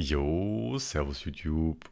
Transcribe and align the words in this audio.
Jo, 0.00 0.78
Servus 0.78 1.24
YouTube. 1.24 1.90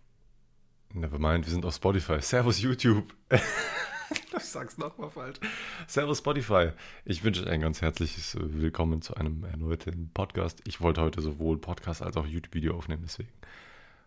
Nevermind, 0.95 1.45
wir 1.45 1.53
sind 1.53 1.67
auf 1.67 1.75
Spotify. 1.75 2.21
Servus 2.21 2.63
YouTube. 2.63 3.13
ich 3.31 4.45
sag's 4.45 4.79
nochmal 4.79 5.11
falsch. 5.11 5.41
Servus 5.89 6.19
Spotify. 6.19 6.71
Ich 7.05 7.25
wünsche 7.25 7.43
euch 7.43 7.49
ein 7.49 7.61
ganz 7.61 7.83
herzliches 7.83 8.37
Willkommen 8.39 9.03
zu 9.03 9.17
einem 9.17 9.43
erneuten 9.43 10.13
Podcast. 10.15 10.63
Ich 10.69 10.81
wollte 10.81 11.01
heute 11.01 11.21
sowohl 11.21 11.59
Podcast 11.59 12.01
als 12.01 12.17
auch 12.17 12.29
YouTube-Video 12.29 12.77
aufnehmen, 12.77 13.03
deswegen. 13.05 13.33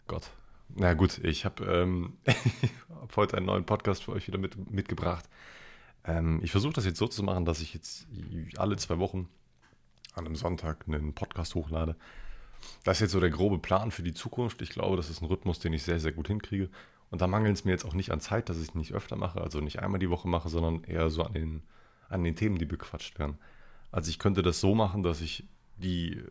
Gott. 0.07 0.31
Na 0.69 0.93
gut, 0.93 1.17
ich 1.25 1.43
habe 1.43 1.65
ähm, 1.65 2.13
hab 3.01 3.17
heute 3.17 3.35
einen 3.35 3.47
neuen 3.47 3.65
Podcast 3.65 4.05
für 4.05 4.13
euch 4.13 4.27
wieder 4.27 4.37
mit, 4.37 4.71
mitgebracht. 4.71 5.25
Ähm, 6.05 6.39
ich 6.41 6.51
versuche 6.51 6.71
das 6.71 6.85
jetzt 6.85 6.99
so 6.99 7.09
zu 7.09 7.21
machen, 7.21 7.43
dass 7.43 7.59
ich 7.59 7.73
jetzt 7.73 8.07
alle 8.55 8.77
zwei 8.77 8.97
Wochen 8.97 9.27
an 10.13 10.25
einem 10.25 10.37
Sonntag 10.37 10.85
einen 10.87 11.13
Podcast 11.13 11.53
hochlade. 11.53 11.97
Das 12.83 12.97
ist 12.97 13.01
jetzt 13.01 13.11
so 13.11 13.19
der 13.19 13.29
grobe 13.29 13.59
Plan 13.59 13.91
für 13.91 14.03
die 14.03 14.13
Zukunft. 14.13 14.61
Ich 14.61 14.69
glaube, 14.69 14.97
das 14.97 15.09
ist 15.09 15.21
ein 15.21 15.27
Rhythmus, 15.27 15.59
den 15.59 15.73
ich 15.73 15.83
sehr, 15.83 15.99
sehr 15.99 16.11
gut 16.11 16.27
hinkriege. 16.27 16.69
Und 17.09 17.21
da 17.21 17.27
mangelt 17.27 17.55
es 17.55 17.65
mir 17.65 17.71
jetzt 17.71 17.85
auch 17.85 17.93
nicht 17.93 18.11
an 18.11 18.21
Zeit, 18.21 18.49
dass 18.49 18.61
ich 18.61 18.75
nicht 18.75 18.93
öfter 18.93 19.15
mache, 19.15 19.41
also 19.41 19.61
nicht 19.61 19.79
einmal 19.79 19.99
die 19.99 20.09
Woche 20.09 20.27
mache, 20.27 20.49
sondern 20.49 20.83
eher 20.83 21.09
so 21.09 21.23
an 21.23 21.33
den, 21.33 21.63
an 22.07 22.23
den 22.23 22.35
Themen, 22.35 22.57
die 22.57 22.65
bequatscht 22.65 23.17
werden. 23.17 23.37
Also 23.91 24.09
ich 24.09 24.19
könnte 24.19 24.43
das 24.43 24.59
so 24.59 24.75
machen, 24.75 25.01
dass 25.01 25.21
ich 25.21 25.45
die 25.77 26.21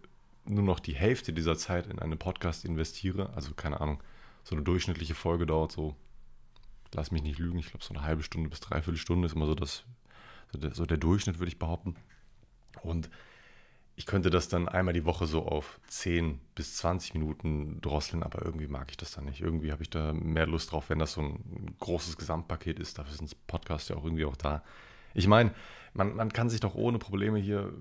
nur 0.45 0.63
noch 0.63 0.81
die 0.81 0.95
Hälfte 0.95 1.33
dieser 1.33 1.57
Zeit 1.57 1.87
in 1.87 1.99
einen 1.99 2.19
Podcast 2.19 2.65
investiere. 2.65 3.31
Also 3.35 3.55
keine 3.55 3.81
Ahnung, 3.81 4.03
so 4.45 4.55
eine 4.55 4.65
durchschnittliche 4.65 5.15
Folge 5.15 5.47
dauert 5.47 5.73
so, 5.73 5.97
lass 6.95 7.11
mich 7.11 7.23
nicht 7.23 7.39
lügen, 7.39 7.59
ich 7.59 7.71
glaube 7.71 7.85
so 7.85 7.93
eine 7.93 8.03
halbe 8.03 8.23
Stunde 8.23 8.49
bis 8.49 8.61
dreiviertel 8.61 8.99
Stunde 8.99 9.27
ist 9.27 9.35
immer 9.35 9.47
so 9.47 9.55
das, 9.55 9.85
so 10.53 10.59
der, 10.59 10.75
so 10.75 10.87
der 10.87 10.97
Durchschnitt, 10.97 11.39
würde 11.39 11.51
ich 11.51 11.59
behaupten. 11.59 11.97
Und 12.83 13.11
ich 13.99 14.07
könnte 14.07 14.31
das 14.31 14.47
dann 14.49 14.69
einmal 14.69 14.95
die 14.95 15.05
Woche 15.05 15.27
so 15.27 15.45
auf 15.45 15.81
10 15.89 16.39
bis 16.55 16.77
20 16.77 17.15
Minuten 17.15 17.81
drosseln, 17.81 18.23
aber 18.23 18.45
irgendwie 18.45 18.69
mag 18.69 18.93
ich 18.93 18.97
das 18.97 19.11
dann 19.11 19.25
nicht. 19.25 19.41
Irgendwie 19.41 19.73
habe 19.73 19.83
ich 19.83 19.91
da 19.91 20.13
mehr 20.13 20.47
Lust 20.47 20.71
drauf, 20.71 20.89
wenn 20.89 21.01
das 21.01 21.15
so 21.15 21.23
ein 21.23 21.75
großes 21.81 22.17
Gesamtpaket 22.17 22.79
ist. 22.79 22.97
Dafür 22.97 23.17
sind 23.17 23.35
Podcasts 23.49 23.89
ja 23.89 23.97
auch 23.97 24.05
irgendwie 24.05 24.25
auch 24.25 24.37
da. 24.37 24.63
Ich 25.15 25.27
meine, 25.27 25.53
man, 25.95 26.15
man 26.15 26.33
kann 26.33 26.49
sich 26.49 26.61
doch 26.61 26.77
ohne 26.77 27.01
Probleme 27.01 27.41
hier, 27.41 27.73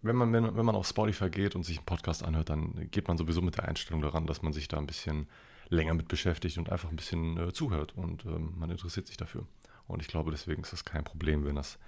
wenn 0.00 0.14
man, 0.14 0.32
wenn, 0.32 0.56
wenn 0.56 0.64
man 0.64 0.76
auf 0.76 0.86
Spotify 0.86 1.28
geht 1.28 1.56
und 1.56 1.64
sich 1.64 1.78
einen 1.78 1.86
Podcast 1.86 2.22
anhört, 2.22 2.50
dann 2.50 2.88
geht 2.92 3.08
man 3.08 3.18
sowieso 3.18 3.42
mit 3.42 3.56
der 3.56 3.64
Einstellung 3.64 4.00
daran, 4.00 4.28
dass 4.28 4.42
man 4.42 4.52
sich 4.52 4.68
da 4.68 4.78
ein 4.78 4.86
bisschen 4.86 5.26
länger 5.70 5.94
mit 5.94 6.06
beschäftigt 6.06 6.56
und 6.56 6.70
einfach 6.70 6.90
ein 6.90 6.96
bisschen 6.96 7.36
äh, 7.36 7.52
zuhört 7.52 7.96
und 7.96 8.24
ähm, 8.26 8.54
man 8.56 8.70
interessiert 8.70 9.08
sich 9.08 9.16
dafür. 9.16 9.44
Und 9.88 10.02
ich 10.02 10.06
glaube, 10.06 10.30
deswegen 10.30 10.62
ist 10.62 10.72
das 10.72 10.84
kein 10.84 11.02
Problem, 11.02 11.44
wenn 11.44 11.56
das 11.56 11.80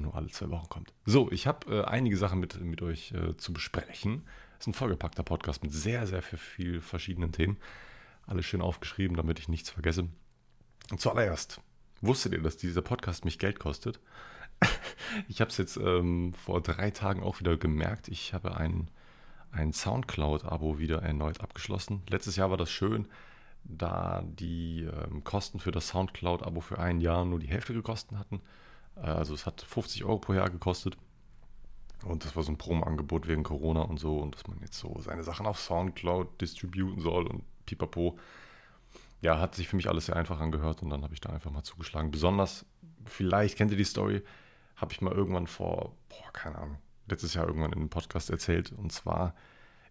nur 0.00 0.14
alle 0.14 0.28
zwei 0.28 0.50
Wochen 0.50 0.68
kommt. 0.68 0.92
So, 1.04 1.30
ich 1.32 1.46
habe 1.46 1.80
äh, 1.80 1.84
einige 1.84 2.16
Sachen 2.16 2.40
mit, 2.40 2.60
mit 2.60 2.82
euch 2.82 3.12
äh, 3.12 3.36
zu 3.36 3.52
besprechen. 3.52 4.22
Es 4.54 4.64
ist 4.64 4.68
ein 4.68 4.74
vollgepackter 4.74 5.22
Podcast 5.22 5.62
mit 5.62 5.72
sehr, 5.72 6.06
sehr 6.06 6.22
viel 6.22 6.80
verschiedenen 6.80 7.32
Themen. 7.32 7.56
Alles 8.26 8.46
schön 8.46 8.60
aufgeschrieben, 8.60 9.16
damit 9.16 9.38
ich 9.38 9.48
nichts 9.48 9.70
vergesse. 9.70 10.08
Und 10.90 11.00
zuallererst, 11.00 11.60
wusstet 12.00 12.32
ihr, 12.32 12.42
dass 12.42 12.56
dieser 12.56 12.82
Podcast 12.82 13.24
mich 13.24 13.38
Geld 13.38 13.58
kostet? 13.58 14.00
ich 15.28 15.40
habe 15.40 15.50
es 15.50 15.56
jetzt 15.56 15.76
ähm, 15.76 16.34
vor 16.34 16.60
drei 16.60 16.90
Tagen 16.90 17.22
auch 17.22 17.40
wieder 17.40 17.56
gemerkt. 17.56 18.08
Ich 18.08 18.34
habe 18.34 18.56
ein, 18.56 18.90
ein 19.50 19.72
Soundcloud-Abo 19.72 20.78
wieder 20.78 21.02
erneut 21.02 21.40
abgeschlossen. 21.40 22.02
Letztes 22.08 22.36
Jahr 22.36 22.50
war 22.50 22.56
das 22.56 22.70
schön, 22.70 23.08
da 23.64 24.22
die 24.24 24.82
ähm, 24.82 25.24
Kosten 25.24 25.60
für 25.60 25.72
das 25.72 25.88
Soundcloud-Abo 25.88 26.60
für 26.60 26.78
ein 26.78 27.00
Jahr 27.00 27.24
nur 27.24 27.38
die 27.38 27.48
Hälfte 27.48 27.72
gekostet 27.72 28.18
hatten. 28.18 28.40
Also 28.96 29.34
es 29.34 29.46
hat 29.46 29.62
50 29.62 30.04
Euro 30.04 30.18
pro 30.18 30.34
Jahr 30.34 30.50
gekostet. 30.50 30.96
Und 32.04 32.24
das 32.24 32.34
war 32.34 32.42
so 32.42 32.52
ein 32.52 32.58
Promo-Angebot 32.58 33.28
wegen 33.28 33.42
Corona 33.42 33.82
und 33.82 33.98
so. 33.98 34.18
Und 34.18 34.34
dass 34.34 34.46
man 34.46 34.58
jetzt 34.60 34.78
so 34.78 34.98
seine 35.00 35.22
Sachen 35.22 35.46
auf 35.46 35.60
Soundcloud 35.60 36.40
distributen 36.40 37.00
soll 37.00 37.26
und 37.26 37.44
pipapo. 37.66 38.18
Ja, 39.20 39.38
hat 39.38 39.54
sich 39.54 39.68
für 39.68 39.76
mich 39.76 39.88
alles 39.88 40.06
sehr 40.06 40.16
einfach 40.16 40.40
angehört 40.40 40.82
und 40.82 40.90
dann 40.90 41.02
habe 41.02 41.12
ich 41.12 41.20
da 41.20 41.30
einfach 41.30 41.50
mal 41.50 41.62
zugeschlagen. 41.62 42.10
Besonders, 42.10 42.64
vielleicht 43.04 43.58
kennt 43.58 43.70
ihr 43.70 43.76
die 43.76 43.84
Story, 43.84 44.22
habe 44.76 44.92
ich 44.92 45.02
mal 45.02 45.12
irgendwann 45.12 45.46
vor, 45.46 45.94
boah, 46.08 46.32
keine 46.32 46.56
Ahnung, 46.56 46.78
letztes 47.06 47.34
Jahr 47.34 47.46
irgendwann 47.46 47.72
in 47.72 47.80
einem 47.80 47.90
Podcast 47.90 48.30
erzählt. 48.30 48.72
Und 48.72 48.92
zwar 48.92 49.34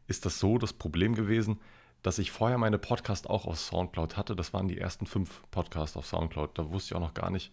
ist 0.08 0.26
das 0.26 0.40
so 0.40 0.58
das 0.58 0.74
Problem 0.74 1.14
gewesen, 1.14 1.60
dass 2.02 2.18
ich 2.18 2.32
vorher 2.32 2.58
meine 2.58 2.80
Podcast 2.80 3.30
auch 3.30 3.46
auf 3.46 3.60
Soundcloud 3.60 4.18
hatte. 4.18 4.36
Das 4.36 4.52
waren 4.54 4.68
die 4.68 4.80
ersten 4.80 5.06
fünf 5.06 5.44
Podcasts 5.52 5.96
auf 5.96 6.08
Soundcloud. 6.08 6.58
Da 6.58 6.72
wusste 6.72 6.94
ich 6.94 6.96
auch 6.96 7.06
noch 7.06 7.14
gar 7.14 7.30
nicht, 7.30 7.52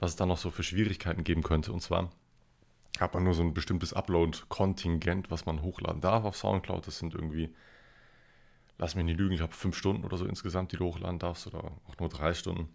was 0.00 0.10
es 0.10 0.16
da 0.16 0.26
noch 0.26 0.38
so 0.38 0.50
für 0.50 0.62
Schwierigkeiten 0.62 1.22
geben 1.24 1.42
könnte. 1.42 1.72
Und 1.72 1.80
zwar 1.80 2.10
hat 2.98 3.14
man 3.14 3.22
nur 3.22 3.34
so 3.34 3.42
ein 3.42 3.54
bestimmtes 3.54 3.92
Upload-Kontingent, 3.92 5.30
was 5.30 5.46
man 5.46 5.62
hochladen 5.62 6.00
darf 6.00 6.24
auf 6.24 6.36
Soundcloud. 6.36 6.86
Das 6.86 6.98
sind 6.98 7.14
irgendwie, 7.14 7.54
lass 8.78 8.94
mich 8.94 9.04
nicht 9.04 9.18
lügen, 9.18 9.34
ich 9.34 9.42
habe 9.42 9.52
fünf 9.52 9.76
Stunden 9.76 10.04
oder 10.04 10.16
so 10.16 10.24
insgesamt, 10.24 10.72
die 10.72 10.76
du 10.76 10.86
hochladen 10.86 11.18
darfst 11.18 11.46
oder 11.46 11.64
auch 11.64 11.98
nur 12.00 12.08
drei 12.08 12.34
Stunden. 12.34 12.68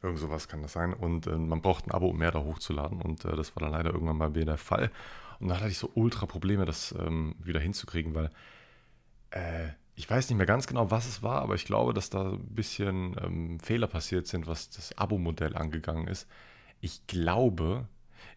Irgend 0.00 0.20
sowas 0.20 0.46
kann 0.46 0.62
das 0.62 0.72
sein. 0.72 0.94
Und 0.94 1.26
äh, 1.26 1.36
man 1.36 1.60
braucht 1.60 1.86
ein 1.86 1.90
Abo, 1.90 2.08
um 2.08 2.18
mehr 2.18 2.30
da 2.30 2.40
hochzuladen. 2.40 3.02
Und 3.02 3.24
äh, 3.24 3.34
das 3.34 3.54
war 3.56 3.60
dann 3.60 3.72
leider 3.72 3.92
irgendwann 3.92 4.16
mal 4.16 4.34
wieder 4.34 4.46
der 4.46 4.58
Fall. 4.58 4.92
Und 5.40 5.48
da 5.48 5.56
hatte 5.56 5.68
ich 5.68 5.78
so 5.78 5.90
ultra 5.94 6.26
Probleme, 6.26 6.64
das 6.64 6.94
ähm, 6.98 7.34
wieder 7.40 7.60
hinzukriegen, 7.60 8.14
weil 8.14 8.30
äh, 9.30 9.70
ich 9.98 10.08
weiß 10.08 10.30
nicht 10.30 10.36
mehr 10.36 10.46
ganz 10.46 10.68
genau, 10.68 10.92
was 10.92 11.08
es 11.08 11.24
war, 11.24 11.42
aber 11.42 11.56
ich 11.56 11.64
glaube, 11.64 11.92
dass 11.92 12.08
da 12.08 12.30
ein 12.30 12.54
bisschen 12.54 13.16
ähm, 13.20 13.58
Fehler 13.58 13.88
passiert 13.88 14.28
sind, 14.28 14.46
was 14.46 14.70
das 14.70 14.96
Abo-Modell 14.96 15.56
angegangen 15.56 16.06
ist. 16.06 16.28
Ich 16.80 17.04
glaube, 17.08 17.88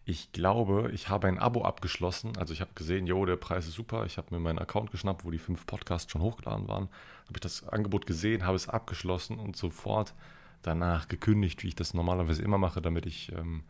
ich 0.04 0.32
glaube, 0.32 0.90
ich 0.92 1.08
habe 1.08 1.28
ein 1.28 1.38
Abo 1.38 1.62
abgeschlossen. 1.62 2.36
Also 2.36 2.52
ich 2.52 2.60
habe 2.60 2.72
gesehen, 2.74 3.06
jo, 3.06 3.24
der 3.26 3.36
Preis 3.36 3.68
ist 3.68 3.74
super. 3.74 4.04
Ich 4.06 4.18
habe 4.18 4.34
mir 4.34 4.40
meinen 4.40 4.58
Account 4.58 4.90
geschnappt, 4.90 5.24
wo 5.24 5.30
die 5.30 5.38
fünf 5.38 5.64
Podcasts 5.64 6.10
schon 6.10 6.20
hochgeladen 6.20 6.66
waren. 6.66 6.88
Habe 7.26 7.36
ich 7.36 7.40
das 7.40 7.68
Angebot 7.68 8.06
gesehen, 8.06 8.44
habe 8.44 8.56
es 8.56 8.68
abgeschlossen 8.68 9.38
und 9.38 9.56
sofort 9.56 10.14
danach 10.62 11.06
gekündigt, 11.06 11.62
wie 11.62 11.68
ich 11.68 11.76
das 11.76 11.94
normalerweise 11.94 12.42
immer 12.42 12.58
mache, 12.58 12.82
damit 12.82 13.06
ich 13.06 13.30
ähm, 13.30 13.62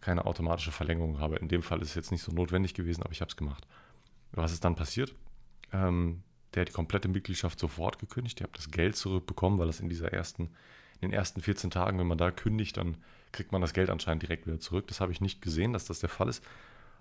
keine 0.00 0.26
automatische 0.26 0.70
Verlängerung 0.70 1.18
habe. 1.18 1.36
In 1.38 1.48
dem 1.48 1.64
Fall 1.64 1.82
ist 1.82 1.88
es 1.88 1.94
jetzt 1.96 2.12
nicht 2.12 2.22
so 2.22 2.30
notwendig 2.30 2.74
gewesen, 2.74 3.02
aber 3.02 3.10
ich 3.10 3.20
habe 3.20 3.30
es 3.30 3.36
gemacht. 3.36 3.66
Was 4.30 4.52
ist 4.52 4.64
dann 4.64 4.76
passiert? 4.76 5.12
Ähm, 5.72 6.22
der 6.56 6.62
hat 6.62 6.68
die 6.68 6.72
komplette 6.72 7.08
Mitgliedschaft 7.08 7.60
sofort 7.60 7.98
gekündigt. 7.98 8.40
Ihr 8.40 8.44
habt 8.44 8.56
das 8.56 8.70
Geld 8.70 8.96
zurückbekommen, 8.96 9.58
weil 9.58 9.66
das 9.66 9.80
in 9.80 9.88
dieser 9.88 10.12
ersten, 10.12 10.44
in 11.00 11.10
den 11.10 11.12
ersten 11.12 11.42
14 11.42 11.70
Tagen, 11.70 11.98
wenn 11.98 12.06
man 12.06 12.18
da 12.18 12.30
kündigt, 12.30 12.78
dann 12.78 12.96
kriegt 13.30 13.52
man 13.52 13.60
das 13.60 13.74
Geld 13.74 13.90
anscheinend 13.90 14.22
direkt 14.22 14.46
wieder 14.46 14.58
zurück. 14.58 14.86
Das 14.88 15.00
habe 15.00 15.12
ich 15.12 15.20
nicht 15.20 15.42
gesehen, 15.42 15.74
dass 15.74 15.84
das 15.84 16.00
der 16.00 16.08
Fall 16.08 16.28
ist. 16.28 16.42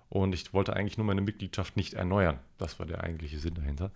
Und 0.10 0.36
ich 0.36 0.54
wollte 0.54 0.76
eigentlich 0.76 0.98
nur 0.98 1.08
meine 1.08 1.22
Mitgliedschaft 1.22 1.78
nicht 1.78 1.94
erneuern. 1.94 2.40
Das 2.58 2.80
war 2.80 2.86
der 2.86 3.02
eigentliche 3.02 3.40
Sinn 3.40 3.56
dahinter. 3.56 3.92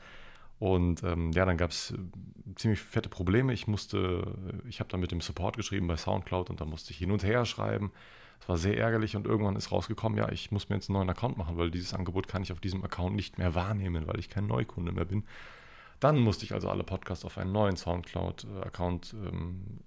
Und 0.60 1.04
ähm, 1.04 1.32
ja, 1.34 1.46
dann 1.46 1.58
gab 1.58 1.72
es 1.72 1.92
äh, 1.92 1.98
ziemlich 2.56 2.80
fette 2.80 3.10
Probleme. 3.10 3.54
Ich 3.54 3.68
musste, 3.68 4.36
ich 4.68 4.80
habe 4.80 4.90
dann 4.90 5.02
mit 5.02 5.12
dem 5.12 5.22
Support 5.22 5.58
geschrieben 5.58 5.88
bei 5.88 5.98
Soundcloud 5.98 6.50
und 6.50 6.62
da 6.62 6.66
musste 6.66 6.92
ich 6.92 6.98
hin 6.98 7.12
und 7.12 7.24
her 7.24 7.46
schreiben. 7.46 7.92
Es 8.42 8.50
war 8.50 8.58
sehr 8.58 8.78
ärgerlich 8.78 9.16
und 9.16 9.28
irgendwann 9.28 9.56
ist 9.56 9.72
rausgekommen, 9.72 10.18
ja, 10.18 10.30
ich 10.32 10.52
muss 10.52 10.70
mir 10.70 10.76
jetzt 10.76 10.90
einen 10.90 10.98
neuen 10.98 11.10
Account 11.10 11.38
machen, 11.38 11.58
weil 11.58 11.72
dieses 11.72 11.94
Angebot 11.94 12.28
kann 12.28 12.42
ich 12.42 12.52
auf 12.52 12.60
diesem 12.60 12.84
Account 12.84 13.16
nicht 13.16 13.38
mehr 13.38 13.56
wahrnehmen, 13.56 14.08
weil 14.08 14.20
ich 14.20 14.30
kein 14.30 14.48
Neukunde 14.48 14.92
mehr 14.92 15.06
bin. 15.06 15.24
Dann 16.00 16.18
musste 16.18 16.46
ich 16.46 16.54
also 16.54 16.70
alle 16.70 16.84
Podcasts 16.84 17.26
auf 17.26 17.38
einen 17.38 17.52
neuen 17.52 17.76
Soundcloud-Account 17.76 19.14
ähm, 19.14 19.82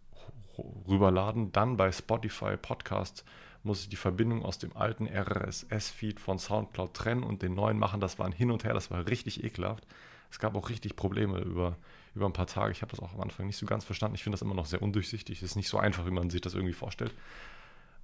rüberladen. 0.87 1.53
Dann 1.53 1.77
bei 1.77 1.91
Spotify 1.91 2.57
Podcast 2.57 3.25
muss 3.63 3.83
ich 3.83 3.89
die 3.89 3.97
Verbindung 3.97 4.45
aus 4.45 4.59
dem 4.59 4.77
alten 4.77 5.07
RSS-Feed 5.07 6.21
von 6.21 6.39
Soundcloud 6.39 6.95
trennen 6.95 7.23
und 7.23 7.43
den 7.43 7.55
neuen 7.55 7.79
machen. 7.79 8.01
Das 8.01 8.19
war 8.19 8.27
ein 8.27 8.33
Hin 8.33 8.51
und 8.51 8.65
Her, 8.65 8.75
das 8.75 8.91
war 8.91 9.07
richtig 9.07 9.43
ekelhaft. 9.43 9.87
Es 10.31 10.39
gab 10.39 10.55
auch 10.55 10.69
richtig 10.69 10.97
Probleme 10.97 11.39
über, 11.41 11.77
über 12.15 12.27
ein 12.27 12.33
paar 12.33 12.47
Tage. 12.47 12.73
Ich 12.73 12.83
habe 12.83 12.91
das 12.91 13.01
auch 13.01 13.15
am 13.15 13.21
Anfang 13.21 13.47
nicht 13.47 13.57
so 13.57 13.67
ganz 13.67 13.85
verstanden. 13.85 14.15
Ich 14.15 14.23
finde 14.23 14.35
das 14.35 14.43
immer 14.43 14.55
noch 14.55 14.67
sehr 14.67 14.83
undurchsichtig. 14.83 15.39
Es 15.39 15.51
ist 15.51 15.57
nicht 15.57 15.69
so 15.69 15.79
einfach, 15.79 16.07
wie 16.07 16.11
man 16.11 16.29
sich 16.29 16.41
das 16.41 16.55
irgendwie 16.55 16.75
vorstellt 16.75 17.13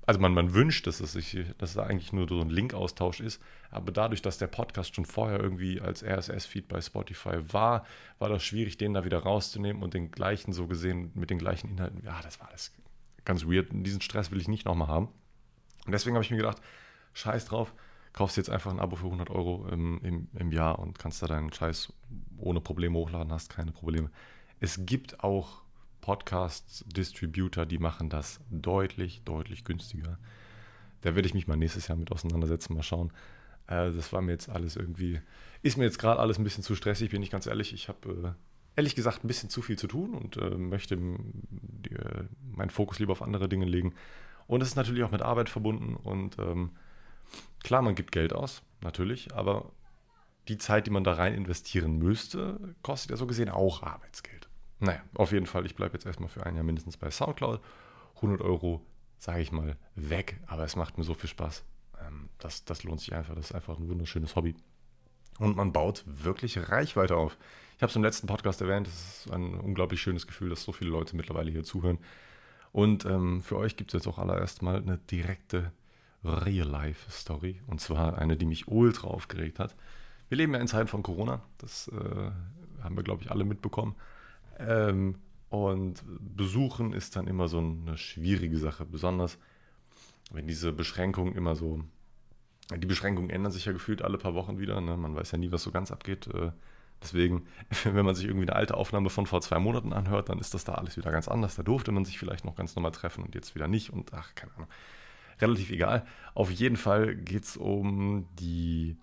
also 0.08 0.20
man, 0.20 0.32
man 0.32 0.54
wünscht, 0.54 0.86
dass 0.86 1.00
es, 1.00 1.12
sich, 1.12 1.36
dass 1.58 1.72
es 1.72 1.76
eigentlich 1.76 2.14
nur 2.14 2.26
so 2.26 2.40
ein 2.40 2.48
Link-Austausch 2.48 3.20
ist, 3.20 3.42
aber 3.70 3.92
dadurch, 3.92 4.22
dass 4.22 4.38
der 4.38 4.46
Podcast 4.46 4.94
schon 4.94 5.04
vorher 5.04 5.38
irgendwie 5.38 5.82
als 5.82 6.02
RSS-Feed 6.02 6.66
bei 6.66 6.80
Spotify 6.80 7.52
war, 7.52 7.84
war 8.18 8.30
das 8.30 8.42
schwierig, 8.42 8.78
den 8.78 8.94
da 8.94 9.04
wieder 9.04 9.18
rauszunehmen 9.18 9.82
und 9.82 9.92
den 9.92 10.10
gleichen 10.10 10.54
so 10.54 10.66
gesehen 10.66 11.10
mit 11.14 11.28
den 11.28 11.36
gleichen 11.38 11.68
Inhalten. 11.68 12.02
Ja, 12.06 12.18
das 12.22 12.40
war 12.40 12.48
alles 12.48 12.72
ganz 13.26 13.44
weird. 13.44 13.68
Diesen 13.70 14.00
Stress 14.00 14.30
will 14.30 14.40
ich 14.40 14.48
nicht 14.48 14.64
nochmal 14.64 14.88
haben. 14.88 15.08
Und 15.84 15.92
deswegen 15.92 16.16
habe 16.16 16.24
ich 16.24 16.30
mir 16.30 16.38
gedacht, 16.38 16.62
scheiß 17.12 17.44
drauf, 17.44 17.74
kaufst 18.14 18.38
jetzt 18.38 18.48
einfach 18.48 18.70
ein 18.70 18.80
Abo 18.80 18.96
für 18.96 19.04
100 19.04 19.28
Euro 19.28 19.68
im, 19.70 20.00
im, 20.02 20.28
im 20.32 20.52
Jahr 20.52 20.78
und 20.78 20.98
kannst 20.98 21.20
da 21.20 21.26
deinen 21.26 21.52
Scheiß 21.52 21.92
ohne 22.38 22.62
Probleme 22.62 22.96
hochladen, 22.96 23.30
hast 23.30 23.50
keine 23.50 23.72
Probleme. 23.72 24.10
Es 24.58 24.86
gibt 24.86 25.22
auch 25.22 25.67
Podcast-Distributor, 26.00 27.66
die 27.66 27.78
machen 27.78 28.08
das 28.08 28.40
deutlich, 28.50 29.22
deutlich 29.24 29.64
günstiger. 29.64 30.18
Da 31.00 31.14
werde 31.14 31.26
ich 31.26 31.34
mich 31.34 31.46
mal 31.46 31.56
nächstes 31.56 31.88
Jahr 31.88 31.96
mit 31.96 32.10
auseinandersetzen, 32.12 32.74
mal 32.74 32.82
schauen. 32.82 33.12
Äh, 33.66 33.92
das 33.92 34.12
war 34.12 34.20
mir 34.20 34.32
jetzt 34.32 34.48
alles 34.48 34.76
irgendwie, 34.76 35.20
ist 35.62 35.76
mir 35.76 35.84
jetzt 35.84 35.98
gerade 35.98 36.20
alles 36.20 36.38
ein 36.38 36.44
bisschen 36.44 36.64
zu 36.64 36.74
stressig, 36.74 37.10
bin 37.10 37.22
ich 37.22 37.30
ganz 37.30 37.46
ehrlich. 37.46 37.72
Ich 37.72 37.88
habe 37.88 38.08
äh, 38.08 38.78
ehrlich 38.78 38.94
gesagt 38.94 39.24
ein 39.24 39.28
bisschen 39.28 39.50
zu 39.50 39.60
viel 39.60 39.76
zu 39.76 39.88
tun 39.88 40.14
und 40.14 40.36
äh, 40.36 40.50
möchte 40.50 40.96
meinen 40.96 42.70
Fokus 42.70 43.00
lieber 43.00 43.12
auf 43.12 43.22
andere 43.22 43.48
Dinge 43.48 43.66
legen. 43.66 43.94
Und 44.46 44.62
es 44.62 44.68
ist 44.68 44.76
natürlich 44.76 45.02
auch 45.02 45.10
mit 45.10 45.22
Arbeit 45.22 45.48
verbunden 45.48 45.96
und 45.96 46.38
ähm, 46.38 46.70
klar, 47.62 47.82
man 47.82 47.96
gibt 47.96 48.12
Geld 48.12 48.32
aus, 48.32 48.62
natürlich, 48.80 49.34
aber 49.34 49.72
die 50.46 50.58
Zeit, 50.58 50.86
die 50.86 50.90
man 50.90 51.02
da 51.04 51.14
rein 51.14 51.34
investieren 51.34 51.98
müsste, 51.98 52.74
kostet 52.82 53.10
ja 53.10 53.16
so 53.16 53.26
gesehen 53.26 53.48
auch 53.48 53.82
Arbeitsgeld. 53.82 54.37
Naja, 54.80 55.00
auf 55.14 55.32
jeden 55.32 55.46
Fall, 55.46 55.66
ich 55.66 55.74
bleibe 55.74 55.94
jetzt 55.94 56.06
erstmal 56.06 56.28
für 56.28 56.44
ein 56.44 56.54
Jahr 56.54 56.64
mindestens 56.64 56.96
bei 56.96 57.10
Soundcloud. 57.10 57.60
100 58.16 58.40
Euro, 58.40 58.84
sage 59.18 59.40
ich 59.40 59.52
mal, 59.52 59.76
weg, 59.94 60.40
aber 60.46 60.64
es 60.64 60.76
macht 60.76 60.98
mir 60.98 61.04
so 61.04 61.14
viel 61.14 61.28
Spaß. 61.28 61.64
Ähm, 62.00 62.28
das, 62.38 62.64
das 62.64 62.84
lohnt 62.84 63.00
sich 63.00 63.14
einfach, 63.14 63.34
das 63.34 63.46
ist 63.46 63.54
einfach 63.54 63.78
ein 63.78 63.88
wunderschönes 63.88 64.36
Hobby. 64.36 64.54
Und 65.38 65.56
man 65.56 65.72
baut 65.72 66.04
wirklich 66.06 66.70
Reichweite 66.70 67.16
auf. 67.16 67.36
Ich 67.76 67.82
habe 67.82 67.90
es 67.90 67.96
im 67.96 68.02
letzten 68.02 68.26
Podcast 68.26 68.60
erwähnt, 68.60 68.88
es 68.88 69.26
ist 69.26 69.32
ein 69.32 69.54
unglaublich 69.54 70.02
schönes 70.02 70.26
Gefühl, 70.26 70.50
dass 70.50 70.64
so 70.64 70.72
viele 70.72 70.90
Leute 70.90 71.14
mittlerweile 71.14 71.50
hier 71.50 71.62
zuhören. 71.62 71.98
Und 72.72 73.04
ähm, 73.04 73.42
für 73.42 73.56
euch 73.56 73.76
gibt 73.76 73.94
es 73.94 74.00
jetzt 74.00 74.08
auch 74.08 74.18
allererst 74.18 74.62
mal 74.62 74.76
eine 74.76 74.98
direkte 74.98 75.72
Real-Life-Story. 76.24 77.60
Und 77.66 77.80
zwar 77.80 78.18
eine, 78.18 78.36
die 78.36 78.46
mich 78.46 78.68
ultra 78.68 79.06
aufgeregt 79.06 79.58
hat. 79.60 79.76
Wir 80.28 80.36
leben 80.36 80.54
ja 80.54 80.60
in 80.60 80.66
Zeiten 80.66 80.88
von 80.88 81.02
Corona. 81.02 81.40
Das 81.58 81.88
äh, 81.88 82.30
haben 82.82 82.96
wir, 82.96 83.04
glaube 83.04 83.22
ich, 83.22 83.30
alle 83.30 83.44
mitbekommen. 83.44 83.94
Ähm, 84.58 85.16
und 85.50 86.04
Besuchen 86.06 86.92
ist 86.92 87.16
dann 87.16 87.26
immer 87.26 87.48
so 87.48 87.58
eine 87.58 87.96
schwierige 87.96 88.58
Sache. 88.58 88.84
Besonders 88.84 89.38
wenn 90.30 90.46
diese 90.46 90.72
Beschränkungen 90.72 91.34
immer 91.34 91.56
so. 91.56 91.82
Die 92.76 92.86
Beschränkungen 92.86 93.30
ändern 93.30 93.50
sich 93.50 93.64
ja 93.64 93.72
gefühlt 93.72 94.02
alle 94.02 94.18
paar 94.18 94.34
Wochen 94.34 94.58
wieder. 94.58 94.78
Ne? 94.80 94.96
Man 94.96 95.16
weiß 95.16 95.32
ja 95.32 95.38
nie, 95.38 95.50
was 95.52 95.62
so 95.62 95.70
ganz 95.70 95.90
abgeht. 95.90 96.26
Äh, 96.26 96.50
Deswegen, 97.02 97.46
wenn 97.84 98.04
man 98.04 98.14
sich 98.14 98.26
irgendwie 98.26 98.48
eine 98.48 98.56
alte 98.56 98.76
Aufnahme 98.76 99.10
von 99.10 99.26
vor 99.26 99.40
zwei 99.40 99.58
Monaten 99.58 99.92
anhört, 99.92 100.28
dann 100.28 100.38
ist 100.38 100.54
das 100.54 100.64
da 100.64 100.74
alles 100.74 100.96
wieder 100.96 101.10
ganz 101.10 101.28
anders. 101.28 101.56
Da 101.56 101.62
durfte 101.62 101.92
man 101.92 102.04
sich 102.04 102.18
vielleicht 102.18 102.44
noch 102.44 102.56
ganz 102.56 102.74
normal 102.76 102.92
treffen 102.92 103.24
und 103.24 103.34
jetzt 103.34 103.54
wieder 103.54 103.68
nicht. 103.68 103.90
Und 103.90 104.12
ach, 104.14 104.34
keine 104.34 104.54
Ahnung. 104.56 104.68
Relativ 105.40 105.70
egal. 105.70 106.04
Auf 106.34 106.50
jeden 106.50 106.76
Fall 106.76 107.14
geht 107.14 107.44
es 107.44 107.56
um 107.56 108.26
die 108.40 108.96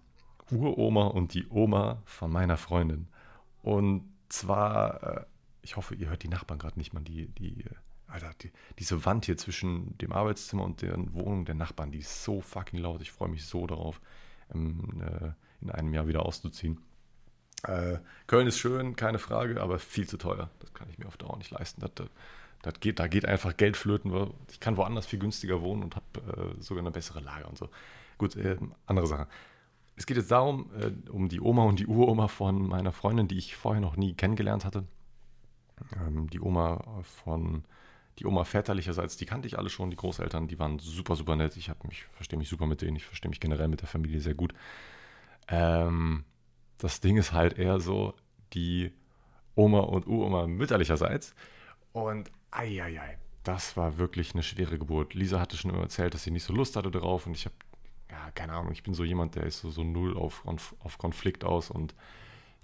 Uroma 0.52 1.08
und 1.08 1.34
die 1.34 1.48
Oma 1.50 2.02
von 2.06 2.32
meiner 2.32 2.58
Freundin. 2.58 3.08
Und 3.62 4.04
zwar, 4.28 5.04
äh, 5.04 5.26
ich 5.66 5.76
hoffe, 5.78 5.96
ihr 5.96 6.10
hört 6.10 6.22
die 6.24 6.28
Nachbarn 6.28 6.60
gerade 6.60 6.78
nicht, 6.78 6.94
man, 6.94 7.04
die, 7.04 7.28
die, 7.28 7.66
Alter, 8.08 8.32
die, 8.42 8.52
diese 8.78 9.04
Wand 9.04 9.26
hier 9.26 9.36
zwischen 9.36 9.98
dem 9.98 10.12
Arbeitszimmer 10.12 10.64
und 10.64 10.84
der 10.84 10.96
Wohnung 11.14 11.44
der 11.44 11.56
Nachbarn, 11.56 11.92
die 11.92 12.00
ist 12.00 12.24
so 12.24 12.40
fucking 12.40 12.80
laut. 12.80 13.02
Ich 13.02 13.12
freue 13.12 13.30
mich 13.30 13.46
so 13.46 13.66
darauf, 13.66 14.00
in, 14.54 15.02
äh, 15.02 15.32
in 15.62 15.72
einem 15.72 15.94
Jahr 15.94 16.08
wieder 16.08 16.24
auszuziehen. 16.24 16.80
Äh, 17.64 17.98
Köln 18.28 18.46
ist 18.46 18.60
schön, 18.60 18.96
keine 18.96 19.18
Frage, 19.18 19.60
aber 19.60 19.80
viel 19.80 20.08
zu 20.08 20.18
teuer. 20.18 20.52
Das 20.60 20.72
kann 20.76 20.88
ich 20.90 21.00
mir 21.00 21.08
auf 21.08 21.18
Dauer 21.18 21.38
nicht 21.38 21.50
leisten. 21.50 21.82
Das, 21.82 22.08
das 22.62 22.80
geht, 22.80 23.00
da 23.00 23.08
geht 23.08 23.26
einfach 23.26 23.58
Geld 23.58 23.76
flöten. 23.76 24.14
Ich 24.52 24.60
kann 24.60 24.78
woanders 24.78 25.08
viel 25.08 25.20
günstiger 25.20 25.64
wohnen 25.64 25.82
und 25.82 25.96
habe 25.96 26.54
äh, 26.60 26.62
sogar 26.62 26.84
eine 26.84 26.92
bessere 26.92 27.22
Lage 27.22 27.48
und 27.48 27.58
so. 27.58 27.70
Gut, 28.20 28.36
äh, 28.36 28.58
andere 28.86 29.08
Sache. 29.08 29.28
Es 29.96 30.06
geht 30.06 30.18
jetzt 30.18 30.30
darum, 30.30 30.70
äh, 30.80 31.10
um 31.10 31.28
die 31.28 31.42
Oma 31.42 31.64
und 31.64 31.80
die 31.80 31.88
Uroma 31.88 32.28
von 32.28 32.68
meiner 32.68 32.92
Freundin, 32.92 33.28
die 33.28 33.38
ich 33.40 33.56
vorher 33.56 33.82
noch 33.82 33.98
nie 33.98 34.14
kennengelernt 34.14 34.64
hatte. 34.64 34.84
Ähm, 35.98 36.30
die 36.30 36.40
Oma 36.40 37.02
von, 37.04 37.64
die 38.20 38.26
Oma 38.26 38.44
väterlicherseits, 38.44 39.18
die 39.18 39.26
kannte 39.26 39.48
ich 39.48 39.58
alle 39.58 39.70
schon, 39.70 39.90
die 39.90 39.96
Großeltern, 39.96 40.48
die 40.48 40.60
waren 40.60 40.80
super, 40.80 41.16
super 41.16 41.36
nett. 41.36 41.58
Ich 41.58 41.72
mich, 41.84 42.06
verstehe 42.14 42.40
mich 42.40 42.50
super 42.50 42.66
mit 42.66 42.82
denen, 42.82 42.96
ich 42.96 43.06
verstehe 43.06 43.30
mich 43.30 43.40
generell 43.40 43.68
mit 43.68 43.82
der 43.82 43.88
Familie 43.88 44.22
sehr 44.22 44.36
gut. 44.36 44.54
Ähm, 45.48 46.24
das 46.78 47.02
Ding 47.02 47.18
ist 47.18 47.34
halt 47.34 47.58
eher 47.58 47.80
so, 47.80 48.14
die 48.54 48.92
Oma 49.56 49.80
und 49.80 50.08
Uroma 50.08 50.48
mütterlicherseits. 50.48 51.34
Und 51.94 52.32
eieiei, 52.52 53.18
das 53.44 53.78
war 53.78 53.98
wirklich 53.98 54.34
eine 54.34 54.44
schwere 54.44 54.78
Geburt. 54.78 55.14
Lisa 55.14 55.40
hatte 55.40 55.58
schon 55.58 55.72
immer 55.72 55.84
erzählt, 55.84 56.14
dass 56.14 56.24
sie 56.24 56.32
nicht 56.32 56.44
so 56.44 56.54
Lust 56.54 56.76
hatte 56.76 56.92
darauf. 56.92 57.26
Und 57.26 57.36
ich 57.36 57.46
habe, 57.46 57.56
ja, 58.10 58.32
keine 58.32 58.54
Ahnung, 58.54 58.72
ich 58.72 58.84
bin 58.84 58.94
so 58.94 59.04
jemand, 59.04 59.36
der 59.36 59.44
ist 59.44 59.62
so, 59.62 59.70
so 59.70 59.84
null 59.84 60.18
auf, 60.18 60.44
auf 60.46 60.98
Konflikt 60.98 61.44
aus. 61.44 61.70
Und 61.70 61.96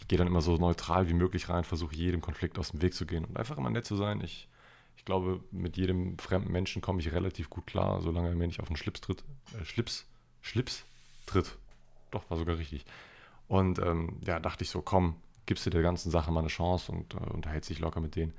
ich 0.02 0.08
gehe 0.08 0.18
dann 0.18 0.28
immer 0.28 0.42
so 0.42 0.58
neutral 0.58 1.08
wie 1.08 1.14
möglich 1.14 1.48
rein, 1.48 1.64
versuche 1.64 1.96
jedem 1.96 2.22
Konflikt 2.22 2.58
aus 2.58 2.72
dem 2.72 2.82
Weg 2.82 2.94
zu 2.94 3.06
gehen 3.06 3.24
und 3.24 3.38
einfach 3.38 3.58
immer 3.58 3.70
nett 3.70 3.86
zu 3.86 3.96
sein. 3.96 4.20
Ich, 4.22 4.50
ich 4.98 5.06
glaube, 5.06 5.44
mit 5.52 5.78
jedem 5.78 6.18
fremden 6.18 6.52
Menschen 6.52 6.82
komme 6.82 7.00
ich 7.00 7.12
relativ 7.12 7.50
gut 7.50 7.68
klar, 7.68 8.02
solange 8.02 8.30
er 8.30 8.36
mir 8.36 8.48
nicht 8.48 8.60
auf 8.60 8.68
den 8.68 8.78
Schlips 8.78 9.00
tritt. 9.02 9.24
Äh, 9.60 9.64
Schlips? 9.64 10.08
Schlips 10.42 10.84
tritt. 11.28 11.56
Doch, 12.10 12.28
war 12.30 12.38
sogar 12.38 12.58
richtig. 12.58 12.84
Und 13.48 13.78
ähm, 13.78 14.18
ja, 14.26 14.40
dachte 14.40 14.64
ich 14.64 14.72
so, 14.72 14.82
komm, 14.82 15.16
gibst 15.46 15.68
du 15.68 15.70
der 15.70 15.84
ganzen 15.84 16.10
Sache 16.10 16.32
mal 16.32 16.40
eine 16.40 16.50
Chance 16.50 16.92
und 16.92 17.14
äh, 17.14 17.18
unterhält 17.18 17.64
sich 17.64 17.80
locker 17.80 18.00
mit 18.00 18.16
denen. 18.16 18.34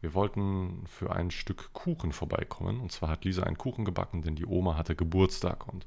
Wir 0.00 0.14
wollten 0.14 0.84
für 0.86 1.14
ein 1.14 1.30
Stück 1.30 1.72
Kuchen 1.72 2.12
vorbeikommen. 2.12 2.80
Und 2.80 2.90
zwar 2.90 3.08
hat 3.08 3.24
Lisa 3.24 3.44
einen 3.44 3.56
Kuchen 3.56 3.84
gebacken, 3.84 4.22
denn 4.22 4.34
die 4.34 4.46
Oma 4.46 4.76
hatte 4.76 4.96
Geburtstag. 4.96 5.68
Und 5.72 5.86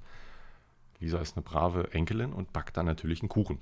Lisa 1.00 1.20
ist 1.20 1.36
eine 1.36 1.44
brave 1.44 1.94
Enkelin 1.94 2.32
und 2.32 2.54
backt 2.54 2.78
dann 2.78 2.86
natürlich 2.86 3.22
einen 3.22 3.30
Kuchen. 3.30 3.60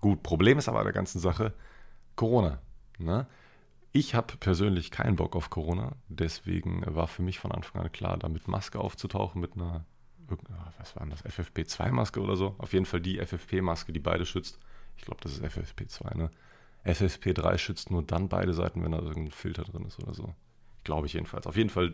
Gut, 0.00 0.22
Problem 0.22 0.58
ist 0.58 0.68
aber 0.68 0.82
der 0.84 0.92
ganzen 0.92 1.18
Sache 1.18 1.52
Corona. 2.16 2.60
Ne? 2.98 3.26
Ich 3.92 4.14
habe 4.14 4.36
persönlich 4.36 4.90
keinen 4.90 5.16
Bock 5.16 5.34
auf 5.34 5.50
Corona. 5.50 5.96
Deswegen 6.08 6.82
war 6.86 7.06
für 7.06 7.22
mich 7.22 7.38
von 7.38 7.52
Anfang 7.52 7.82
an 7.82 7.92
klar, 7.92 8.16
da 8.16 8.28
mit 8.28 8.48
Maske 8.48 8.78
aufzutauchen, 8.78 9.40
mit 9.40 9.54
einer 9.54 9.84
was 10.78 10.96
war 10.96 11.06
das, 11.06 11.24
FFP2-Maske 11.24 12.20
oder 12.20 12.36
so? 12.36 12.54
Auf 12.58 12.72
jeden 12.72 12.86
Fall 12.86 13.00
die 13.00 13.18
FFP-Maske, 13.18 13.92
die 13.92 14.00
beide 14.00 14.26
schützt. 14.26 14.58
Ich 14.96 15.04
glaube, 15.04 15.20
das 15.22 15.32
ist 15.32 15.44
FFP2, 15.44 16.16
ne? 16.16 16.30
FFP3 16.84 17.58
schützt 17.58 17.90
nur 17.90 18.02
dann 18.02 18.28
beide 18.28 18.54
Seiten, 18.54 18.82
wenn 18.82 18.92
da 18.92 18.98
irgendein 18.98 19.32
Filter 19.32 19.64
drin 19.64 19.84
ist 19.84 19.98
oder 20.02 20.14
so. 20.14 20.34
Glaube 20.84 21.06
ich 21.06 21.12
jedenfalls. 21.12 21.46
Auf 21.46 21.56
jeden 21.56 21.70
Fall, 21.70 21.92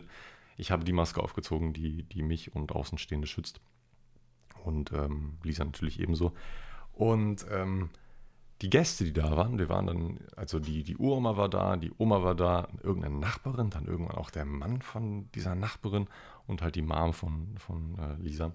ich 0.57 0.71
habe 0.71 0.83
die 0.83 0.93
Maske 0.93 1.21
aufgezogen, 1.21 1.73
die, 1.73 2.03
die 2.03 2.21
mich 2.21 2.55
und 2.55 2.71
Außenstehende 2.71 3.27
schützt. 3.27 3.59
Und 4.63 4.91
ähm, 4.93 5.37
Lisa 5.43 5.65
natürlich 5.65 5.99
ebenso. 5.99 6.33
Und 6.95 7.45
ähm, 7.51 7.89
die 8.61 8.69
Gäste, 8.69 9.03
die 9.03 9.13
da 9.13 9.35
waren, 9.35 9.59
wir 9.59 9.67
waren 9.67 9.85
dann, 9.85 10.19
also 10.35 10.59
die, 10.59 10.83
die 10.83 10.95
Uroma 10.95 11.35
war 11.35 11.49
da, 11.49 11.75
die 11.75 11.91
Oma 11.97 12.23
war 12.23 12.35
da, 12.35 12.69
irgendeine 12.81 13.15
Nachbarin, 13.15 13.69
dann 13.69 13.85
irgendwann 13.85 14.15
auch 14.15 14.31
der 14.31 14.45
Mann 14.45 14.81
von 14.81 15.29
dieser 15.33 15.55
Nachbarin 15.55 16.07
und 16.47 16.61
halt 16.61 16.75
die 16.75 16.81
Mom 16.81 17.13
von, 17.13 17.57
von 17.57 17.97
äh, 17.99 18.21
Lisa. 18.21 18.53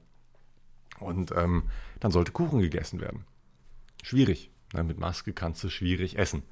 Und 1.01 1.33
ähm, 1.37 1.65
dann 2.01 2.11
sollte 2.11 2.33
Kuchen 2.33 2.61
gegessen 2.61 3.01
werden. 3.01 3.25
Schwierig. 4.03 4.51
Ne? 4.73 4.85
Mit 4.85 4.99
Maske 4.99 5.33
kannst 5.35 5.63
du 5.63 5.69
schwierig 5.69 6.19
essen. 6.19 6.43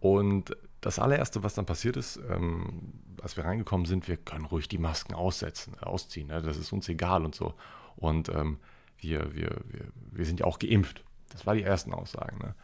Und 0.00 0.56
das 0.80 0.98
allererste, 0.98 1.42
was 1.42 1.54
dann 1.54 1.66
passiert 1.66 1.96
ist, 1.96 2.18
ähm, 2.28 2.94
als 3.22 3.36
wir 3.36 3.44
reingekommen 3.44 3.86
sind, 3.86 4.08
wir 4.08 4.16
können 4.16 4.44
ruhig 4.44 4.68
die 4.68 4.78
Masken 4.78 5.14
aussetzen, 5.14 5.74
äh, 5.80 5.84
ausziehen. 5.84 6.28
Ne? 6.28 6.42
Das 6.42 6.56
ist 6.56 6.72
uns 6.72 6.88
egal 6.88 7.24
und 7.24 7.34
so. 7.34 7.54
Und 7.96 8.28
ähm, 8.30 8.58
wir, 8.98 9.34
wir, 9.34 9.60
wir, 9.68 9.86
wir 10.12 10.24
sind 10.24 10.40
ja 10.40 10.46
auch 10.46 10.58
geimpft. 10.58 11.04
Das 11.30 11.46
war 11.46 11.54
die 11.54 11.62
ersten 11.62 11.92
Aussagen. 11.92 12.38
Ne? 12.38 12.54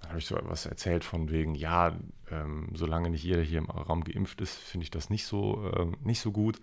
Dann 0.00 0.10
habe 0.10 0.18
ich 0.18 0.26
so 0.26 0.36
etwas 0.36 0.66
erzählt 0.66 1.04
von 1.04 1.30
wegen, 1.30 1.54
ja, 1.54 1.96
ähm, 2.30 2.68
solange 2.74 3.10
nicht 3.10 3.24
jeder 3.24 3.42
hier 3.42 3.58
im 3.58 3.70
Raum 3.70 4.04
geimpft 4.04 4.40
ist, 4.40 4.56
finde 4.56 4.84
ich 4.84 4.90
das 4.90 5.10
nicht 5.10 5.26
so, 5.26 5.68
äh, 5.70 5.86
nicht 6.02 6.20
so 6.20 6.32
gut. 6.32 6.60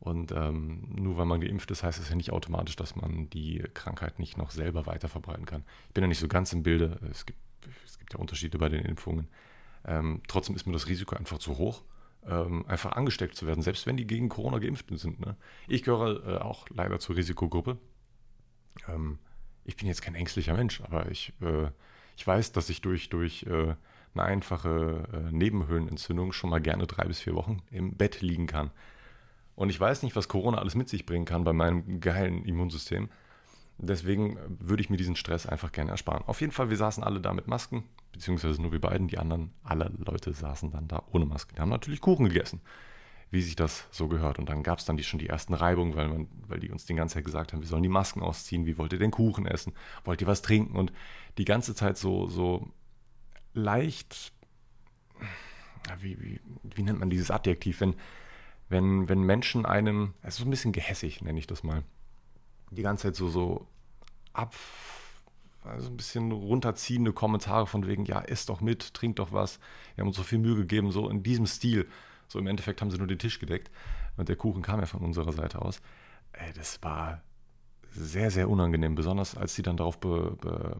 Und 0.00 0.32
ähm, 0.32 0.88
nur 0.90 1.16
weil 1.16 1.26
man 1.26 1.40
geimpft 1.40 1.70
ist, 1.70 1.84
heißt 1.84 2.00
es 2.00 2.08
ja 2.08 2.16
nicht 2.16 2.32
automatisch, 2.32 2.74
dass 2.74 2.96
man 2.96 3.30
die 3.30 3.62
Krankheit 3.72 4.18
nicht 4.18 4.36
noch 4.36 4.50
selber 4.50 4.86
weiter 4.86 5.08
verbreiten 5.08 5.46
kann. 5.46 5.62
Ich 5.86 5.94
bin 5.94 6.02
ja 6.02 6.08
nicht 6.08 6.18
so 6.18 6.26
ganz 6.26 6.52
im 6.52 6.64
Bilde. 6.64 6.98
Es 7.08 7.24
gibt, 7.24 7.38
es 7.84 8.00
gibt 8.00 8.12
ja 8.12 8.18
Unterschiede 8.18 8.58
bei 8.58 8.68
den 8.68 8.84
Impfungen. 8.84 9.28
Ähm, 9.84 10.20
trotzdem 10.26 10.56
ist 10.56 10.66
mir 10.66 10.72
das 10.72 10.88
Risiko 10.88 11.14
einfach 11.14 11.38
zu 11.38 11.56
hoch, 11.56 11.82
ähm, 12.26 12.66
einfach 12.66 12.92
angesteckt 12.92 13.36
zu 13.36 13.46
werden, 13.46 13.62
selbst 13.62 13.86
wenn 13.86 13.96
die 13.96 14.06
gegen 14.06 14.28
Corona 14.28 14.58
geimpft 14.58 14.86
sind. 14.90 15.20
Ne? 15.20 15.36
Ich 15.68 15.84
gehöre 15.84 16.26
äh, 16.26 16.38
auch 16.38 16.66
leider 16.70 16.98
zur 16.98 17.14
Risikogruppe. 17.14 17.78
Ähm, 18.88 19.18
ich 19.64 19.76
bin 19.76 19.86
jetzt 19.86 20.02
kein 20.02 20.14
ängstlicher 20.14 20.54
Mensch, 20.54 20.80
aber 20.80 21.10
ich, 21.10 21.32
äh, 21.40 21.68
ich 22.16 22.26
weiß, 22.26 22.52
dass 22.52 22.68
ich 22.68 22.80
durch, 22.80 23.08
durch 23.10 23.44
äh, 23.44 23.74
eine 24.14 24.24
einfache 24.24 25.08
äh, 25.12 25.32
Nebenhöhlenentzündung 25.32 26.32
schon 26.32 26.50
mal 26.50 26.60
gerne 26.60 26.86
drei 26.86 27.04
bis 27.04 27.20
vier 27.20 27.34
Wochen 27.34 27.62
im 27.70 27.96
Bett 27.96 28.20
liegen 28.20 28.46
kann. 28.46 28.70
Und 29.54 29.70
ich 29.70 29.78
weiß 29.78 30.02
nicht, 30.02 30.16
was 30.16 30.28
Corona 30.28 30.58
alles 30.58 30.74
mit 30.74 30.88
sich 30.88 31.06
bringen 31.06 31.24
kann 31.24 31.44
bei 31.44 31.52
meinem 31.52 32.00
geilen 32.00 32.44
Immunsystem. 32.44 33.10
Deswegen 33.78 34.38
würde 34.48 34.82
ich 34.82 34.90
mir 34.90 34.96
diesen 34.96 35.16
Stress 35.16 35.46
einfach 35.46 35.72
gerne 35.72 35.90
ersparen. 35.90 36.22
Auf 36.26 36.40
jeden 36.40 36.52
Fall, 36.52 36.70
wir 36.70 36.76
saßen 36.76 37.02
alle 37.02 37.20
da 37.20 37.32
mit 37.32 37.48
Masken, 37.48 37.84
beziehungsweise 38.12 38.60
nur 38.60 38.72
wir 38.72 38.80
beiden. 38.80 39.08
Die 39.08 39.18
anderen, 39.18 39.52
alle 39.62 39.90
Leute 39.98 40.32
saßen 40.32 40.70
dann 40.70 40.88
da 40.88 41.02
ohne 41.10 41.26
Masken. 41.26 41.54
Die 41.54 41.60
haben 41.60 41.70
natürlich 41.70 42.00
Kuchen 42.00 42.28
gegessen, 42.28 42.60
wie 43.32 43.42
sich 43.42 43.56
das 43.56 43.88
so 43.90 44.06
gehört. 44.06 44.38
Und 44.38 44.48
dann 44.48 44.62
gab 44.62 44.78
es 44.78 44.84
dann 44.84 44.96
die, 44.96 45.02
schon 45.02 45.18
die 45.18 45.28
ersten 45.28 45.54
Reibungen, 45.54 45.96
weil, 45.96 46.08
man, 46.08 46.28
weil 46.46 46.60
die 46.60 46.70
uns 46.70 46.86
die 46.86 46.94
ganze 46.94 47.14
Zeit 47.14 47.24
gesagt 47.24 47.52
haben, 47.52 47.60
wir 47.60 47.68
sollen 47.68 47.82
die 47.82 47.88
Masken 47.88 48.22
ausziehen. 48.22 48.64
Wie 48.66 48.78
wollt 48.78 48.92
ihr 48.92 49.00
den 49.00 49.10
Kuchen 49.10 49.46
essen? 49.46 49.72
Wollt 50.04 50.20
ihr 50.20 50.28
was 50.28 50.42
trinken? 50.42 50.76
Und 50.76 50.92
die 51.38 51.44
ganze 51.44 51.74
Zeit 51.74 51.98
so, 51.98 52.28
so 52.28 52.70
leicht, 53.52 54.32
wie, 55.98 56.20
wie, 56.22 56.40
wie 56.62 56.82
nennt 56.84 57.00
man 57.00 57.10
dieses 57.10 57.32
Adjektiv, 57.32 57.80
wenn 57.80 57.96
wenn, 58.72 59.08
wenn 59.08 59.22
Menschen 59.22 59.64
einem, 59.66 60.14
es 60.22 60.34
ist 60.34 60.40
so 60.40 60.44
ein 60.44 60.50
bisschen 60.50 60.72
gehässig, 60.72 61.20
nenne 61.20 61.38
ich 61.38 61.46
das 61.46 61.62
mal, 61.62 61.84
die 62.70 62.82
ganze 62.82 63.04
Zeit 63.04 63.16
so, 63.16 63.28
so 63.28 63.66
ab, 64.32 64.54
also 65.62 65.90
ein 65.90 65.96
bisschen 65.96 66.32
runterziehende 66.32 67.12
Kommentare 67.12 67.66
von 67.66 67.86
wegen, 67.86 68.04
ja, 68.06 68.20
isst 68.20 68.48
doch 68.48 68.60
mit, 68.60 68.94
trink 68.94 69.16
doch 69.16 69.30
was, 69.30 69.60
wir 69.94 70.02
haben 70.02 70.08
uns 70.08 70.16
so 70.16 70.22
viel 70.22 70.38
Mühe 70.38 70.56
gegeben, 70.56 70.90
so 70.90 71.08
in 71.08 71.22
diesem 71.22 71.46
Stil. 71.46 71.86
So 72.32 72.38
im 72.38 72.46
Endeffekt 72.46 72.80
haben 72.80 72.90
sie 72.90 72.96
nur 72.96 73.06
den 73.06 73.18
Tisch 73.18 73.38
gedeckt 73.38 73.70
und 74.16 74.30
der 74.30 74.36
Kuchen 74.36 74.62
kam 74.62 74.80
ja 74.80 74.86
von 74.86 75.02
unserer 75.02 75.32
Seite 75.32 75.60
aus. 75.60 75.82
Ey, 76.32 76.50
das 76.54 76.82
war 76.82 77.20
sehr, 77.90 78.30
sehr 78.30 78.48
unangenehm, 78.48 78.94
besonders 78.94 79.36
als 79.36 79.54
sie 79.54 79.60
dann 79.60 79.76
darauf 79.76 80.00
be, 80.00 80.38
be, 80.40 80.76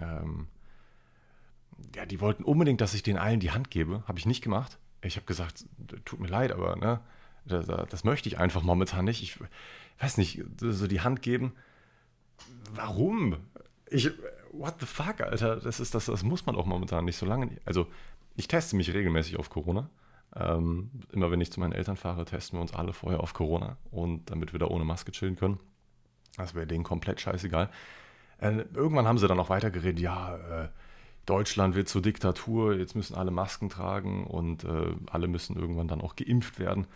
ähm, 0.00 0.46
ja, 1.96 2.06
die 2.06 2.20
wollten 2.20 2.44
unbedingt, 2.44 2.80
dass 2.80 2.94
ich 2.94 3.02
den 3.02 3.18
allen 3.18 3.40
die 3.40 3.50
Hand 3.50 3.68
gebe. 3.72 4.04
Habe 4.06 4.20
ich 4.20 4.26
nicht 4.26 4.44
gemacht. 4.44 4.78
Ich 5.02 5.16
habe 5.16 5.26
gesagt, 5.26 5.66
tut 6.04 6.20
mir 6.20 6.28
leid, 6.28 6.52
aber 6.52 6.76
ne, 6.76 7.00
das, 7.44 7.66
das, 7.66 8.04
möchte 8.04 8.28
ich 8.28 8.38
einfach 8.38 8.62
momentan 8.62 9.04
nicht. 9.04 9.24
Ich 9.24 9.40
weiß 9.98 10.18
nicht, 10.18 10.40
so 10.60 10.86
die 10.86 11.00
Hand 11.00 11.20
geben. 11.20 11.52
Warum? 12.72 13.38
Ich, 13.90 14.08
what 14.52 14.76
the 14.78 14.86
fuck, 14.86 15.20
Alter? 15.20 15.56
Das 15.56 15.80
ist 15.80 15.96
das, 15.96 16.06
das 16.06 16.22
muss 16.22 16.46
man 16.46 16.54
auch 16.54 16.66
momentan 16.66 17.04
nicht 17.04 17.16
so 17.16 17.26
lange. 17.26 17.50
Also, 17.64 17.88
ich 18.36 18.46
teste 18.46 18.76
mich 18.76 18.94
regelmäßig 18.94 19.36
auf 19.36 19.50
Corona. 19.50 19.90
Ähm, 20.34 20.90
immer 21.12 21.30
wenn 21.30 21.40
ich 21.40 21.52
zu 21.52 21.60
meinen 21.60 21.72
Eltern 21.72 21.96
fahre, 21.96 22.24
testen 22.24 22.58
wir 22.58 22.62
uns 22.62 22.72
alle 22.72 22.92
vorher 22.92 23.20
auf 23.20 23.34
Corona 23.34 23.76
und 23.90 24.30
damit 24.30 24.52
wir 24.52 24.60
da 24.60 24.66
ohne 24.66 24.84
Maske 24.84 25.12
chillen 25.12 25.36
können. 25.36 25.60
Das 26.36 26.54
wäre 26.54 26.66
denen 26.66 26.84
komplett 26.84 27.20
scheißegal. 27.20 27.70
Äh, 28.38 28.64
irgendwann 28.74 29.06
haben 29.06 29.18
sie 29.18 29.28
dann 29.28 29.38
auch 29.38 29.50
weitergeredet, 29.50 30.00
ja, 30.00 30.36
äh, 30.36 30.68
Deutschland 31.26 31.76
wird 31.76 31.88
zur 31.88 32.02
Diktatur, 32.02 32.74
jetzt 32.74 32.96
müssen 32.96 33.14
alle 33.14 33.30
Masken 33.30 33.68
tragen 33.68 34.26
und 34.26 34.64
äh, 34.64 34.96
alle 35.10 35.28
müssen 35.28 35.56
irgendwann 35.56 35.86
dann 35.86 36.00
auch 36.00 36.16
geimpft 36.16 36.58
werden. 36.58 36.86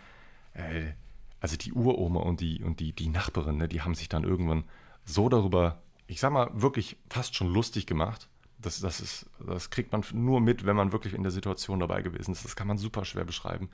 Äh, 0.53 0.91
also 1.39 1.55
die 1.55 1.71
Uroma 1.71 2.19
und 2.21 2.41
die, 2.41 2.63
und 2.63 2.79
die, 2.79 2.91
die 2.93 3.09
Nachbarin, 3.09 3.57
ne, 3.57 3.67
die 3.67 3.81
haben 3.81 3.95
sich 3.95 4.09
dann 4.09 4.23
irgendwann 4.23 4.65
so 5.05 5.29
darüber, 5.29 5.81
ich 6.07 6.19
sag 6.19 6.33
mal, 6.33 6.49
wirklich 6.53 6.97
fast 7.09 7.35
schon 7.35 7.53
lustig 7.53 7.85
gemacht. 7.85 8.27
Das, 8.59 8.79
das, 8.79 8.99
ist, 8.99 9.29
das 9.45 9.69
kriegt 9.69 9.91
man 9.91 10.03
nur 10.13 10.41
mit, 10.41 10.65
wenn 10.65 10.75
man 10.75 10.91
wirklich 10.91 11.13
in 11.13 11.23
der 11.23 11.31
Situation 11.31 11.79
dabei 11.79 12.01
gewesen 12.01 12.31
ist. 12.31 12.43
Das 12.43 12.55
kann 12.55 12.67
man 12.67 12.77
super 12.77 13.05
schwer 13.05 13.25
beschreiben. 13.25 13.69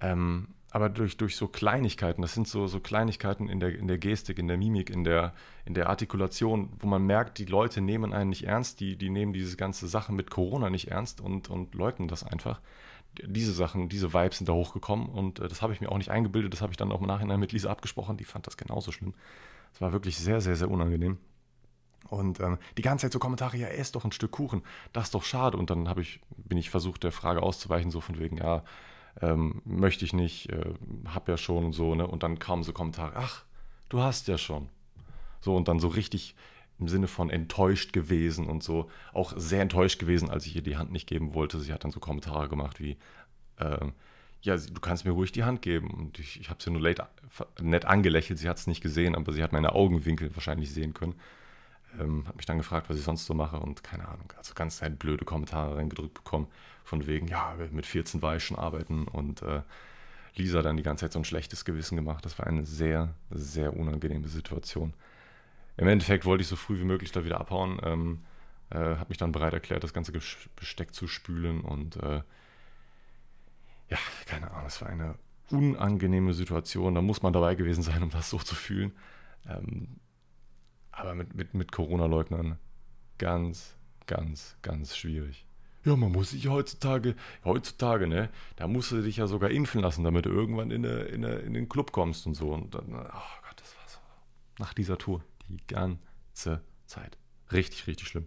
Ähm, 0.00 0.48
aber 0.74 0.88
durch, 0.88 1.16
durch 1.16 1.36
so 1.36 1.46
Kleinigkeiten, 1.46 2.20
das 2.20 2.34
sind 2.34 2.48
so, 2.48 2.66
so 2.66 2.80
Kleinigkeiten 2.80 3.48
in 3.48 3.60
der, 3.60 3.78
in 3.78 3.86
der 3.86 3.96
Gestik, 3.96 4.40
in 4.40 4.48
der 4.48 4.56
Mimik, 4.56 4.90
in 4.90 5.04
der, 5.04 5.32
in 5.64 5.74
der 5.74 5.88
Artikulation, 5.88 6.68
wo 6.80 6.88
man 6.88 7.06
merkt, 7.06 7.38
die 7.38 7.44
Leute 7.44 7.80
nehmen 7.80 8.12
einen 8.12 8.30
nicht 8.30 8.44
ernst, 8.44 8.80
die, 8.80 8.96
die 8.96 9.08
nehmen 9.08 9.32
diese 9.32 9.56
ganze 9.56 9.86
Sache 9.86 10.12
mit 10.12 10.30
Corona 10.32 10.70
nicht 10.70 10.88
ernst 10.88 11.20
und, 11.20 11.48
und 11.48 11.76
leugnen 11.76 12.08
das 12.08 12.24
einfach. 12.24 12.60
Diese 13.22 13.52
Sachen, 13.52 13.88
diese 13.88 14.12
Vibes 14.12 14.38
sind 14.38 14.48
da 14.48 14.52
hochgekommen 14.52 15.08
und 15.08 15.38
äh, 15.38 15.46
das 15.46 15.62
habe 15.62 15.72
ich 15.72 15.80
mir 15.80 15.92
auch 15.92 15.98
nicht 15.98 16.10
eingebildet, 16.10 16.52
das 16.52 16.60
habe 16.60 16.72
ich 16.72 16.76
dann 16.76 16.90
auch 16.90 17.00
im 17.00 17.06
Nachhinein 17.06 17.38
mit 17.38 17.52
Lisa 17.52 17.70
abgesprochen, 17.70 18.16
die 18.16 18.24
fand 18.24 18.48
das 18.48 18.56
genauso 18.56 18.90
schlimm. 18.90 19.14
Es 19.72 19.80
war 19.80 19.92
wirklich 19.92 20.18
sehr, 20.18 20.40
sehr, 20.40 20.56
sehr 20.56 20.72
unangenehm. 20.72 21.18
Und 22.08 22.40
ähm, 22.40 22.58
die 22.76 22.82
ganze 22.82 23.06
Zeit 23.06 23.12
so 23.12 23.18
Kommentare, 23.18 23.56
ja, 23.56 23.68
ess 23.68 23.92
doch 23.92 24.04
ein 24.04 24.12
Stück 24.12 24.32
Kuchen, 24.32 24.62
das 24.92 25.04
ist 25.04 25.14
doch 25.14 25.24
schade. 25.24 25.56
Und 25.56 25.70
dann 25.70 25.92
ich, 25.98 26.20
bin 26.36 26.58
ich 26.58 26.70
versucht, 26.70 27.02
der 27.02 27.12
Frage 27.12 27.42
auszuweichen, 27.42 27.90
so 27.90 28.00
von 28.00 28.18
wegen, 28.18 28.36
ja, 28.36 28.62
ähm, 29.20 29.62
möchte 29.64 30.04
ich 30.04 30.12
nicht, 30.12 30.50
äh, 30.50 30.74
hab 31.06 31.28
ja 31.28 31.36
schon 31.36 31.64
und 31.64 31.72
so, 31.72 31.94
ne? 31.94 32.06
Und 32.06 32.22
dann 32.22 32.38
kamen 32.38 32.62
so 32.62 32.72
Kommentare, 32.72 33.12
ach, 33.16 33.44
du 33.88 34.00
hast 34.00 34.28
ja 34.28 34.38
schon. 34.38 34.68
So, 35.40 35.54
und 35.56 35.68
dann 35.68 35.78
so 35.78 35.88
richtig 35.88 36.34
im 36.78 36.88
Sinne 36.88 37.06
von 37.06 37.30
enttäuscht 37.30 37.92
gewesen 37.92 38.48
und 38.48 38.62
so, 38.62 38.90
auch 39.12 39.32
sehr 39.36 39.62
enttäuscht 39.62 40.00
gewesen, 40.00 40.30
als 40.30 40.46
ich 40.46 40.56
ihr 40.56 40.62
die 40.62 40.76
Hand 40.76 40.90
nicht 40.90 41.06
geben 41.06 41.34
wollte. 41.34 41.60
Sie 41.60 41.72
hat 41.72 41.84
dann 41.84 41.92
so 41.92 42.00
Kommentare 42.00 42.48
gemacht 42.48 42.80
wie, 42.80 42.96
äh, 43.58 43.86
ja, 44.42 44.56
du 44.56 44.80
kannst 44.80 45.04
mir 45.04 45.12
ruhig 45.12 45.32
die 45.32 45.44
Hand 45.44 45.62
geben. 45.62 45.90
Und 45.90 46.18
ich, 46.18 46.40
ich 46.40 46.50
habe 46.50 46.62
sie 46.62 46.70
nur 46.70 46.80
late, 46.80 47.06
nett 47.60 47.84
angelächelt, 47.84 48.38
sie 48.38 48.48
hat 48.48 48.58
es 48.58 48.66
nicht 48.66 48.80
gesehen, 48.80 49.14
aber 49.14 49.32
sie 49.32 49.42
hat 49.42 49.52
meine 49.52 49.74
Augenwinkel 49.74 50.34
wahrscheinlich 50.34 50.72
sehen 50.72 50.94
können. 50.94 51.14
Ähm, 52.00 52.26
hat 52.26 52.36
mich 52.36 52.46
dann 52.46 52.58
gefragt, 52.58 52.88
was 52.88 52.96
ich 52.96 53.04
sonst 53.04 53.26
so 53.26 53.34
mache 53.34 53.58
und 53.58 53.84
keine 53.84 54.08
Ahnung, 54.08 54.32
also 54.36 54.54
ganz 54.54 54.78
Zeit 54.78 54.98
blöde 54.98 55.24
Kommentare 55.24 55.76
reingedrückt 55.76 56.14
bekommen, 56.14 56.48
von 56.84 57.06
wegen, 57.06 57.28
ja, 57.28 57.54
mit 57.70 57.86
14 57.86 58.22
war 58.22 58.36
ich 58.36 58.44
schon 58.44 58.58
arbeiten 58.58 59.06
und 59.08 59.42
äh, 59.42 59.62
Lisa 60.36 60.62
dann 60.62 60.76
die 60.76 60.82
ganze 60.82 61.04
Zeit 61.04 61.12
so 61.12 61.20
ein 61.20 61.24
schlechtes 61.24 61.64
Gewissen 61.64 61.96
gemacht. 61.96 62.24
Das 62.24 62.38
war 62.38 62.46
eine 62.46 62.64
sehr, 62.64 63.14
sehr 63.30 63.76
unangenehme 63.76 64.28
Situation. 64.28 64.92
Im 65.76 65.88
Endeffekt 65.88 66.24
wollte 66.24 66.42
ich 66.42 66.48
so 66.48 66.56
früh 66.56 66.78
wie 66.80 66.84
möglich 66.84 67.12
da 67.12 67.24
wieder 67.24 67.40
abhauen, 67.40 67.80
ähm, 67.82 68.24
äh, 68.70 68.78
habe 68.78 69.06
mich 69.08 69.18
dann 69.18 69.32
bereit 69.32 69.52
erklärt, 69.52 69.84
das 69.84 69.92
ganze 69.92 70.12
Besteck 70.12 70.94
zu 70.94 71.06
spülen 71.06 71.60
und 71.60 71.96
äh, 71.96 72.22
ja, 73.88 73.98
keine 74.26 74.50
Ahnung, 74.50 74.66
es 74.66 74.80
war 74.80 74.88
eine 74.88 75.14
unangenehme 75.50 76.32
Situation. 76.32 76.94
Da 76.94 77.02
muss 77.02 77.22
man 77.22 77.32
dabei 77.32 77.54
gewesen 77.54 77.82
sein, 77.82 78.02
um 78.02 78.10
das 78.10 78.30
so 78.30 78.38
zu 78.38 78.54
fühlen. 78.54 78.92
Ähm, 79.48 79.88
aber 80.96 81.14
mit, 81.14 81.34
mit, 81.34 81.54
mit 81.54 81.72
Corona-Leugnern 81.72 82.58
ganz, 83.18 83.76
ganz, 84.06 84.56
ganz 84.62 84.96
schwierig. 84.96 85.46
Ja, 85.84 85.96
man 85.96 86.12
muss 86.12 86.30
sich 86.30 86.48
heutzutage, 86.48 87.14
heutzutage, 87.44 88.06
ne, 88.06 88.30
da 88.56 88.66
musst 88.66 88.90
du 88.90 89.02
dich 89.02 89.18
ja 89.18 89.26
sogar 89.26 89.50
impfen 89.50 89.82
lassen, 89.82 90.02
damit 90.02 90.24
du 90.24 90.30
irgendwann 90.30 90.70
in, 90.70 90.84
eine, 90.86 91.02
in, 91.02 91.24
eine, 91.24 91.36
in 91.36 91.52
den 91.52 91.68
Club 91.68 91.92
kommst 91.92 92.26
und 92.26 92.34
so. 92.34 92.52
Und 92.52 92.74
dann, 92.74 92.86
oh 92.94 92.98
Gott, 92.98 93.56
das 93.56 93.76
war 93.76 93.88
so. 93.88 93.98
Nach 94.58 94.72
dieser 94.72 94.96
Tour, 94.96 95.22
die 95.48 95.58
ganze 95.66 96.62
Zeit. 96.86 97.18
Richtig, 97.52 97.86
richtig 97.86 98.08
schlimm. 98.08 98.26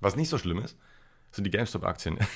Was 0.00 0.16
nicht 0.16 0.28
so 0.28 0.38
schlimm 0.38 0.58
ist, 0.58 0.76
sind 1.30 1.44
die 1.44 1.50
GameStop-Aktien. 1.50 2.18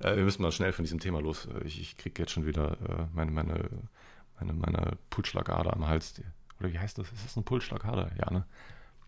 Äh, 0.00 0.14
wir 0.14 0.22
müssen 0.22 0.42
mal 0.42 0.52
schnell 0.52 0.72
von 0.72 0.84
diesem 0.84 1.00
Thema 1.00 1.20
los. 1.20 1.48
Ich, 1.64 1.80
ich 1.80 1.96
kriege 1.96 2.22
jetzt 2.22 2.30
schon 2.30 2.46
wieder 2.46 2.78
äh, 2.88 3.06
meine, 3.12 3.32
meine, 3.32 3.68
meine, 4.38 4.52
meine 4.52 4.96
Pulsschlagader 5.10 5.72
am 5.72 5.88
Hals. 5.88 6.22
Oder 6.60 6.72
wie 6.72 6.78
heißt 6.78 6.98
das? 6.98 7.10
Ist 7.12 7.24
das 7.24 7.36
ein 7.36 7.44
Pulsschlagader? 7.44 8.10
Ja, 8.18 8.30
ne? 8.30 8.46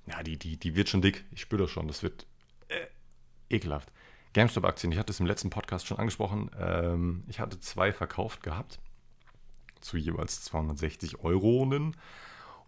Ja, 0.06 0.22
die, 0.22 0.38
die, 0.38 0.56
die 0.56 0.76
wird 0.76 0.88
schon 0.88 1.02
dick. 1.02 1.24
Ich 1.30 1.40
spüre 1.40 1.62
das 1.62 1.70
schon. 1.70 1.88
Das 1.88 2.02
wird 2.02 2.26
äh, 2.68 3.54
ekelhaft. 3.54 3.90
GameStop-Aktien, 4.32 4.92
ich 4.92 4.98
hatte 4.98 5.12
es 5.12 5.20
im 5.20 5.26
letzten 5.26 5.50
Podcast 5.50 5.86
schon 5.86 5.98
angesprochen. 5.98 6.50
Ähm, 6.58 7.24
ich 7.28 7.40
hatte 7.40 7.58
zwei 7.60 7.92
verkauft 7.92 8.42
gehabt. 8.42 8.78
Zu 9.80 9.96
jeweils 9.96 10.42
260 10.42 11.20
Euro. 11.24 11.66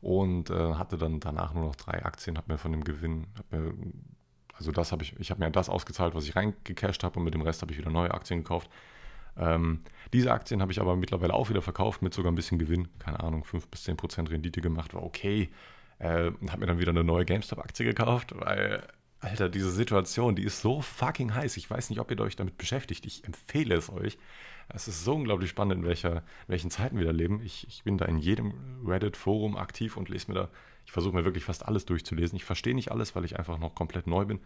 Und 0.00 0.50
äh, 0.50 0.74
hatte 0.74 0.98
dann 0.98 1.20
danach 1.20 1.54
nur 1.54 1.64
noch 1.64 1.76
drei 1.76 2.04
Aktien, 2.04 2.36
habe 2.36 2.52
mir 2.52 2.58
von 2.58 2.72
dem 2.72 2.82
Gewinn, 2.82 3.28
mir, 3.50 3.72
also 4.54 4.72
das 4.72 4.90
habe 4.90 5.04
ich, 5.04 5.18
ich 5.20 5.30
habe 5.30 5.40
mir 5.40 5.50
das 5.52 5.68
ausgezahlt, 5.68 6.16
was 6.16 6.24
ich 6.24 6.34
reingecasht 6.34 7.04
habe 7.04 7.20
und 7.20 7.24
mit 7.24 7.34
dem 7.34 7.42
Rest 7.42 7.62
habe 7.62 7.70
ich 7.70 7.78
wieder 7.78 7.90
neue 7.90 8.12
Aktien 8.12 8.40
gekauft. 8.40 8.68
Ähm, 9.36 9.80
diese 10.12 10.32
Aktien 10.32 10.60
habe 10.60 10.72
ich 10.72 10.80
aber 10.80 10.96
mittlerweile 10.96 11.34
auch 11.34 11.48
wieder 11.48 11.62
verkauft 11.62 12.02
mit 12.02 12.12
sogar 12.12 12.30
ein 12.30 12.34
bisschen 12.34 12.58
Gewinn. 12.58 12.88
Keine 12.98 13.20
Ahnung, 13.20 13.44
5 13.44 13.68
bis 13.68 13.84
10 13.84 13.96
Prozent 13.96 14.30
Rendite 14.30 14.60
gemacht, 14.60 14.94
war 14.94 15.02
okay. 15.02 15.50
Äh, 15.98 16.32
habe 16.48 16.58
mir 16.58 16.66
dann 16.66 16.78
wieder 16.78 16.90
eine 16.90 17.04
neue 17.04 17.24
GameStop-Aktie 17.24 17.86
gekauft, 17.86 18.34
weil, 18.36 18.86
Alter, 19.20 19.48
diese 19.48 19.70
Situation, 19.70 20.34
die 20.34 20.44
ist 20.44 20.60
so 20.60 20.82
fucking 20.82 21.34
heiß. 21.34 21.56
Ich 21.56 21.70
weiß 21.70 21.90
nicht, 21.90 22.00
ob 22.00 22.10
ihr 22.10 22.20
euch 22.20 22.36
damit 22.36 22.58
beschäftigt. 22.58 23.06
Ich 23.06 23.24
empfehle 23.24 23.74
es 23.76 23.90
euch. 23.90 24.18
Es 24.68 24.88
ist 24.88 25.04
so 25.04 25.14
unglaublich 25.14 25.50
spannend, 25.50 25.80
in, 25.80 25.84
welcher, 25.84 26.16
in 26.16 26.48
welchen 26.48 26.70
Zeiten 26.70 26.98
wir 26.98 27.04
da 27.04 27.12
leben. 27.12 27.40
Ich, 27.42 27.66
ich 27.68 27.84
bin 27.84 27.98
da 27.98 28.04
in 28.04 28.18
jedem 28.18 28.52
Reddit-Forum 28.86 29.56
aktiv 29.56 29.96
und 29.96 30.08
lese 30.08 30.30
mir 30.30 30.34
da, 30.34 30.48
ich 30.84 30.92
versuche 30.92 31.14
mir 31.14 31.24
wirklich 31.24 31.44
fast 31.44 31.66
alles 31.66 31.86
durchzulesen. 31.86 32.36
Ich 32.36 32.44
verstehe 32.44 32.74
nicht 32.74 32.90
alles, 32.90 33.14
weil 33.14 33.24
ich 33.24 33.38
einfach 33.38 33.58
noch 33.58 33.74
komplett 33.74 34.06
neu 34.06 34.24
bin. 34.24 34.40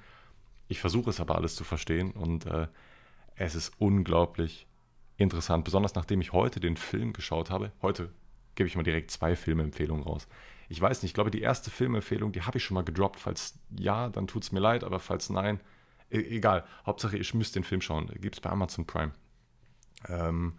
Ich 0.68 0.80
versuche 0.80 1.10
es 1.10 1.20
aber 1.20 1.36
alles 1.36 1.54
zu 1.54 1.64
verstehen 1.64 2.10
und 2.10 2.46
äh, 2.46 2.66
es 3.36 3.54
ist 3.54 3.72
unglaublich 3.78 4.66
interessant, 5.16 5.64
besonders 5.64 5.94
nachdem 5.94 6.20
ich 6.20 6.32
heute 6.32 6.60
den 6.60 6.76
Film 6.76 7.12
geschaut 7.12 7.50
habe. 7.50 7.72
Heute 7.82 8.10
gebe 8.54 8.68
ich 8.68 8.76
mal 8.76 8.82
direkt 8.82 9.10
zwei 9.10 9.36
Filmempfehlungen 9.36 10.04
raus. 10.04 10.26
Ich 10.68 10.80
weiß 10.80 11.02
nicht, 11.02 11.10
ich 11.10 11.14
glaube, 11.14 11.30
die 11.30 11.42
erste 11.42 11.70
Filmempfehlung, 11.70 12.32
die 12.32 12.42
habe 12.42 12.58
ich 12.58 12.64
schon 12.64 12.74
mal 12.74 12.82
gedroppt. 12.82 13.20
Falls 13.20 13.58
ja, 13.78 14.08
dann 14.08 14.26
tut 14.26 14.42
es 14.42 14.52
mir 14.52 14.60
leid, 14.60 14.82
aber 14.84 14.98
falls 14.98 15.30
nein, 15.30 15.60
e 16.10 16.18
egal. 16.18 16.64
Hauptsache, 16.84 17.16
ich 17.16 17.34
müsste 17.34 17.60
den 17.60 17.64
Film 17.64 17.80
schauen. 17.80 18.08
Gibt 18.20 18.36
es 18.36 18.40
bei 18.40 18.50
Amazon 18.50 18.86
Prime. 18.86 19.12
Ähm, 20.08 20.58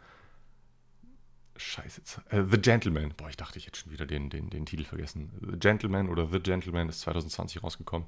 Scheiße. 1.58 2.02
Äh, 2.30 2.44
The 2.50 2.60
Gentleman. 2.60 3.14
Boah, 3.18 3.30
ich 3.30 3.38
dachte, 3.38 3.58
ich 3.58 3.68
hätte 3.68 3.80
schon 3.80 3.92
wieder 3.92 4.06
den, 4.06 4.30
den, 4.30 4.50
den 4.50 4.66
Titel 4.66 4.84
vergessen. 4.84 5.32
The 5.42 5.58
Gentleman 5.58 6.08
oder 6.08 6.28
The 6.28 6.40
Gentleman 6.40 6.88
ist 6.88 7.02
2020 7.02 7.64
rausgekommen. 7.64 8.08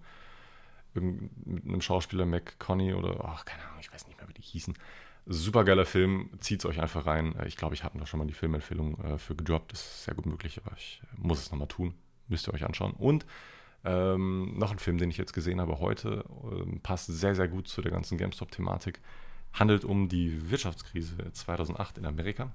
Mit 0.94 1.66
einem 1.66 1.82
Schauspieler 1.82 2.26
McConney 2.26 2.94
oder, 2.94 3.24
ach, 3.26 3.46
keine 3.46 3.64
Ahnung, 3.66 3.80
ich 3.80 3.92
weiß 3.92 4.08
nicht 4.08 4.18
mehr, 4.18 4.28
wie 4.28 4.34
die 4.34 4.42
hießen. 4.42 4.76
Super 5.32 5.64
geiler 5.64 5.86
Film, 5.86 6.32
zieht 6.40 6.62
es 6.62 6.66
euch 6.66 6.82
einfach 6.82 7.06
rein. 7.06 7.36
Ich 7.46 7.56
glaube, 7.56 7.76
ich 7.76 7.84
habe 7.84 8.00
da 8.00 8.08
schon 8.08 8.18
mal 8.18 8.26
die 8.26 8.34
Filmempfehlung 8.34 9.00
äh, 9.04 9.18
für 9.20 9.36
gedroppt. 9.36 9.72
Das 9.72 9.80
ist 9.80 10.04
sehr 10.06 10.16
gut 10.16 10.26
möglich, 10.26 10.60
aber 10.66 10.76
ich 10.76 11.04
äh, 11.04 11.18
muss 11.18 11.40
es 11.40 11.52
nochmal 11.52 11.68
tun. 11.68 11.94
Müsst 12.28 12.48
ihr 12.48 12.54
euch 12.56 12.66
anschauen. 12.66 12.94
Und 12.94 13.28
ähm, 13.86 14.58
noch 14.58 14.72
ein 14.72 14.80
Film, 14.80 14.98
den 14.98 15.12
ich 15.12 15.18
jetzt 15.18 15.34
gesehen 15.34 15.62
habe 15.62 15.80
heute, 15.80 16.26
äh, 16.52 16.80
passt 16.80 17.06
sehr, 17.06 17.36
sehr 17.36 17.48
gut 17.48 17.68
zu 17.68 17.84
der 17.84 17.92
ganzen 17.92 18.18
GameStop-Thematik. 18.18 19.02
Handelt 19.54 19.86
um 19.86 20.10
die 20.10 20.50
Wirtschaftskrise 20.50 21.16
2008 21.32 22.00
in 22.00 22.08
Amerika. 22.08 22.52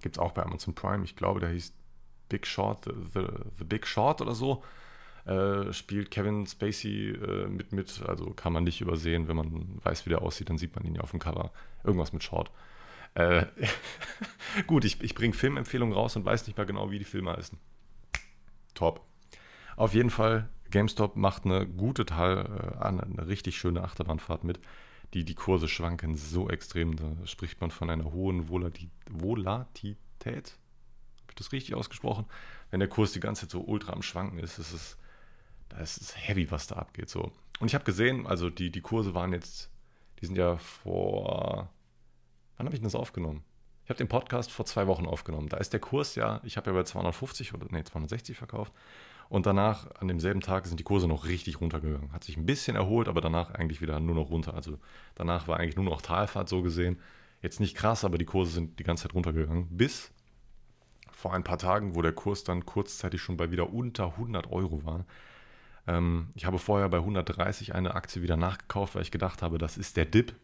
Gibt 0.00 0.14
es 0.14 0.20
auch 0.20 0.30
bei 0.30 0.44
Amazon 0.44 0.76
Prime. 0.76 1.02
Ich 1.02 1.16
glaube, 1.16 1.40
der 1.40 1.48
hieß 1.48 1.72
Big 2.28 2.46
Short, 2.46 2.84
The, 2.84 3.26
The 3.58 3.64
Big 3.64 3.84
Short 3.84 4.20
oder 4.20 4.36
so. 4.36 4.62
Äh, 5.26 5.72
spielt 5.72 6.10
Kevin 6.10 6.46
Spacey 6.46 7.10
äh, 7.10 7.46
mit 7.46 7.72
mit, 7.72 8.02
also 8.06 8.30
kann 8.30 8.52
man 8.52 8.64
nicht 8.64 8.80
übersehen, 8.80 9.28
wenn 9.28 9.36
man 9.36 9.78
weiß, 9.82 10.06
wie 10.06 10.10
der 10.10 10.22
aussieht, 10.22 10.48
dann 10.48 10.58
sieht 10.58 10.74
man 10.74 10.84
ihn 10.84 10.94
ja 10.94 11.02
auf 11.02 11.10
dem 11.10 11.20
Cover. 11.20 11.52
Irgendwas 11.84 12.12
mit 12.12 12.22
Short. 12.22 12.50
Äh, 13.14 13.46
gut, 14.66 14.84
ich, 14.84 15.02
ich 15.02 15.14
bringe 15.14 15.34
Filmempfehlungen 15.34 15.94
raus 15.94 16.16
und 16.16 16.24
weiß 16.24 16.46
nicht 16.46 16.56
mehr 16.56 16.66
genau, 16.66 16.90
wie 16.90 16.98
die 16.98 17.04
Filme 17.04 17.36
heißen. 17.36 17.58
Top. 18.74 19.04
Auf 19.76 19.94
jeden 19.94 20.10
Fall, 20.10 20.48
GameStop 20.70 21.16
macht 21.16 21.44
eine 21.44 21.66
gute 21.66 22.06
Teil 22.06 22.38
äh, 22.38 22.76
an, 22.78 23.00
eine 23.00 23.26
richtig 23.26 23.58
schöne 23.58 23.82
Achterbahnfahrt 23.82 24.44
mit. 24.44 24.60
Die, 25.12 25.24
die 25.24 25.34
Kurse 25.34 25.68
schwanken 25.68 26.16
so 26.16 26.48
extrem, 26.48 26.96
da 26.96 27.16
spricht 27.26 27.60
man 27.60 27.70
von 27.70 27.90
einer 27.90 28.12
hohen. 28.12 28.48
Volatilität? 28.48 29.98
Habe 30.24 31.30
ich 31.30 31.34
das 31.34 31.52
richtig 31.52 31.74
ausgesprochen? 31.74 32.26
wenn 32.70 32.80
der 32.80 32.88
Kurs 32.88 33.12
die 33.12 33.20
ganze 33.20 33.42
Zeit 33.42 33.50
so 33.50 33.60
ultra 33.60 33.92
am 33.92 34.02
Schwanken 34.02 34.38
ist, 34.38 34.58
ist 34.58 34.72
es, 34.72 34.96
da 35.70 35.78
ist 35.78 36.16
heavy, 36.16 36.50
was 36.50 36.66
da 36.66 36.76
abgeht. 36.76 37.08
So. 37.08 37.32
Und 37.58 37.68
ich 37.68 37.74
habe 37.74 37.84
gesehen, 37.84 38.26
also 38.26 38.50
die, 38.50 38.70
die 38.70 38.80
Kurse 38.82 39.14
waren 39.14 39.32
jetzt, 39.32 39.70
die 40.20 40.26
sind 40.26 40.36
ja 40.36 40.56
vor, 40.58 41.70
wann 42.56 42.66
habe 42.66 42.74
ich 42.74 42.80
denn 42.80 42.86
das 42.86 42.94
aufgenommen? 42.94 43.42
Ich 43.84 43.90
habe 43.90 43.98
den 43.98 44.08
Podcast 44.08 44.52
vor 44.52 44.66
zwei 44.66 44.86
Wochen 44.86 45.06
aufgenommen. 45.06 45.48
Da 45.48 45.56
ist 45.56 45.72
der 45.72 45.80
Kurs 45.80 46.14
ja, 46.14 46.40
ich 46.44 46.56
habe 46.56 46.70
ja 46.70 46.76
bei 46.76 46.84
250 46.84 47.54
oder 47.54 47.66
nee, 47.70 47.82
260 47.82 48.36
verkauft. 48.36 48.72
Und 49.28 49.46
danach, 49.46 49.88
an 50.00 50.08
demselben 50.08 50.40
Tag, 50.40 50.66
sind 50.66 50.80
die 50.80 50.84
Kurse 50.84 51.06
noch 51.06 51.26
richtig 51.26 51.60
runtergegangen. 51.60 52.12
Hat 52.12 52.24
sich 52.24 52.36
ein 52.36 52.46
bisschen 52.46 52.76
erholt, 52.76 53.08
aber 53.08 53.20
danach 53.20 53.52
eigentlich 53.52 53.80
wieder 53.80 53.98
nur 54.00 54.16
noch 54.16 54.30
runter. 54.30 54.54
Also 54.54 54.78
danach 55.14 55.48
war 55.48 55.58
eigentlich 55.58 55.76
nur 55.76 55.84
noch 55.84 56.02
Talfahrt 56.02 56.48
so 56.48 56.62
gesehen. 56.62 56.98
Jetzt 57.40 57.60
nicht 57.60 57.76
krass, 57.76 58.04
aber 58.04 58.18
die 58.18 58.24
Kurse 58.24 58.50
sind 58.50 58.78
die 58.78 58.84
ganze 58.84 59.04
Zeit 59.04 59.14
runtergegangen. 59.14 59.68
Bis 59.70 60.12
vor 61.12 61.32
ein 61.32 61.44
paar 61.44 61.58
Tagen, 61.58 61.94
wo 61.94 62.02
der 62.02 62.12
Kurs 62.12 62.44
dann 62.44 62.66
kurzzeitig 62.66 63.22
schon 63.22 63.36
bei 63.36 63.50
wieder 63.50 63.72
unter 63.72 64.06
100 64.06 64.50
Euro 64.50 64.84
war. 64.84 65.04
Ähm, 65.90 66.28
ich 66.34 66.44
habe 66.44 66.58
vorher 66.58 66.88
bei 66.88 66.98
130 66.98 67.74
eine 67.74 67.94
Aktie 67.94 68.22
wieder 68.22 68.36
nachgekauft, 68.36 68.94
weil 68.94 69.02
ich 69.02 69.10
gedacht 69.10 69.42
habe, 69.42 69.58
das 69.58 69.76
ist 69.76 69.96
der 69.96 70.04
Dip. 70.04 70.34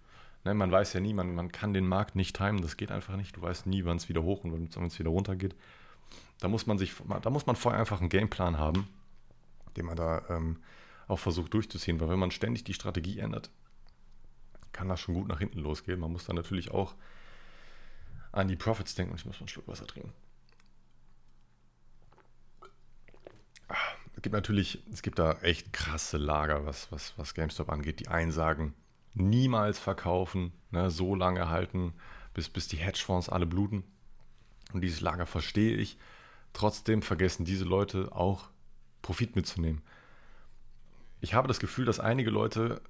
Ne, 0.45 0.55
man 0.55 0.73
weiß 0.73 0.93
ja 0.93 1.01
nie, 1.01 1.15
man, 1.15 1.35
man 1.35 1.53
kann 1.53 1.73
den 1.73 1.87
Markt 1.87 2.17
nicht 2.17 2.37
timen, 2.37 2.63
das 2.63 2.77
geht 2.77 2.91
einfach 2.91 3.17
nicht. 3.17 3.37
Du 3.37 3.43
weißt 3.43 3.67
nie, 3.67 3.85
wann 3.85 3.97
es 3.97 4.09
wieder 4.09 4.23
hoch 4.23 4.45
und 4.45 4.75
wann 4.75 4.87
es 4.87 4.99
wieder 4.99 5.11
runter 5.11 5.37
geht. 5.37 5.55
Da 6.41 6.49
muss 6.49 6.67
man 6.67 6.79
sich, 6.79 6.95
da 7.23 7.31
muss 7.31 7.47
man 7.47 7.57
vorher 7.57 7.81
einfach 7.81 8.01
einen 8.01 8.09
Gameplan 8.09 8.59
haben, 8.59 8.89
den 9.77 9.87
man 9.87 9.97
da 9.97 10.23
ähm, 10.29 10.59
auch 11.09 11.19
versucht 11.19 11.55
durchzuziehen, 11.55 12.01
weil 12.01 12.09
wenn 12.09 12.19
man 12.19 12.31
ständig 12.31 12.65
die 12.65 12.75
Strategie 12.75 13.21
ändert, 13.21 13.51
kann 14.73 14.89
das 14.89 15.01
schon 15.01 15.15
gut 15.15 15.29
nach 15.29 15.39
hinten 15.39 15.61
losgehen. 15.61 16.01
Man 16.01 16.13
muss 16.13 16.27
dann 16.27 16.37
natürlich 16.37 16.71
auch 16.73 16.95
an 18.33 18.49
die 18.49 18.57
Profits 18.57 18.95
denken 18.95 19.13
und 19.13 19.21
ich 19.21 19.25
muss 19.25 19.37
mal 19.37 19.41
einen 19.41 19.49
Schluck 19.49 19.69
Wasser 19.69 19.87
trinken. 19.87 20.13
Gibt 24.27 24.35
natürlich, 24.35 24.83
es 24.93 25.03
gibt 25.03 25.21
da 25.21 25.35
echt 25.43 25.73
krasse 25.73 26.17
Lager, 26.17 26.67
was, 26.67 26.91
was, 26.91 27.17
was 27.17 27.33
GameStop 27.33 27.71
angeht. 27.71 28.01
Die 28.01 28.09
einen 28.09 28.33
sagen, 28.33 28.75
niemals 29.15 29.79
verkaufen, 29.79 30.53
ne, 30.73 30.91
so 30.91 31.15
lange 31.15 31.49
halten, 31.49 31.93
bis, 32.35 32.49
bis 32.49 32.67
die 32.67 32.77
Hedgefonds 32.77 33.29
alle 33.29 33.47
bluten. 33.47 33.85
Und 34.73 34.81
dieses 34.81 35.01
Lager 35.01 35.27
verstehe 35.27 35.77
ich. 35.77 35.97
Trotzdem 36.55 37.03
vergessen 37.03 37.45
diese 37.45 37.65
Leute 37.65 38.09
auch 38.11 38.49
Profit 39.01 39.37
mitzunehmen. 39.37 39.81
Ich 41.21 41.35
habe 41.35 41.47
das 41.47 41.61
Gefühl, 41.61 41.85
dass 41.85 42.01
einige 42.01 42.31
Leute 42.31 42.83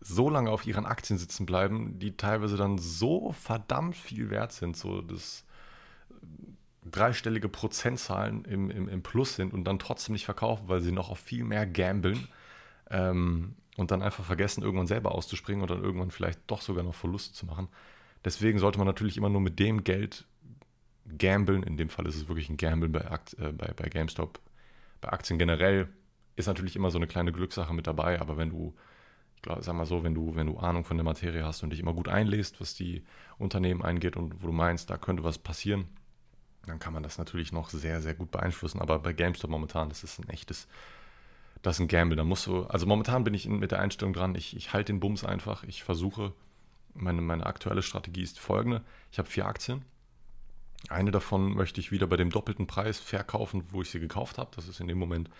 so 0.00 0.30
lange 0.30 0.52
auf 0.52 0.64
ihren 0.64 0.86
Aktien 0.86 1.18
sitzen 1.18 1.44
bleiben, 1.44 1.98
die 1.98 2.16
teilweise 2.16 2.56
dann 2.56 2.78
so 2.78 3.32
verdammt 3.32 3.96
viel 3.96 4.30
wert 4.30 4.52
sind, 4.52 4.76
so 4.76 5.02
das 5.02 5.44
dreistellige 6.84 7.48
Prozentzahlen 7.48 8.44
im, 8.44 8.70
im, 8.70 8.88
im 8.88 9.02
Plus 9.02 9.36
sind 9.36 9.52
und 9.52 9.64
dann 9.64 9.78
trotzdem 9.78 10.14
nicht 10.14 10.24
verkaufen, 10.24 10.68
weil 10.68 10.80
sie 10.80 10.92
noch 10.92 11.10
auf 11.10 11.18
viel 11.18 11.44
mehr 11.44 11.66
gambeln 11.66 12.28
ähm, 12.90 13.54
und 13.76 13.90
dann 13.90 14.02
einfach 14.02 14.24
vergessen, 14.24 14.62
irgendwann 14.62 14.86
selber 14.86 15.12
auszuspringen 15.12 15.62
oder 15.62 15.76
irgendwann 15.76 16.10
vielleicht 16.10 16.40
doch 16.48 16.60
sogar 16.60 16.82
noch 16.82 16.94
Verluste 16.94 17.34
zu 17.34 17.46
machen. 17.46 17.68
Deswegen 18.24 18.58
sollte 18.58 18.78
man 18.78 18.86
natürlich 18.86 19.16
immer 19.16 19.28
nur 19.28 19.40
mit 19.40 19.58
dem 19.58 19.84
Geld 19.84 20.24
Gamblen, 21.18 21.62
in 21.62 21.76
dem 21.76 21.88
Fall 21.88 22.06
ist 22.06 22.16
es 22.16 22.28
wirklich 22.28 22.48
ein 22.48 22.56
Gamblen 22.56 22.92
bei, 22.92 23.00
äh, 23.00 23.52
bei, 23.52 23.72
bei 23.74 23.88
GameStop, 23.88 24.40
bei 25.00 25.08
Aktien 25.10 25.38
generell, 25.38 25.88
ist 26.36 26.46
natürlich 26.46 26.76
immer 26.76 26.90
so 26.90 26.98
eine 26.98 27.06
kleine 27.06 27.32
Glückssache 27.32 27.74
mit 27.74 27.86
dabei, 27.86 28.20
aber 28.20 28.36
wenn 28.36 28.50
du, 28.50 28.74
ich 29.36 29.42
glaube, 29.42 29.62
sag 29.62 29.74
mal 29.74 29.84
so, 29.84 30.04
wenn 30.04 30.14
du, 30.14 30.34
wenn 30.34 30.46
du 30.46 30.58
Ahnung 30.58 30.84
von 30.84 30.96
der 30.96 31.04
Materie 31.04 31.44
hast 31.44 31.62
und 31.62 31.70
dich 31.70 31.80
immer 31.80 31.92
gut 31.92 32.08
einlässt, 32.08 32.60
was 32.60 32.74
die 32.74 33.04
Unternehmen 33.38 33.82
eingeht 33.82 34.16
und 34.16 34.42
wo 34.42 34.46
du 34.46 34.52
meinst, 34.52 34.90
da 34.90 34.96
könnte 34.96 35.24
was 35.24 35.38
passieren, 35.38 35.86
dann 36.66 36.78
kann 36.78 36.92
man 36.92 37.02
das 37.02 37.18
natürlich 37.18 37.52
noch 37.52 37.70
sehr, 37.70 38.00
sehr 38.00 38.14
gut 38.14 38.30
beeinflussen. 38.30 38.80
Aber 38.80 38.98
bei 38.98 39.12
GameStop 39.12 39.50
momentan, 39.50 39.88
das 39.88 40.04
ist 40.04 40.18
ein 40.18 40.28
echtes, 40.28 40.68
das 41.62 41.76
ist 41.76 41.80
ein 41.80 41.88
Gamble. 41.88 42.16
Da 42.16 42.24
musst 42.24 42.46
du, 42.46 42.64
also 42.64 42.86
momentan 42.86 43.24
bin 43.24 43.34
ich 43.34 43.48
mit 43.48 43.70
der 43.70 43.80
Einstellung 43.80 44.12
dran, 44.12 44.34
ich, 44.34 44.56
ich 44.56 44.72
halte 44.72 44.92
den 44.92 45.00
Bums 45.00 45.24
einfach, 45.24 45.64
ich 45.64 45.82
versuche, 45.82 46.32
meine, 46.94 47.22
meine 47.22 47.46
aktuelle 47.46 47.82
Strategie 47.82 48.22
ist 48.22 48.38
folgende. 48.38 48.82
Ich 49.10 49.18
habe 49.18 49.28
vier 49.28 49.46
Aktien 49.46 49.84
eine 50.88 51.10
davon 51.10 51.54
möchte 51.54 51.80
ich 51.80 51.92
wieder 51.92 52.06
bei 52.06 52.16
dem 52.16 52.30
doppelten 52.30 52.66
Preis 52.66 52.98
verkaufen, 52.98 53.64
wo 53.70 53.82
ich 53.82 53.90
sie 53.90 54.00
gekauft 54.00 54.38
habe. 54.38 54.50
Das 54.54 54.68
ist 54.68 54.80
in 54.80 54.88
dem 54.88 54.98
Moment 54.98 55.30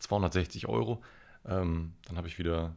260 0.00 0.68
Euro. 0.68 1.02
Ähm, 1.46 1.94
dann 2.06 2.16
habe 2.16 2.28
ich 2.28 2.38
wieder, 2.38 2.76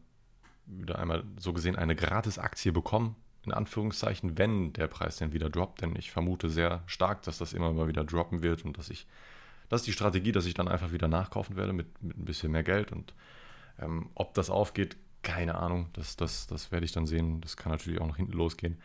wieder 0.66 0.98
einmal 0.98 1.24
so 1.38 1.52
gesehen 1.52 1.76
eine 1.76 1.94
Gratis-Aktie 1.94 2.72
bekommen, 2.72 3.16
in 3.46 3.52
Anführungszeichen, 3.52 4.38
wenn 4.38 4.72
der 4.72 4.88
Preis 4.88 5.16
dann 5.16 5.32
wieder 5.32 5.48
droppt. 5.48 5.82
Denn 5.82 5.96
ich 5.96 6.10
vermute 6.10 6.48
sehr 6.48 6.82
stark, 6.86 7.22
dass 7.22 7.38
das 7.38 7.52
immer 7.52 7.72
mal 7.72 7.88
wieder 7.88 8.04
droppen 8.04 8.42
wird 8.42 8.64
und 8.64 8.78
dass 8.78 8.90
ich, 8.90 9.06
das 9.68 9.82
ist 9.82 9.86
die 9.86 9.92
Strategie, 9.92 10.32
dass 10.32 10.46
ich 10.46 10.54
dann 10.54 10.68
einfach 10.68 10.92
wieder 10.92 11.08
nachkaufen 11.08 11.56
werde 11.56 11.72
mit, 11.72 12.02
mit 12.02 12.18
ein 12.18 12.24
bisschen 12.24 12.52
mehr 12.52 12.62
Geld. 12.62 12.92
Und 12.92 13.14
ähm, 13.78 14.10
ob 14.14 14.34
das 14.34 14.50
aufgeht, 14.50 14.96
keine 15.22 15.56
Ahnung. 15.56 15.88
Das, 15.92 16.16
das, 16.16 16.46
das 16.46 16.70
werde 16.70 16.84
ich 16.84 16.92
dann 16.92 17.06
sehen. 17.06 17.40
Das 17.40 17.56
kann 17.56 17.72
natürlich 17.72 18.00
auch 18.00 18.06
nach 18.06 18.16
hinten 18.16 18.32
losgehen. 18.32 18.78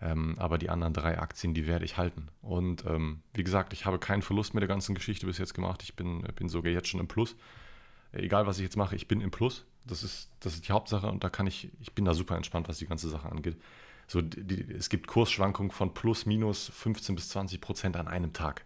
Ähm, 0.00 0.34
aber 0.38 0.58
die 0.58 0.68
anderen 0.68 0.92
drei 0.92 1.18
Aktien, 1.18 1.54
die 1.54 1.66
werde 1.66 1.84
ich 1.84 1.96
halten. 1.96 2.28
Und 2.42 2.84
ähm, 2.84 3.22
wie 3.32 3.44
gesagt, 3.44 3.72
ich 3.72 3.86
habe 3.86 3.98
keinen 3.98 4.22
Verlust 4.22 4.52
mit 4.52 4.60
der 4.60 4.68
ganzen 4.68 4.94
Geschichte 4.94 5.26
bis 5.26 5.38
jetzt 5.38 5.54
gemacht. 5.54 5.82
Ich 5.82 5.96
bin, 5.96 6.22
bin 6.34 6.48
sogar 6.48 6.70
jetzt 6.70 6.88
schon 6.88 7.00
im 7.00 7.08
Plus. 7.08 7.34
Egal, 8.12 8.46
was 8.46 8.58
ich 8.58 8.64
jetzt 8.64 8.76
mache, 8.76 8.94
ich 8.94 9.08
bin 9.08 9.20
im 9.20 9.30
Plus. 9.30 9.64
Das 9.84 10.02
ist, 10.02 10.30
das 10.40 10.54
ist 10.54 10.68
die 10.68 10.72
Hauptsache 10.72 11.06
und 11.06 11.24
da 11.24 11.30
kann 11.30 11.46
ich, 11.46 11.70
ich 11.80 11.94
bin 11.94 12.04
da 12.04 12.12
super 12.12 12.36
entspannt, 12.36 12.68
was 12.68 12.78
die 12.78 12.86
ganze 12.86 13.08
Sache 13.08 13.30
angeht. 13.30 13.56
So, 14.06 14.22
die, 14.22 14.72
es 14.72 14.88
gibt 14.88 15.06
Kursschwankungen 15.06 15.70
von 15.70 15.94
plus, 15.94 16.26
minus 16.26 16.68
15 16.68 17.14
bis 17.14 17.28
20 17.30 17.60
Prozent 17.60 17.96
an 17.96 18.08
einem 18.08 18.32
Tag. 18.32 18.64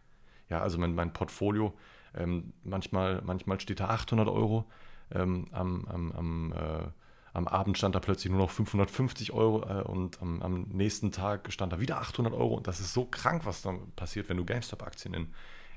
Ja, 0.48 0.60
also 0.60 0.78
mein, 0.78 0.94
mein 0.94 1.12
Portfolio, 1.12 1.74
ähm, 2.14 2.52
manchmal, 2.64 3.22
manchmal 3.24 3.60
steht 3.60 3.80
da 3.80 3.88
800 3.88 4.28
Euro 4.28 4.66
ähm, 5.12 5.46
am, 5.52 5.84
am, 5.86 6.12
am 6.12 6.52
äh, 6.52 6.88
am 7.32 7.46
Abend 7.46 7.78
stand 7.78 7.94
da 7.94 8.00
plötzlich 8.00 8.30
nur 8.30 8.40
noch 8.40 8.50
550 8.50 9.32
Euro 9.32 9.62
äh, 9.62 9.82
und 9.82 10.20
am, 10.20 10.66
nächsten 10.70 11.12
Tag 11.12 11.52
stand 11.52 11.72
da 11.72 11.80
wieder 11.80 12.00
800 12.00 12.32
Euro. 12.34 12.54
Und 12.54 12.66
das 12.66 12.80
ist 12.80 12.92
so 12.92 13.04
krank, 13.04 13.42
was 13.44 13.62
dann 13.62 13.92
passiert, 13.92 14.28
wenn 14.28 14.36
du 14.36 14.44
GameStop-Aktien 14.44 15.14
in, 15.14 15.28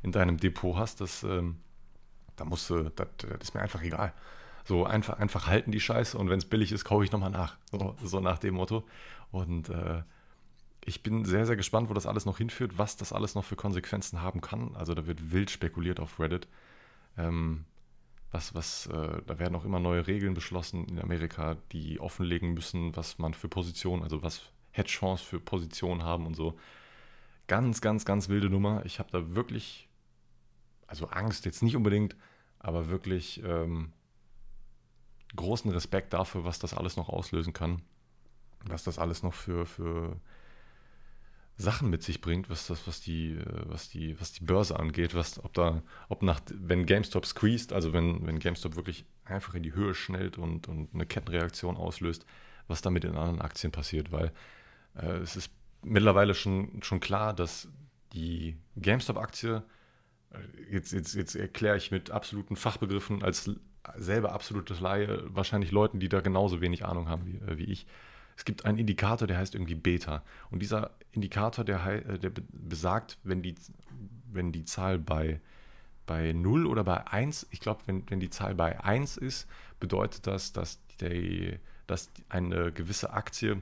in 0.01 0.11
deinem 0.11 0.37
Depot 0.37 0.75
hast. 0.75 1.01
Das, 1.01 1.23
ähm, 1.23 1.57
da 2.35 2.45
musst 2.45 2.69
du, 2.69 2.89
das, 2.89 3.07
das, 3.17 3.39
ist 3.41 3.53
mir 3.53 3.61
einfach 3.61 3.83
egal. 3.83 4.13
So 4.65 4.85
einfach, 4.85 5.19
einfach 5.19 5.47
halten 5.47 5.71
die 5.71 5.79
Scheiße 5.79 6.17
und 6.17 6.29
wenn 6.29 6.39
es 6.39 6.45
billig 6.45 6.71
ist, 6.71 6.85
kaufe 6.85 7.03
ich 7.03 7.11
nochmal 7.11 7.29
nach. 7.29 7.57
So, 7.71 7.95
so, 8.03 8.19
nach 8.19 8.39
dem 8.39 8.55
Motto. 8.55 8.83
Und 9.33 9.69
äh, 9.69 10.03
ich 10.85 11.01
bin 11.01 11.25
sehr, 11.25 11.47
sehr 11.47 11.55
gespannt, 11.55 11.89
wo 11.89 11.93
das 11.95 12.05
alles 12.05 12.25
noch 12.25 12.37
hinführt, 12.37 12.77
was 12.77 12.97
das 12.97 13.11
alles 13.11 13.33
noch 13.33 13.43
für 13.43 13.55
Konsequenzen 13.55 14.21
haben 14.21 14.41
kann. 14.41 14.75
Also 14.75 14.93
da 14.93 15.07
wird 15.07 15.31
wild 15.31 15.49
spekuliert 15.49 15.99
auf 15.99 16.19
Reddit. 16.19 16.47
Ähm, 17.17 17.65
was, 18.31 18.53
was, 18.53 18.85
äh, 18.87 19.21
da 19.25 19.39
werden 19.39 19.55
auch 19.55 19.65
immer 19.65 19.79
neue 19.79 20.05
Regeln 20.05 20.35
beschlossen 20.35 20.85
in 20.85 20.99
Amerika, 20.99 21.57
die 21.71 21.99
offenlegen 21.99 22.53
müssen, 22.53 22.95
was 22.95 23.17
man 23.17 23.33
für 23.33 23.47
Positionen, 23.47 24.03
also 24.03 24.21
was 24.21 24.51
Hedgefonds 24.71 25.23
für 25.23 25.39
Positionen 25.39 26.03
haben 26.03 26.27
und 26.27 26.35
so. 26.35 26.57
Ganz, 27.47 27.81
ganz, 27.81 28.05
ganz 28.05 28.29
wilde 28.29 28.51
Nummer. 28.51 28.85
Ich 28.85 28.99
habe 28.99 29.09
da 29.11 29.33
wirklich, 29.33 29.89
also 30.85 31.07
Angst 31.07 31.45
jetzt 31.45 31.63
nicht 31.63 31.75
unbedingt, 31.75 32.15
aber 32.59 32.89
wirklich 32.89 33.41
ähm, 33.43 33.93
großen 35.35 35.71
Respekt 35.71 36.13
dafür, 36.13 36.43
was 36.43 36.59
das 36.59 36.75
alles 36.75 36.97
noch 36.97 37.09
auslösen 37.09 37.53
kann. 37.53 37.81
Was 38.65 38.83
das 38.83 38.99
alles 38.99 39.23
noch 39.23 39.33
für, 39.33 39.65
für 39.65 40.19
Sachen 41.57 41.89
mit 41.89 42.01
sich 42.01 42.21
bringt, 42.21 42.49
was 42.49 42.67
das, 42.67 42.87
was 42.87 43.01
die, 43.01 43.33
äh, 43.33 43.63
was 43.65 43.89
die, 43.89 44.19
was 44.19 44.31
die 44.33 44.43
Börse 44.43 44.79
angeht, 44.79 45.13
was, 45.13 45.43
ob 45.43 45.53
da, 45.53 45.83
ob 46.09 46.23
nach, 46.23 46.41
wenn 46.53 46.85
GameStop 46.85 47.25
squeezed, 47.25 47.73
also 47.73 47.93
wenn, 47.93 48.25
wenn 48.25 48.39
GameStop 48.39 48.75
wirklich 48.75 49.05
einfach 49.25 49.53
in 49.53 49.63
die 49.63 49.73
Höhe 49.73 49.93
schnellt 49.93 50.37
und, 50.37 50.67
und 50.67 50.89
eine 50.93 51.05
Kettenreaktion 51.05 51.77
auslöst, 51.77 52.25
was 52.67 52.81
da 52.81 52.89
mit 52.89 53.03
den 53.03 53.15
anderen 53.15 53.41
Aktien 53.41 53.71
passiert, 53.71 54.11
weil 54.11 54.31
äh, 54.95 55.17
es 55.17 55.35
ist 55.35 55.51
mittlerweile 55.83 56.33
schon, 56.33 56.81
schon 56.81 56.99
klar, 56.99 57.33
dass 57.33 57.67
die 58.13 58.57
GameStop-Aktie, 58.77 59.63
äh, 60.31 60.73
jetzt, 60.73 60.91
jetzt, 60.91 61.13
jetzt 61.13 61.35
erkläre 61.35 61.77
ich 61.77 61.91
mit 61.91 62.09
absoluten 62.09 62.55
Fachbegriffen 62.55 63.23
als 63.23 63.49
selber 63.97 64.31
absolutes 64.31 64.79
Laie, 64.79 65.23
wahrscheinlich 65.27 65.71
Leuten, 65.71 65.99
die 65.99 66.09
da 66.09 66.21
genauso 66.21 66.61
wenig 66.61 66.85
Ahnung 66.85 67.09
haben 67.09 67.25
wie, 67.25 67.35
äh, 67.37 67.57
wie 67.57 67.65
ich, 67.65 67.85
es 68.35 68.45
gibt 68.45 68.65
einen 68.65 68.77
Indikator, 68.77 69.27
der 69.27 69.37
heißt 69.37 69.55
irgendwie 69.55 69.75
Beta. 69.75 70.23
Und 70.49 70.59
dieser 70.59 70.91
Indikator, 71.11 71.63
der, 71.63 71.85
äh, 71.85 72.19
der 72.19 72.31
besagt, 72.51 73.17
wenn 73.23 73.41
die, 73.41 73.55
wenn 74.31 74.51
die 74.51 74.65
Zahl 74.65 74.99
bei, 74.99 75.39
bei 76.05 76.33
0 76.33 76.65
oder 76.65 76.83
bei 76.83 77.07
1, 77.07 77.47
ich 77.51 77.59
glaube, 77.59 77.81
wenn, 77.85 78.09
wenn 78.09 78.19
die 78.19 78.29
Zahl 78.29 78.55
bei 78.55 78.83
1 78.83 79.17
ist, 79.17 79.47
bedeutet 79.79 80.27
das, 80.27 80.53
dass, 80.53 80.79
die, 81.01 81.57
dass 81.87 82.09
eine 82.29 82.71
gewisse 82.71 83.13
Aktie 83.13 83.61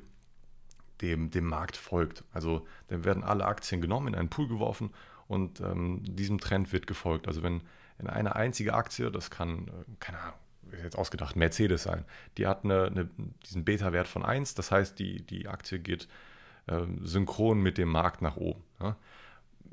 dem, 1.02 1.32
dem 1.32 1.46
Markt 1.46 1.78
folgt. 1.78 2.24
Also 2.32 2.66
dann 2.88 3.04
werden 3.04 3.24
alle 3.24 3.46
Aktien 3.46 3.82
genommen, 3.82 4.10
in 4.10 4.16
einen 4.16 4.30
Pool 4.30 4.48
geworfen 4.48 4.92
und 5.28 5.60
ähm, 5.62 6.02
diesem 6.04 6.40
Trend 6.40 6.72
wird 6.74 6.88
gefolgt. 6.88 7.28
Also 7.28 7.44
wenn 7.44 7.62
in 7.98 8.08
eine 8.08 8.36
einzige 8.36 8.74
Aktie, 8.74 9.12
das 9.12 9.30
kann, 9.30 9.68
äh, 9.68 9.72
keine 10.00 10.20
Ahnung, 10.20 10.41
jetzt 10.84 10.98
ausgedacht, 10.98 11.36
Mercedes 11.36 11.84
sein. 11.84 12.06
Die 12.38 12.48
hat 12.48 12.64
eine, 12.64 12.86
eine, 12.86 13.10
diesen 13.46 13.66
Beta-Wert 13.66 14.08
von 14.08 14.24
1, 14.24 14.56
das 14.56 14.72
heißt, 14.72 14.98
die, 15.00 15.24
die 15.26 15.48
Aktie 15.48 15.80
geht 15.80 16.08
äh, 16.68 16.82
synchron 17.02 17.60
mit 17.62 17.78
dem 17.78 17.90
Markt 17.90 18.22
nach 18.22 18.38
oben. 18.38 18.64
Ja? 18.80 18.98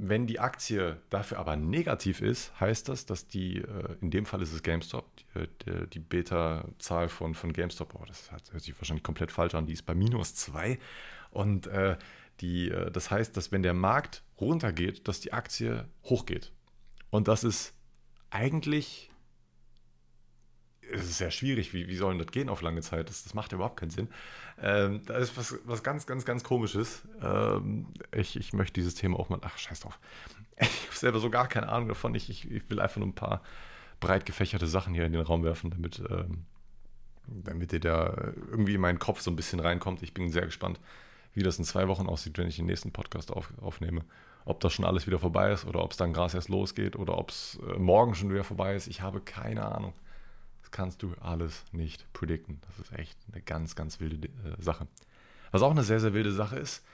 wenn 0.00 0.28
die 0.28 0.38
Aktie 0.38 0.96
dafür 1.10 1.40
aber 1.40 1.56
negativ 1.56 2.22
ist, 2.22 2.58
heißt 2.60 2.88
das, 2.88 3.04
dass 3.04 3.26
die, 3.26 3.58
äh, 3.58 3.96
in 4.00 4.12
dem 4.12 4.26
Fall 4.26 4.40
ist 4.40 4.52
es 4.52 4.62
GameStop, 4.62 5.04
die, 5.16 5.48
die, 5.64 5.86
die 5.88 5.98
Beta-Zahl 5.98 7.08
von, 7.08 7.34
von 7.34 7.52
GameStop, 7.52 7.96
oh, 7.96 8.04
das 8.06 8.30
hört 8.30 8.62
sich 8.62 8.80
wahrscheinlich 8.80 9.02
komplett 9.02 9.32
falsch 9.32 9.56
an, 9.56 9.66
die 9.66 9.72
ist 9.72 9.84
bei 9.84 9.96
minus 9.96 10.36
2. 10.36 10.78
Und 11.30 11.66
äh, 11.66 11.96
die, 12.40 12.70
äh, 12.70 12.92
das 12.92 13.10
heißt, 13.10 13.36
dass 13.36 13.50
wenn 13.50 13.64
der 13.64 13.74
Markt 13.74 14.22
runtergeht, 14.40 15.08
dass 15.08 15.18
die 15.18 15.32
Aktie 15.32 15.88
hochgeht. 16.04 16.52
Und 17.10 17.26
das 17.26 17.42
ist 17.42 17.74
eigentlich 18.30 19.10
es 20.92 21.04
ist 21.04 21.18
sehr 21.18 21.30
schwierig. 21.30 21.72
Wie, 21.72 21.88
wie 21.88 21.96
soll 21.96 22.16
das 22.18 22.28
gehen 22.28 22.48
auf 22.48 22.62
lange 22.62 22.80
Zeit? 22.80 23.08
Das, 23.08 23.24
das 23.24 23.34
macht 23.34 23.52
überhaupt 23.52 23.78
keinen 23.78 23.90
Sinn. 23.90 24.08
Ähm, 24.60 25.02
da 25.06 25.16
ist 25.16 25.36
was, 25.36 25.56
was 25.64 25.82
ganz, 25.82 26.06
ganz, 26.06 26.24
ganz 26.24 26.44
komisches. 26.44 27.02
Ähm, 27.22 27.86
ich, 28.12 28.36
ich 28.36 28.52
möchte 28.52 28.74
dieses 28.74 28.94
Thema 28.94 29.18
auch 29.18 29.28
mal. 29.28 29.38
Ach, 29.42 29.56
scheiß 29.56 29.80
drauf. 29.80 29.98
Ich 30.60 30.86
habe 30.86 30.96
selber 30.96 31.18
so 31.20 31.30
gar 31.30 31.46
keine 31.46 31.68
Ahnung 31.68 31.86
davon. 31.88 32.14
Ich, 32.16 32.28
ich, 32.28 32.50
ich, 32.50 32.68
will 32.68 32.80
einfach 32.80 32.96
nur 32.96 33.06
ein 33.06 33.14
paar 33.14 33.42
breit 34.00 34.26
gefächerte 34.26 34.66
Sachen 34.66 34.92
hier 34.92 35.06
in 35.06 35.12
den 35.12 35.22
Raum 35.22 35.44
werfen, 35.44 35.70
damit, 35.70 36.02
ähm, 36.10 36.44
damit 37.26 37.72
ihr 37.72 37.78
da 37.78 38.32
irgendwie 38.50 38.74
in 38.74 38.80
meinen 38.80 38.98
Kopf 38.98 39.20
so 39.20 39.30
ein 39.30 39.36
bisschen 39.36 39.60
reinkommt. 39.60 40.02
Ich 40.02 40.14
bin 40.14 40.30
sehr 40.30 40.46
gespannt, 40.46 40.80
wie 41.34 41.44
das 41.44 41.58
in 41.58 41.64
zwei 41.64 41.86
Wochen 41.86 42.08
aussieht, 42.08 42.38
wenn 42.38 42.48
ich 42.48 42.56
den 42.56 42.66
nächsten 42.66 42.90
Podcast 42.90 43.30
auf, 43.30 43.52
aufnehme. 43.60 44.04
Ob 44.44 44.58
das 44.58 44.72
schon 44.72 44.84
alles 44.84 45.06
wieder 45.06 45.20
vorbei 45.20 45.52
ist 45.52 45.64
oder 45.64 45.84
ob 45.84 45.92
es 45.92 45.96
dann 45.96 46.12
Gras 46.12 46.34
erst 46.34 46.48
losgeht 46.48 46.96
oder 46.96 47.18
ob 47.18 47.30
es 47.30 47.60
äh, 47.68 47.78
morgen 47.78 48.16
schon 48.16 48.30
wieder 48.30 48.42
vorbei 48.42 48.74
ist. 48.74 48.88
Ich 48.88 49.00
habe 49.00 49.20
keine 49.20 49.64
Ahnung. 49.64 49.92
Das 50.68 50.72
kannst 50.72 51.02
du 51.02 51.14
alles 51.20 51.64
nicht 51.72 52.12
predikten. 52.12 52.60
Das 52.66 52.78
ist 52.78 52.92
echt 52.92 53.18
eine 53.32 53.40
ganz, 53.40 53.74
ganz 53.74 54.00
wilde 54.00 54.28
äh, 54.28 54.62
Sache. 54.62 54.86
Was 55.50 55.62
auch 55.62 55.70
eine 55.70 55.82
sehr, 55.82 55.98
sehr 55.98 56.12
wilde 56.12 56.30
Sache 56.30 56.56
ist, 56.56 56.84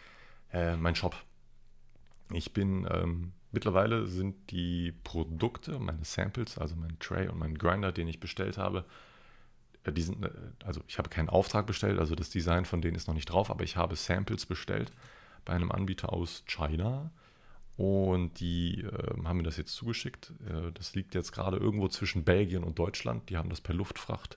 äh, 0.53 0.77
mein 0.77 0.95
Shop. 0.95 1.17
Ich 2.31 2.53
bin, 2.53 2.87
ähm, 2.89 3.33
mittlerweile 3.51 4.07
sind 4.07 4.53
die 4.53 4.93
Produkte, 5.03 5.81
meine 5.81 6.05
Samples, 6.05 6.57
also 6.57 6.77
mein 6.77 6.97
Tray 7.01 7.27
und 7.27 7.39
mein 7.39 7.59
Grinder, 7.59 7.91
den 7.91 8.07
ich 8.07 8.21
bestellt 8.21 8.59
habe, 8.59 8.85
äh, 9.83 9.91
die 9.91 10.03
sind, 10.03 10.25
äh, 10.25 10.31
also 10.65 10.81
ich 10.87 10.99
habe 10.99 11.11
keinen 11.11 11.29
Auftrag 11.29 11.67
bestellt, 11.67 11.99
also 11.99 12.15
das 12.15 12.31
Design 12.31 12.67
von 12.67 12.81
denen 12.81 12.95
ist 12.95 13.09
noch 13.09 13.15
nicht 13.15 13.27
drauf, 13.27 13.51
aber 13.51 13.65
ich 13.65 13.77
habe 13.77 13.97
Samples 13.97 14.47
bestellt 14.47 14.93
bei 15.45 15.53
einem 15.53 15.73
Anbieter 15.73 16.13
aus 16.13 16.45
China 16.47 17.11
und 17.77 18.39
die 18.39 18.83
äh, 18.83 19.25
haben 19.25 19.39
mir 19.39 19.43
das 19.43 19.57
jetzt 19.57 19.75
zugeschickt. 19.75 20.33
Äh, 20.49 20.71
das 20.73 20.95
liegt 20.95 21.15
jetzt 21.15 21.33
gerade 21.33 21.57
irgendwo 21.57 21.89
zwischen 21.89 22.25
Belgien 22.25 22.63
und 22.63 22.79
Deutschland. 22.79 23.29
Die 23.31 23.37
haben 23.37 23.49
das 23.49 23.61
per 23.61 23.75
Luftfracht 23.75 24.37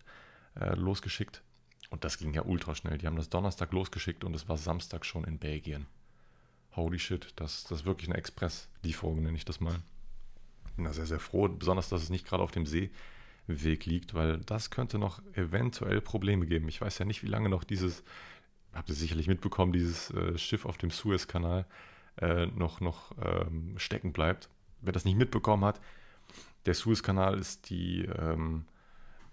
äh, 0.59 0.75
losgeschickt. 0.75 1.43
Und 1.89 2.03
das 2.03 2.17
ging 2.17 2.33
ja 2.33 2.43
ultra 2.43 2.75
schnell. 2.75 2.97
Die 2.97 3.05
haben 3.05 3.15
das 3.15 3.29
Donnerstag 3.29 3.71
losgeschickt 3.71 4.23
und 4.23 4.35
es 4.35 4.49
war 4.49 4.57
Samstag 4.57 5.05
schon 5.05 5.23
in 5.23 5.37
Belgien. 5.37 5.85
Holy 6.75 6.99
shit, 6.99 7.33
das, 7.37 7.63
das 7.63 7.79
ist 7.79 7.85
wirklich 7.85 8.09
eine 8.09 8.17
Express-Lieferung, 8.17 9.21
nenne 9.21 9.37
ich 9.37 9.45
das 9.45 9.59
mal. 9.59 9.79
Bin 10.75 10.85
da 10.85 10.93
sehr, 10.93 11.05
sehr 11.05 11.19
froh, 11.19 11.47
besonders, 11.47 11.89
dass 11.89 12.03
es 12.03 12.09
nicht 12.09 12.27
gerade 12.27 12.43
auf 12.43 12.51
dem 12.51 12.65
Seeweg 12.65 13.85
liegt, 13.85 14.13
weil 14.13 14.39
das 14.39 14.69
könnte 14.69 14.99
noch 14.99 15.21
eventuell 15.33 16.01
Probleme 16.01 16.45
geben. 16.45 16.67
Ich 16.67 16.81
weiß 16.81 16.99
ja 16.99 17.05
nicht, 17.05 17.23
wie 17.23 17.27
lange 17.27 17.49
noch 17.49 17.63
dieses, 17.63 18.03
habt 18.73 18.89
ihr 18.89 18.95
sicherlich 18.95 19.27
mitbekommen, 19.27 19.73
dieses 19.73 20.11
äh, 20.11 20.37
Schiff 20.37 20.65
auf 20.65 20.77
dem 20.77 20.91
Suezkanal 20.91 21.65
äh, 22.21 22.47
noch, 22.47 22.81
noch 22.81 23.11
ähm, 23.21 23.73
stecken 23.77 24.13
bleibt. 24.13 24.49
Wer 24.81 24.93
das 24.93 25.05
nicht 25.05 25.17
mitbekommen 25.17 25.65
hat, 25.65 25.81
der 26.65 26.73
Suezkanal 26.73 27.37
ist 27.37 27.69
die 27.69 28.05
ähm, 28.05 28.65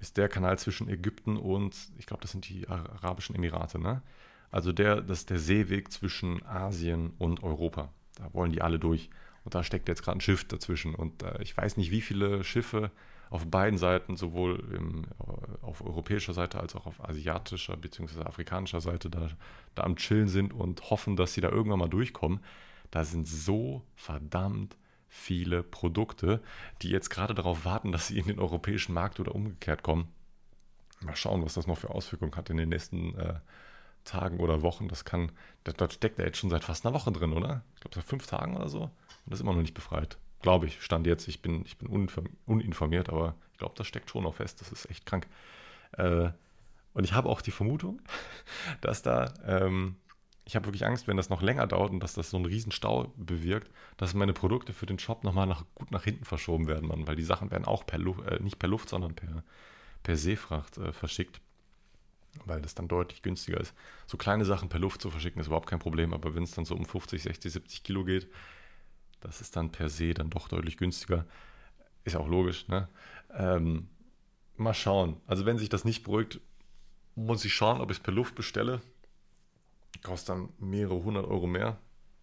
ist 0.01 0.17
der 0.19 0.29
Kanal 0.29 0.59
zwischen 0.59 0.89
Ägypten 0.89 1.37
und 1.37 1.75
ich 1.99 2.07
glaube, 2.07 2.21
das 2.21 2.33
sind 2.33 2.49
die 2.49 2.69
Arabischen 2.69 3.35
Emirate, 3.35 3.79
ne? 3.79 4.03
Also 4.51 4.73
der, 4.73 5.01
das 5.01 5.21
ist 5.21 5.31
der 5.31 5.39
Seeweg 5.39 5.91
zwischen 5.91 6.45
Asien 6.47 7.13
und 7.19 7.43
Europa. 7.43 7.91
Da 8.17 8.33
wollen 8.35 8.53
die 8.53 8.63
alle 8.63 8.79
durch. 8.79 9.11
Und 9.45 9.55
da 9.55 9.65
steckt 9.65 9.89
jetzt 9.89 10.05
gerade 10.05 10.19
ein 10.19 10.21
Schiff 10.21 10.45
dazwischen. 10.45 10.95
Und 10.95 11.25
äh, 11.25 11.43
ich 11.43 11.57
weiß 11.57 11.77
nicht, 11.77 11.91
wie 11.91 12.01
viele 12.01 12.45
Schiffe 12.45 12.93
auf 13.31 13.47
beiden 13.51 13.79
Seiten, 13.79 14.17
sowohl 14.17 14.63
im, 14.77 15.05
äh, 15.05 15.65
auf 15.65 15.85
europäischer 15.85 16.35
Seite 16.35 16.61
als 16.61 16.77
auch 16.77 16.87
auf 16.87 17.03
asiatischer 17.03 17.77
bzw. 17.77 18.21
afrikanischer 18.21 18.81
Seite, 18.81 19.11
da, 19.11 19.29
da 19.75 19.83
am 19.83 19.97
Chillen 19.97 20.29
sind 20.29 20.53
und 20.53 20.89
hoffen, 20.89 21.17
dass 21.17 21.35
sie 21.35 21.41
da 21.41 21.49
irgendwann 21.49 21.81
mal 21.81 21.89
durchkommen. 21.89 22.39
Da 22.95 23.03
sind 23.03 23.27
so 23.27 23.83
verdammt 23.97 24.77
viele 25.09 25.65
Produkte, 25.65 26.41
die 26.81 26.91
jetzt 26.91 27.11
gerade 27.11 27.35
darauf 27.35 27.65
warten, 27.65 27.91
dass 27.91 28.07
sie 28.07 28.17
in 28.17 28.29
den 28.29 28.39
europäischen 28.39 28.95
Markt 28.95 29.19
oder 29.19 29.35
umgekehrt 29.35 29.83
kommen. 29.83 30.07
Mal 31.01 31.17
schauen, 31.17 31.45
was 31.45 31.55
das 31.55 31.67
noch 31.67 31.77
für 31.77 31.91
Auswirkungen 31.91 32.37
hat 32.37 32.51
in 32.51 32.57
den 32.57 32.69
nächsten 32.69 33.19
äh, 33.19 33.35
Tagen 34.05 34.39
oder 34.39 34.63
Wochen. 34.63 34.87
Das 34.87 35.05
kann, 35.05 35.33
dort 35.65 35.93
steckt 35.93 36.21
er 36.21 36.27
jetzt 36.27 36.39
schon 36.39 36.51
seit 36.51 36.63
fast 36.63 36.87
einer 36.87 36.95
Woche 36.95 37.11
drin, 37.11 37.33
oder? 37.33 37.65
Ich 37.75 37.81
glaube, 37.81 37.97
seit 37.97 38.05
fünf 38.05 38.29
Tagen 38.29 38.57
oder 38.57 38.69
so. 38.69 38.83
Und 38.83 38.93
das 39.27 39.41
ist 39.41 39.43
immer 39.43 39.55
noch 39.55 39.63
nicht 39.63 39.75
befreit. 39.75 40.17
Glaube 40.41 40.67
ich, 40.67 40.81
stand 40.81 41.09
jetzt. 41.09 41.27
Ich 41.27 41.43
bin, 41.43 41.65
ich 41.65 41.77
bin 41.77 41.89
uninformiert, 42.47 43.09
aber 43.09 43.35
ich 43.51 43.59
glaube, 43.59 43.75
das 43.77 43.89
steckt 43.89 44.09
schon 44.09 44.23
noch 44.23 44.37
fest. 44.37 44.61
Das 44.61 44.71
ist 44.71 44.89
echt 44.89 45.05
krank. 45.05 45.27
Äh, 45.99 46.29
und 46.93 47.03
ich 47.03 47.13
habe 47.13 47.29
auch 47.29 47.41
die 47.41 47.51
Vermutung, 47.51 48.01
dass 48.81 49.03
da 49.03 49.35
ähm, 49.45 49.97
ich 50.47 50.57
habe 50.57 50.67
wirklich 50.67 50.85
Angst, 50.85 51.09
wenn 51.09 51.17
das 51.17 51.31
noch 51.31 51.41
länger 51.41 51.67
dauert 51.67 51.91
und 51.91 52.01
dass 52.01 52.15
das 52.15 52.31
so 52.31 52.37
einen 52.37 52.47
riesen 52.47 52.71
Stau 52.71 53.13
bewirkt, 53.17 53.71
dass 53.97 54.13
meine 54.15 54.35
Produkte 54.35 54.73
für 54.73 54.87
den 54.87 54.99
Shop 54.99 55.25
nochmal 55.25 55.47
nach, 55.47 55.65
gut 55.75 55.91
nach 55.91 56.05
hinten 56.05 56.25
verschoben 56.25 56.67
werden, 56.67 56.89
Mann, 56.89 57.07
weil 57.07 57.17
die 57.17 57.23
Sachen 57.23 57.51
werden 57.51 57.65
auch 57.65 57.87
per 57.87 57.99
Luft, 57.99 58.27
äh, 58.29 58.43
nicht 58.43 58.59
per 58.59 58.69
Luft, 58.69 58.91
sondern 58.91 59.15
per, 59.15 59.43
per 60.03 60.17
Seefracht 60.17 60.77
äh, 60.77 60.93
verschickt, 60.93 61.41
weil 62.45 62.61
das 62.61 62.75
dann 62.75 62.89
deutlich 62.89 63.23
günstiger 63.23 63.59
ist. 63.59 63.75
So 64.07 64.19
kleine 64.19 64.45
Sachen 64.45 64.69
per 64.69 64.81
Luft 64.81 65.01
zu 65.01 65.11
verschicken 65.11 65.41
ist 65.41 65.47
überhaupt 65.47 65.69
kein 65.69 65.79
Problem, 65.79 66.13
aber 66.13 66.35
wenn 66.35 66.43
es 66.43 66.53
dann 66.53 66.67
so 66.67 66.75
um 66.75 66.85
50, 66.85 67.23
60, 67.23 67.53
70 67.53 67.83
Kilo 67.83 68.05
geht, 68.05 68.29
das 69.21 69.41
ist 69.41 69.57
dann 69.57 69.73
per 69.73 69.89
se 69.89 70.13
dann 70.13 70.29
doch 70.29 70.49
deutlich 70.49 70.77
günstiger. 70.77 71.25
Ist 72.05 72.17
auch 72.17 72.29
logisch, 72.29 72.69
ne? 72.69 72.89
Ähm, 73.33 73.89
mal 74.59 74.75
schauen. 74.75 75.17
Also 75.27 75.47
wenn 75.47 75.57
sich 75.57 75.71
das 75.71 75.87
nicht 75.87 76.05
beruhigt, 76.05 76.39
muss 77.15 77.43
ich 77.47 77.55
schauen, 77.55 77.81
ob 77.81 77.91
ich 77.91 77.97
es 77.97 78.03
per 78.03 78.13
Luft 78.13 78.35
bestelle 78.35 78.83
kostet 80.05 80.29
dann 80.29 80.51
mehrere 80.61 81.03
hundert 81.03 81.27
Euro 81.27 81.49
mehr. 81.49 81.79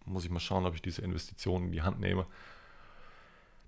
Muss 0.06 0.24
ich 0.24 0.30
mal 0.30 0.40
schauen, 0.40 0.64
ob 0.64 0.74
ich 0.74 0.82
diese 0.82 1.02
Investition 1.02 1.64
in 1.64 1.72
die 1.72 1.82
Hand 1.82 2.00
nehme. 2.00 2.26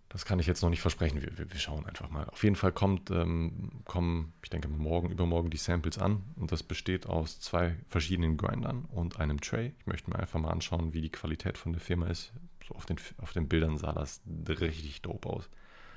Das 0.08 0.24
kann 0.24 0.38
ich 0.38 0.46
jetzt 0.46 0.62
noch 0.62 0.70
nicht 0.70 0.80
versprechen. 0.80 1.20
Wir, 1.20 1.36
wir, 1.36 1.52
wir 1.52 1.60
schauen 1.60 1.86
einfach 1.86 2.08
mal. 2.08 2.24
Auf 2.28 2.44
jeden 2.44 2.56
Fall 2.56 2.72
kommt, 2.72 3.10
ähm, 3.10 3.82
kommen, 3.84 4.32
ich 4.42 4.50
denke 4.50 4.68
morgen, 4.68 5.10
übermorgen 5.10 5.50
die 5.50 5.56
Samples 5.56 5.98
an. 5.98 6.22
Und 6.36 6.52
das 6.52 6.62
besteht 6.62 7.06
aus 7.06 7.40
zwei 7.40 7.76
verschiedenen 7.88 8.36
Grindern 8.36 8.84
und 8.86 9.18
einem 9.18 9.40
Tray. 9.40 9.74
Ich 9.80 9.86
möchte 9.86 10.10
mir 10.10 10.18
einfach 10.18 10.40
mal 10.40 10.50
anschauen, 10.50 10.92
wie 10.94 11.00
die 11.00 11.10
Qualität 11.10 11.58
von 11.58 11.72
der 11.72 11.80
Firma 11.80 12.06
ist. 12.06 12.32
So 12.66 12.74
auf 12.76 12.86
den, 12.86 12.96
auf 13.18 13.32
den 13.32 13.48
Bildern 13.48 13.76
sah 13.76 13.92
das 13.92 14.22
richtig 14.48 15.02
dope 15.02 15.28
aus. 15.28 15.50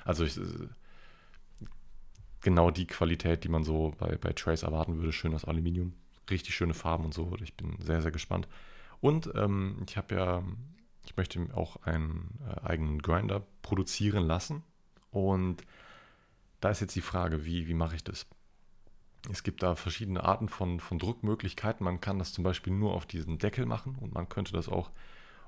Also 0.04 0.24
ich, 0.24 0.36
äh, 0.36 0.42
genau 2.40 2.72
die 2.72 2.86
Qualität, 2.86 3.44
die 3.44 3.48
man 3.48 3.62
so 3.62 3.94
bei, 3.98 4.16
bei 4.16 4.32
Trays 4.32 4.64
erwarten 4.64 4.96
würde. 4.96 5.12
Schön 5.12 5.34
aus 5.34 5.44
Aluminium 5.44 5.94
richtig 6.30 6.54
schöne 6.54 6.74
Farben 6.74 7.04
und 7.04 7.14
so. 7.14 7.36
Ich 7.42 7.54
bin 7.54 7.76
sehr, 7.80 8.02
sehr 8.02 8.10
gespannt. 8.10 8.48
Und 9.00 9.30
ähm, 9.34 9.84
ich 9.88 9.96
habe 9.96 10.14
ja, 10.14 10.42
ich 11.04 11.16
möchte 11.16 11.40
auch 11.54 11.76
einen 11.82 12.38
äh, 12.48 12.66
eigenen 12.66 13.00
Grinder 13.00 13.46
produzieren 13.62 14.26
lassen. 14.26 14.62
Und 15.10 15.62
da 16.60 16.70
ist 16.70 16.80
jetzt 16.80 16.96
die 16.96 17.00
Frage, 17.00 17.44
wie, 17.44 17.68
wie 17.68 17.74
mache 17.74 17.96
ich 17.96 18.04
das? 18.04 18.26
Es 19.30 19.42
gibt 19.42 19.62
da 19.62 19.74
verschiedene 19.74 20.24
Arten 20.24 20.48
von, 20.48 20.80
von 20.80 20.98
Druckmöglichkeiten. 20.98 21.84
Man 21.84 22.00
kann 22.00 22.18
das 22.18 22.32
zum 22.32 22.44
Beispiel 22.44 22.72
nur 22.72 22.94
auf 22.94 23.06
diesen 23.06 23.38
Deckel 23.38 23.66
machen 23.66 23.96
und 23.96 24.14
man 24.14 24.28
könnte 24.28 24.52
das 24.52 24.68
auch 24.68 24.90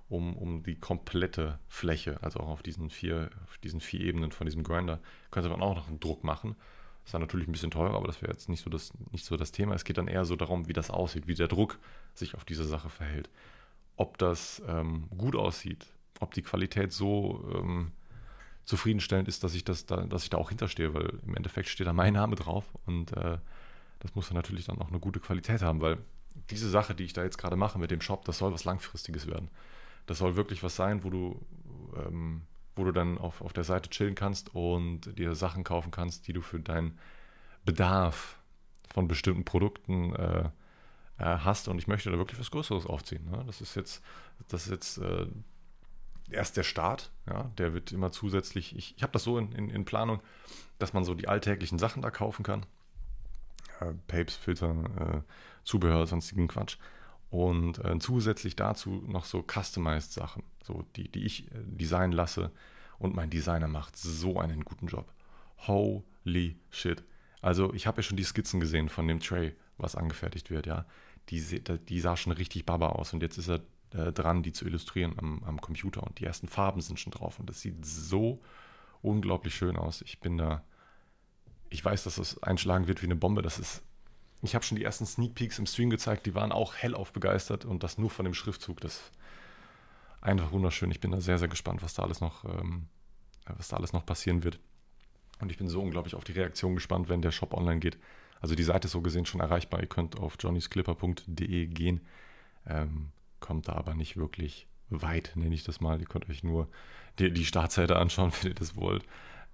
um, 0.08 0.36
um 0.36 0.64
die 0.64 0.74
komplette 0.74 1.60
Fläche, 1.68 2.20
also 2.22 2.40
auch 2.40 2.48
auf 2.48 2.62
diesen 2.62 2.90
vier, 2.90 3.30
auf 3.44 3.58
diesen 3.58 3.80
vier 3.80 4.00
Ebenen 4.00 4.32
von 4.32 4.46
diesem 4.46 4.64
Grinder, 4.64 5.00
könnte 5.30 5.48
man 5.48 5.62
auch 5.62 5.76
noch 5.76 5.88
einen 5.88 6.00
Druck 6.00 6.24
machen. 6.24 6.56
Ist 7.04 7.14
dann 7.14 7.22
natürlich 7.22 7.48
ein 7.48 7.52
bisschen 7.52 7.70
teurer, 7.70 7.96
aber 7.96 8.06
das 8.06 8.22
wäre 8.22 8.32
jetzt 8.32 8.48
nicht 8.48 8.62
so, 8.62 8.70
das, 8.70 8.92
nicht 9.10 9.24
so 9.24 9.36
das 9.36 9.52
Thema. 9.52 9.74
Es 9.74 9.84
geht 9.84 9.98
dann 9.98 10.08
eher 10.08 10.24
so 10.24 10.36
darum, 10.36 10.68
wie 10.68 10.72
das 10.72 10.90
aussieht, 10.90 11.26
wie 11.26 11.34
der 11.34 11.48
Druck 11.48 11.78
sich 12.14 12.34
auf 12.34 12.44
diese 12.44 12.64
Sache 12.64 12.90
verhält. 12.90 13.30
Ob 13.96 14.18
das 14.18 14.62
ähm, 14.68 15.08
gut 15.16 15.34
aussieht, 15.34 15.86
ob 16.20 16.34
die 16.34 16.42
Qualität 16.42 16.92
so 16.92 17.44
ähm, 17.54 17.92
zufriedenstellend 18.64 19.28
ist, 19.28 19.42
dass 19.42 19.54
ich, 19.54 19.64
das 19.64 19.86
da, 19.86 20.02
dass 20.06 20.24
ich 20.24 20.30
da 20.30 20.38
auch 20.38 20.50
hinterstehe, 20.50 20.94
weil 20.94 21.18
im 21.26 21.34
Endeffekt 21.34 21.68
steht 21.68 21.86
da 21.86 21.92
mein 21.92 22.12
Name 22.12 22.36
drauf 22.36 22.64
und 22.86 23.16
äh, 23.16 23.38
das 24.00 24.14
muss 24.14 24.28
dann 24.28 24.36
natürlich 24.36 24.66
dann 24.66 24.78
auch 24.78 24.88
eine 24.88 25.00
gute 25.00 25.20
Qualität 25.20 25.62
haben, 25.62 25.80
weil 25.80 25.98
diese 26.50 26.70
Sache, 26.70 26.94
die 26.94 27.04
ich 27.04 27.12
da 27.12 27.22
jetzt 27.22 27.38
gerade 27.38 27.56
mache 27.56 27.78
mit 27.78 27.90
dem 27.90 28.00
Shop, 28.00 28.24
das 28.24 28.38
soll 28.38 28.52
was 28.52 28.64
Langfristiges 28.64 29.26
werden. 29.26 29.48
Das 30.06 30.18
soll 30.18 30.36
wirklich 30.36 30.62
was 30.62 30.76
sein, 30.76 31.04
wo 31.04 31.10
du 31.10 31.40
ähm, 31.96 32.42
wo 32.76 32.84
du 32.84 32.92
dann 32.92 33.18
auf, 33.18 33.40
auf 33.40 33.52
der 33.52 33.64
Seite 33.64 33.90
chillen 33.90 34.14
kannst 34.14 34.54
und 34.54 35.18
dir 35.18 35.34
Sachen 35.34 35.64
kaufen 35.64 35.90
kannst, 35.90 36.28
die 36.28 36.32
du 36.32 36.40
für 36.40 36.60
deinen 36.60 36.98
Bedarf 37.64 38.38
von 38.92 39.08
bestimmten 39.08 39.44
Produkten 39.44 40.14
äh, 40.14 40.50
äh, 41.18 41.24
hast. 41.24 41.68
Und 41.68 41.78
ich 41.78 41.86
möchte 41.86 42.10
da 42.10 42.18
wirklich 42.18 42.40
was 42.40 42.50
Größeres 42.50 42.86
aufziehen. 42.86 43.30
Ne? 43.30 43.42
Das 43.46 43.60
ist 43.60 43.74
jetzt, 43.76 44.02
das 44.48 44.64
ist 44.64 44.70
jetzt 44.70 44.98
äh, 44.98 45.26
erst 46.30 46.56
der 46.56 46.62
Start. 46.62 47.10
Ja? 47.28 47.50
Der 47.58 47.74
wird 47.74 47.92
immer 47.92 48.10
zusätzlich, 48.10 48.76
ich, 48.76 48.96
ich 48.96 49.02
habe 49.02 49.12
das 49.12 49.24
so 49.24 49.38
in, 49.38 49.52
in, 49.52 49.70
in, 49.70 49.84
Planung, 49.84 50.22
dass 50.78 50.92
man 50.92 51.04
so 51.04 51.14
die 51.14 51.28
alltäglichen 51.28 51.78
Sachen 51.78 52.02
da 52.02 52.10
kaufen 52.10 52.42
kann. 52.42 52.66
Äh, 53.80 53.92
Papes, 54.06 54.36
Filter, 54.36 54.70
äh, 54.98 55.20
Zubehör, 55.64 56.06
sonstigen 56.06 56.48
Quatsch. 56.48 56.78
Und 57.30 57.84
äh, 57.84 57.98
zusätzlich 58.00 58.56
dazu 58.56 59.04
noch 59.06 59.24
so 59.24 59.44
customized 59.48 60.12
Sachen, 60.12 60.42
so 60.62 60.84
die, 60.96 61.08
die 61.08 61.24
ich 61.24 61.46
äh, 61.52 61.62
designen 61.64 62.12
lasse. 62.12 62.50
Und 62.98 63.14
mein 63.14 63.30
Designer 63.30 63.68
macht 63.68 63.96
so 63.96 64.38
einen 64.38 64.64
guten 64.64 64.88
Job. 64.88 65.12
Holy 65.66 66.58
shit. 66.70 67.04
Also 67.40 67.72
ich 67.72 67.86
habe 67.86 67.98
ja 67.98 68.02
schon 68.02 68.16
die 68.16 68.24
Skizzen 68.24 68.60
gesehen 68.60 68.88
von 68.88 69.06
dem 69.08 69.20
Tray, 69.20 69.54
was 69.78 69.96
angefertigt 69.96 70.50
wird, 70.50 70.66
ja. 70.66 70.84
Die, 71.28 71.62
die 71.62 72.00
sah 72.00 72.16
schon 72.16 72.32
richtig 72.32 72.66
baba 72.66 72.88
aus 72.88 73.12
und 73.12 73.22
jetzt 73.22 73.38
ist 73.38 73.48
er 73.48 73.60
äh, 73.92 74.12
dran, 74.12 74.42
die 74.42 74.52
zu 74.52 74.66
illustrieren 74.66 75.14
am, 75.16 75.44
am 75.44 75.60
Computer 75.60 76.02
und 76.02 76.18
die 76.18 76.24
ersten 76.24 76.48
Farben 76.48 76.80
sind 76.80 76.98
schon 76.98 77.12
drauf 77.12 77.38
und 77.38 77.48
das 77.48 77.60
sieht 77.60 77.84
so 77.84 78.40
unglaublich 79.02 79.54
schön 79.54 79.76
aus. 79.76 80.02
Ich 80.02 80.20
bin 80.20 80.38
da, 80.38 80.64
ich 81.68 81.84
weiß, 81.84 82.04
dass 82.04 82.16
das 82.16 82.42
einschlagen 82.42 82.88
wird 82.88 83.02
wie 83.02 83.06
eine 83.06 83.16
Bombe. 83.16 83.42
Das 83.42 83.58
ist, 83.58 83.82
ich 84.42 84.54
habe 84.54 84.64
schon 84.64 84.76
die 84.76 84.84
ersten 84.84 85.06
Sneak 85.06 85.34
Peeks 85.34 85.58
im 85.58 85.66
Stream 85.66 85.90
gezeigt, 85.90 86.26
die 86.26 86.34
waren 86.34 86.52
auch 86.52 86.74
hellauf 86.76 87.12
begeistert 87.12 87.64
und 87.64 87.82
das 87.82 87.98
nur 87.98 88.10
von 88.10 88.24
dem 88.24 88.34
Schriftzug. 88.34 88.80
Das 88.80 88.94
ist 88.94 89.12
einfach 90.20 90.52
wunderschön. 90.52 90.90
Ich 90.90 91.00
bin 91.00 91.10
da 91.10 91.20
sehr, 91.20 91.38
sehr 91.38 91.48
gespannt, 91.48 91.82
was 91.82 91.94
da 91.94 92.02
alles 92.02 92.20
noch, 92.20 92.44
ähm, 92.44 92.86
was 93.44 93.68
da 93.68 93.76
alles 93.76 93.92
noch 93.92 94.06
passieren 94.06 94.44
wird. 94.44 94.58
Und 95.40 95.50
ich 95.50 95.58
bin 95.58 95.68
so 95.68 95.80
unglaublich 95.80 96.14
auf 96.14 96.24
die 96.24 96.32
Reaktion 96.32 96.74
gespannt, 96.74 97.08
wenn 97.08 97.22
der 97.22 97.32
Shop 97.32 97.54
online 97.54 97.80
geht. 97.80 97.98
Also 98.40 98.54
die 98.54 98.62
Seite 98.62 98.86
ist 98.86 98.92
so 98.92 99.02
gesehen 99.02 99.26
schon 99.26 99.40
erreichbar. 99.40 99.80
Ihr 99.80 99.86
könnt 99.86 100.18
auf 100.18 100.36
johnnysclipper.de 100.38 101.66
gehen. 101.66 102.00
Ähm, 102.66 103.12
kommt 103.40 103.68
da 103.68 103.72
aber 103.74 103.94
nicht 103.94 104.16
wirklich 104.16 104.66
weit, 104.88 105.32
nenne 105.34 105.54
ich 105.54 105.64
das 105.64 105.80
mal. 105.80 106.00
Ihr 106.00 106.06
könnt 106.06 106.28
euch 106.28 106.42
nur 106.42 106.68
die, 107.18 107.32
die 107.32 107.44
Startseite 107.44 107.96
anschauen, 107.96 108.32
wenn 108.40 108.50
ihr 108.50 108.54
das 108.54 108.76
wollt. 108.76 109.04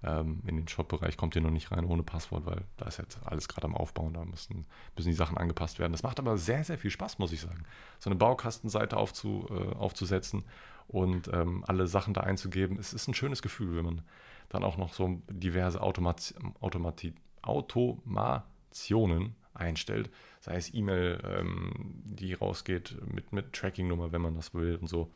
Ähm, 0.03 0.41
in 0.45 0.57
den 0.57 0.67
Shop-Bereich 0.67 1.17
kommt 1.17 1.35
ihr 1.35 1.41
noch 1.41 1.49
nicht 1.49 1.71
rein 1.71 1.85
ohne 1.85 2.03
Passwort, 2.03 2.45
weil 2.45 2.63
da 2.77 2.85
ist 2.85 2.97
jetzt 2.97 3.19
alles 3.25 3.47
gerade 3.47 3.65
am 3.65 3.75
Aufbauen. 3.75 4.13
Da 4.13 4.25
müssen, 4.25 4.65
müssen 4.95 5.09
die 5.09 5.15
Sachen 5.15 5.37
angepasst 5.37 5.79
werden. 5.79 5.91
Das 5.91 6.03
macht 6.03 6.19
aber 6.19 6.37
sehr, 6.37 6.63
sehr 6.63 6.77
viel 6.77 6.91
Spaß, 6.91 7.19
muss 7.19 7.31
ich 7.31 7.41
sagen. 7.41 7.63
So 7.99 8.09
eine 8.09 8.17
Baukastenseite 8.17 8.97
aufzu, 8.97 9.47
äh, 9.49 9.75
aufzusetzen 9.75 10.43
und 10.87 11.29
ähm, 11.33 11.63
alle 11.67 11.87
Sachen 11.87 12.13
da 12.13 12.21
einzugeben. 12.21 12.77
Es 12.79 12.93
ist 12.93 13.07
ein 13.07 13.13
schönes 13.13 13.41
Gefühl, 13.41 13.75
wenn 13.75 13.85
man 13.85 14.01
dann 14.49 14.63
auch 14.63 14.77
noch 14.77 14.93
so 14.93 15.21
diverse 15.29 15.81
Automat 15.81 16.33
Automati 16.61 17.13
Automationen 17.41 19.35
einstellt. 19.53 20.09
Sei 20.41 20.55
es 20.55 20.73
E-Mail, 20.73 21.21
ähm, 21.23 21.71
die 22.03 22.33
rausgeht 22.33 22.97
mit, 23.11 23.31
mit 23.33 23.53
Tracking-Nummer, 23.53 24.11
wenn 24.11 24.21
man 24.21 24.35
das 24.35 24.53
will 24.53 24.77
und 24.79 24.87
so. 24.87 25.09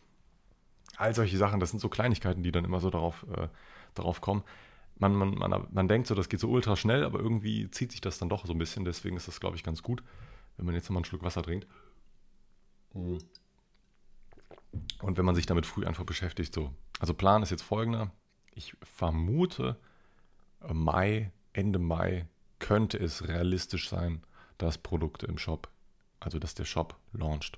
All 0.98 1.14
solche 1.14 1.38
Sachen, 1.38 1.60
das 1.60 1.72
sind 1.72 1.80
so 1.80 1.90
Kleinigkeiten, 1.90 2.44
die 2.44 2.52
dann 2.52 2.66
immer 2.66 2.80
so 2.80 2.90
darauf, 2.90 3.26
äh, 3.36 3.48
darauf 3.94 4.22
kommen. 4.22 4.44
Man, 5.02 5.16
man, 5.16 5.34
man, 5.34 5.68
man 5.72 5.88
denkt 5.88 6.08
so, 6.08 6.14
das 6.14 6.30
geht 6.30 6.40
so 6.40 6.48
ultra 6.48 6.76
schnell, 6.76 7.04
aber 7.04 7.20
irgendwie 7.20 7.70
zieht 7.72 7.92
sich 7.92 8.02
das 8.02 8.20
dann 8.20 8.30
doch 8.30 8.46
so 8.46 8.54
ein 8.54 8.60
bisschen. 8.60 8.86
Deswegen 8.86 9.18
ist 9.18 9.28
das, 9.28 9.40
glaube 9.40 9.56
ich, 9.56 9.64
ganz 9.64 9.82
gut, 9.82 10.04
wenn 10.58 10.68
man 10.68 10.76
jetzt 10.76 10.86
nochmal 10.86 11.00
einen 11.00 11.06
Schluck 11.06 11.24
Wasser 11.24 11.42
trinkt. 11.42 11.68
Und 12.94 13.24
wenn 15.02 15.26
man 15.26 15.34
sich 15.34 15.48
damit 15.48 15.66
früh 15.66 15.86
einfach 15.86 16.04
beschäftigt, 16.04 16.54
so. 16.54 16.72
Also 17.00 17.16
Plan 17.16 17.42
ist 17.42 17.50
jetzt 17.50 17.64
folgender. 17.64 18.12
Ich 18.54 18.76
vermute, 18.84 19.80
Mai, 20.72 21.32
Ende 21.52 21.80
Mai 21.80 22.28
könnte 22.60 23.00
es 23.00 23.28
realistisch 23.28 23.90
sein, 23.90 24.22
dass 24.60 24.78
Produkte 24.78 25.26
im 25.26 25.40
Shop, 25.40 25.68
also 26.20 26.38
dass 26.38 26.54
der 26.54 26.66
Shop 26.66 26.96
launcht. 27.12 27.58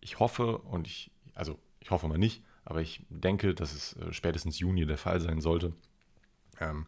Ich 0.00 0.18
hoffe 0.18 0.56
und 0.56 0.86
ich, 0.86 1.10
also 1.34 1.58
ich 1.80 1.90
hoffe 1.90 2.08
mal 2.08 2.16
nicht, 2.16 2.42
aber 2.64 2.80
ich 2.80 3.04
denke, 3.10 3.54
dass 3.54 3.74
es 3.74 3.92
äh, 3.96 4.10
spätestens 4.10 4.58
Juni 4.58 4.86
der 4.86 4.96
Fall 4.96 5.20
sein 5.20 5.42
sollte. 5.42 5.74
Ähm, 6.60 6.86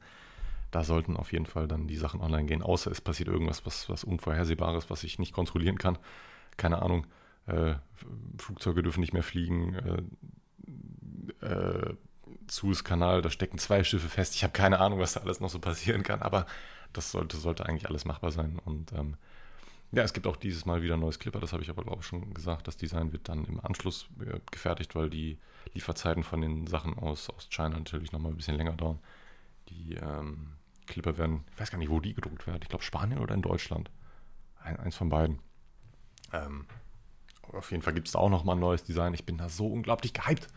da 0.71 0.85
sollten 0.85 1.17
auf 1.17 1.33
jeden 1.33 1.47
Fall 1.47 1.69
dann 1.69 1.87
die 1.87 1.97
Sachen 1.97 2.21
online 2.21 2.47
gehen, 2.47 2.63
außer 2.63 2.91
es 2.91 3.01
passiert 3.01 3.29
irgendwas, 3.29 3.67
was, 3.67 3.89
was 3.91 4.05
Unvorhersehbares, 4.05 4.89
was 4.89 5.05
ich 5.05 5.19
nicht 5.19 5.35
kontrollieren 5.35 5.79
kann. 5.79 5.99
Keine 6.57 6.81
Ahnung, 6.81 7.07
äh, 7.47 7.75
Flugzeuge 8.39 8.83
dürfen 8.83 9.01
nicht 9.01 9.13
mehr 9.13 9.23
fliegen, 9.23 10.09
äh, 11.41 11.47
äh, 11.47 11.95
Suezkanal, 12.49 13.23
da 13.23 13.31
stecken 13.31 13.59
zwei 13.59 13.85
Schiffe 13.85 14.09
fest. 14.09 14.35
Ich 14.35 14.45
habe 14.45 14.53
keine 14.53 14.81
Ahnung, 14.81 14.99
was 14.99 15.13
da 15.13 15.21
alles 15.21 15.41
noch 15.41 15.51
so 15.51 15.59
passieren 15.59 16.03
kann, 16.03 16.23
aber 16.23 16.47
das 16.93 17.13
sollte, 17.13 17.37
sollte 17.37 17.67
eigentlich 17.67 17.89
alles 17.89 18.05
machbar 18.05 18.31
sein. 18.31 18.59
Und 18.65 18.93
ähm, 18.93 19.17
ja, 19.93 20.03
es 20.03 20.15
gibt 20.15 20.27
auch 20.27 20.37
dieses 20.37 20.65
Mal 20.65 20.83
wieder 20.83 20.95
ein 20.95 21.01
neues 21.01 21.19
Clipper, 21.19 21.41
das 21.41 21.53
habe 21.53 21.63
ich 21.63 21.71
aber 21.71 21.83
glaube 21.83 22.01
ich 22.01 22.07
schon 22.07 22.33
gesagt. 22.33 22.67
Das 22.67 22.79
Design 22.79 23.13
wird 23.13 23.29
dann 23.29 23.45
im 23.45 23.61
Anschluss 23.61 24.09
äh, 24.21 24.39
gefertigt, 24.51 24.95
weil 24.95 25.11
die 25.11 25.39
Lieferzeiten 25.75 26.23
von 26.23 26.41
den 26.41 26.67
Sachen 26.67 26.99
aus, 26.99 27.29
aus 27.29 27.49
China 27.51 27.79
natürlich 27.79 28.13
nochmal 28.13 28.33
ein 28.33 28.37
bisschen 28.37 28.57
länger 28.57 28.73
dauern. 28.73 28.99
Die 29.69 29.95
ähm, 29.95 30.55
Clipper 30.87 31.17
werden, 31.19 31.45
ich 31.55 31.61
weiß 31.61 31.71
gar 31.71 31.79
nicht, 31.79 31.91
wo 31.91 32.01
die 32.01 32.15
gedruckt 32.15 32.47
werden. 32.47 32.61
Ich 32.63 32.69
glaube 32.69 32.85
Spanien 32.85 33.19
oder 33.19 33.35
in 33.35 33.43
Deutschland. 33.43 33.91
Ein, 34.63 34.79
eins 34.79 34.97
von 34.97 35.09
beiden. 35.09 35.39
Ähm, 36.33 36.67
auf 37.53 37.71
jeden 37.71 37.83
Fall 37.83 37.95
gibt 37.95 38.09
es 38.09 38.13
da 38.13 38.19
auch 38.19 38.31
nochmal 38.31 38.57
ein 38.57 38.61
neues 38.61 38.85
Design. 38.85 39.15
Ich 39.15 39.27
bin 39.27 39.39
da 39.39 39.49
so 39.49 39.67
unglaublich 39.67 40.13
gehypt. 40.13 40.49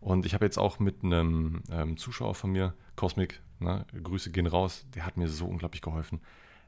Und 0.00 0.26
ich 0.26 0.34
habe 0.34 0.44
jetzt 0.44 0.58
auch 0.58 0.78
mit 0.78 1.02
einem 1.02 1.62
ähm, 1.70 1.96
Zuschauer 1.96 2.34
von 2.34 2.52
mir, 2.52 2.74
Cosmic, 2.96 3.40
ne, 3.58 3.86
Grüße 4.02 4.30
gehen 4.30 4.46
raus, 4.46 4.86
der 4.94 5.06
hat 5.06 5.16
mir 5.16 5.28
so 5.28 5.46
unglaublich 5.46 5.82
geholfen 5.82 6.20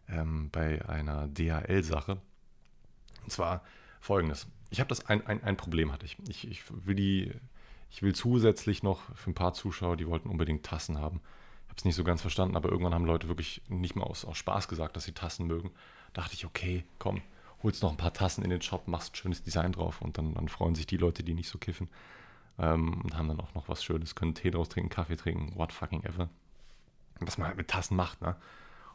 ähm, 0.09 0.51
bei 0.51 0.87
einer 0.89 1.29
DHL-Sache. 1.29 2.21
Und 3.23 3.31
zwar 3.31 3.63
folgendes. 4.01 4.47
Ich 4.71 4.81
habe 4.81 4.89
das 4.89 5.07
ein, 5.07 5.27
ein, 5.27 5.43
ein 5.43 5.57
Problem 5.57 5.93
hatte 5.93 6.07
ich. 6.07 6.17
ich. 6.29 6.49
Ich 6.49 6.63
will 6.87 6.95
die, 6.95 7.33
ich 7.91 8.03
will 8.03 8.15
zusätzlich 8.15 8.83
noch 8.83 9.15
für 9.15 9.31
ein 9.31 9.35
paar 9.35 9.55
Zuschauer, 9.55 9.97
die 9.97 10.07
wollten 10.07 10.29
unbedingt 10.29 10.65
Tassen 10.65 10.99
haben. 10.99 11.21
Habe 11.79 11.83
es 11.83 11.85
nicht 11.85 11.95
so 11.95 12.03
ganz 12.03 12.23
verstanden, 12.23 12.57
aber 12.57 12.71
irgendwann 12.71 12.93
haben 12.93 13.05
Leute 13.05 13.29
wirklich 13.29 13.63
nicht 13.69 13.95
mehr 13.95 14.05
aus, 14.05 14.25
aus 14.25 14.37
Spaß 14.37 14.67
gesagt, 14.67 14.97
dass 14.97 15.05
sie 15.05 15.13
Tassen 15.13 15.47
mögen. 15.47 15.71
Da 16.13 16.23
dachte 16.23 16.35
ich, 16.35 16.45
okay, 16.45 16.83
komm, 16.99 17.23
holst 17.63 17.85
noch 17.85 17.93
ein 17.93 17.97
paar 17.97 18.13
Tassen 18.13 18.43
in 18.43 18.51
den 18.51 18.61
Shop, 18.63 18.89
machst 18.89 19.13
ein 19.13 19.15
schönes 19.15 19.45
Design 19.45 19.71
drauf 19.71 20.03
und 20.03 20.19
dann, 20.19 20.35
dann 20.35 20.49
freuen 20.49 20.75
sich 20.75 20.89
die 20.89 20.97
Leute, 20.97 21.23
die 21.23 21.35
nicht 21.35 21.49
so 21.49 21.57
kiffen. 21.57 21.89
Ähm, 22.59 23.01
und 23.03 23.17
haben 23.17 23.29
dann 23.29 23.39
auch 23.39 23.55
noch 23.55 23.69
was 23.69 23.85
Schönes, 23.85 24.17
können 24.17 24.35
Tee 24.35 24.51
draus 24.51 24.69
trinken, 24.69 24.91
Kaffee 24.91 25.15
trinken, 25.15 25.57
what 25.57 25.73
fucking 25.73 26.03
ever. 26.03 26.29
Was 27.21 27.39
man 27.39 27.47
halt 27.47 27.57
mit 27.57 27.69
Tassen 27.69 27.97
macht, 27.97 28.23
ne? 28.23 28.35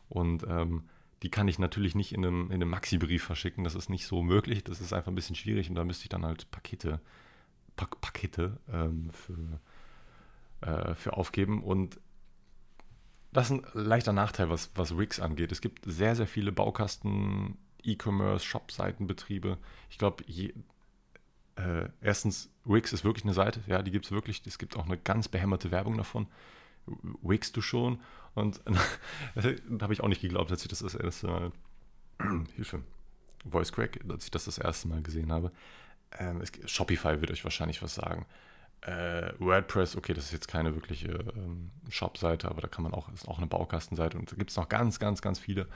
Und 0.09 0.43
ähm, 0.49 0.83
die 1.21 1.31
kann 1.31 1.47
ich 1.47 1.59
natürlich 1.59 1.95
nicht 1.95 2.11
in 2.11 2.25
einem, 2.25 2.47
in 2.47 2.55
einem 2.55 2.69
Maxi-Brief 2.69 3.23
verschicken, 3.23 3.63
das 3.63 3.75
ist 3.75 3.89
nicht 3.89 4.07
so 4.07 4.21
möglich, 4.23 4.61
das 4.61 4.81
ist 4.81 4.91
einfach 4.91 5.09
ein 5.09 5.15
bisschen 5.15 5.37
schwierig 5.37 5.69
und 5.69 5.75
da 5.75 5.85
müsste 5.85 6.03
ich 6.03 6.09
dann 6.09 6.25
halt 6.25 6.51
Pakete, 6.51 6.99
Pak 7.77 8.01
Pakete 8.01 8.57
ähm, 8.69 9.09
für, 9.13 10.67
äh, 10.69 10.95
für 10.95 11.13
aufgeben 11.13 11.63
und 11.63 11.97
das 13.33 13.49
ist 13.49 13.51
ein 13.51 13.65
leichter 13.73 14.13
Nachteil, 14.13 14.49
was, 14.49 14.71
was 14.75 14.97
Wix 14.97 15.19
angeht. 15.19 15.51
Es 15.51 15.61
gibt 15.61 15.85
sehr, 15.85 16.15
sehr 16.15 16.27
viele 16.27 16.51
Baukasten, 16.51 17.57
E-Commerce, 17.83 18.45
Shop-Seitenbetriebe. 18.45 19.57
Ich 19.89 19.97
glaube, 19.97 20.23
äh, 20.27 21.89
erstens, 22.01 22.49
Wix 22.65 22.93
ist 22.93 23.03
wirklich 23.03 23.25
eine 23.25 23.33
Seite, 23.33 23.61
ja, 23.67 23.81
die 23.81 23.91
gibt 23.91 24.05
es 24.05 24.11
wirklich. 24.11 24.41
Es 24.45 24.57
gibt 24.57 24.77
auch 24.77 24.85
eine 24.85 24.97
ganz 24.97 25.27
behämmerte 25.27 25.71
Werbung 25.71 25.97
davon. 25.97 26.27
Wix 27.21 27.51
du 27.51 27.61
schon? 27.61 27.99
Und 28.35 28.61
da 29.35 29.83
habe 29.83 29.93
ich 29.93 30.01
auch 30.01 30.07
nicht 30.07 30.21
geglaubt, 30.21 30.51
als 30.51 30.61
ich 30.61 30.67
das 30.67 30.79
das 30.79 30.95
erste 30.95 31.27
Mal, 31.27 31.51
Hilfe, 32.55 32.83
Voice 33.49 33.71
Crack, 33.71 33.99
als 34.09 34.25
ich 34.25 34.31
das 34.31 34.45
das 34.45 34.57
erste 34.57 34.87
Mal 34.87 35.01
gesehen 35.01 35.31
habe. 35.31 35.51
Ähm, 36.17 36.41
es, 36.41 36.51
Shopify 36.69 37.21
wird 37.21 37.31
euch 37.31 37.43
wahrscheinlich 37.43 37.81
was 37.81 37.95
sagen. 37.95 38.25
Äh, 38.85 39.33
WordPress, 39.39 39.95
okay, 39.95 40.13
das 40.13 40.25
ist 40.25 40.33
jetzt 40.33 40.47
keine 40.47 40.75
wirkliche 40.75 41.11
ähm, 41.35 41.71
Shop-Seite, 41.89 42.49
aber 42.49 42.61
da 42.61 42.67
kann 42.67 42.83
man 42.83 42.93
auch, 42.93 43.11
ist 43.13 43.27
auch 43.27 43.37
eine 43.37 43.47
Baukastenseite 43.47 44.17
und 44.17 44.31
da 44.31 44.35
gibt 44.35 44.49
es 44.49 44.57
noch 44.57 44.67
ganz, 44.67 44.99
ganz, 44.99 45.21
ganz 45.21 45.39
viele 45.39 45.67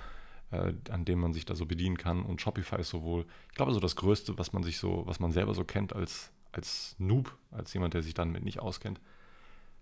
äh, 0.51 0.73
an 0.89 1.05
dem 1.05 1.19
man 1.19 1.33
sich 1.33 1.45
da 1.45 1.55
so 1.55 1.65
bedienen 1.65 1.97
kann. 1.97 2.23
Und 2.23 2.41
Shopify 2.41 2.79
ist 2.79 2.89
sowohl, 2.89 3.25
ich 3.49 3.55
glaube, 3.55 3.73
so 3.73 3.79
das 3.79 3.95
Größte, 3.95 4.37
was 4.37 4.53
man 4.53 4.63
sich 4.63 4.77
so, 4.77 5.03
was 5.05 5.19
man 5.19 5.31
selber 5.31 5.53
so 5.53 5.63
kennt 5.63 5.93
als, 5.93 6.31
als 6.51 6.95
Noob, 6.99 7.35
als 7.51 7.73
jemand, 7.73 7.93
der 7.93 8.03
sich 8.03 8.13
dann 8.13 8.31
mit 8.31 8.43
nicht 8.43 8.59
auskennt. 8.59 8.99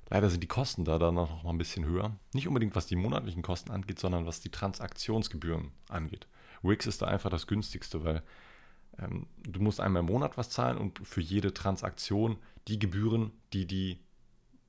Leider 0.09 0.29
sind 0.29 0.41
die 0.41 0.47
Kosten 0.47 0.85
da 0.85 0.99
dann 0.99 1.15
noch 1.15 1.43
mal 1.43 1.49
ein 1.49 1.57
bisschen 1.57 1.85
höher. 1.85 2.15
Nicht 2.33 2.47
unbedingt, 2.47 2.75
was 2.75 2.85
die 2.85 2.95
monatlichen 2.95 3.41
Kosten 3.41 3.71
angeht, 3.71 3.99
sondern 3.99 4.25
was 4.25 4.39
die 4.39 4.51
Transaktionsgebühren 4.51 5.71
angeht. 5.89 6.27
Wix 6.61 6.85
ist 6.85 7.01
da 7.01 7.07
einfach 7.07 7.29
das 7.29 7.47
günstigste, 7.47 8.03
weil 8.03 8.21
ähm, 8.99 9.27
du 9.43 9.61
musst 9.61 9.79
einmal 9.79 10.01
im 10.01 10.07
Monat 10.07 10.37
was 10.37 10.49
zahlen 10.49 10.77
und 10.77 11.05
für 11.05 11.21
jede 11.21 11.53
Transaktion 11.53 12.37
die 12.67 12.79
Gebühren, 12.79 13.31
die 13.53 13.65
die 13.65 13.99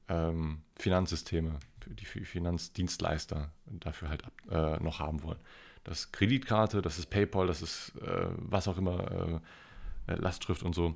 ähm, 0.08 0.62
Finanzsysteme, 0.76 1.58
die 1.86 2.04
Finanzdienstleister 2.04 3.52
dafür 3.66 4.08
halt 4.08 4.24
äh, 4.50 4.82
noch 4.82 5.00
haben 5.00 5.22
wollen. 5.22 5.38
Das 5.84 6.00
ist 6.00 6.12
Kreditkarte, 6.12 6.82
das 6.82 6.98
ist 6.98 7.06
PayPal, 7.06 7.46
das 7.46 7.62
ist 7.62 7.92
äh, 8.02 8.26
was 8.36 8.66
auch 8.66 8.78
immer, 8.78 9.40
äh, 10.06 10.12
äh, 10.12 10.16
Lastschrift 10.16 10.62
und 10.62 10.74
so, 10.74 10.94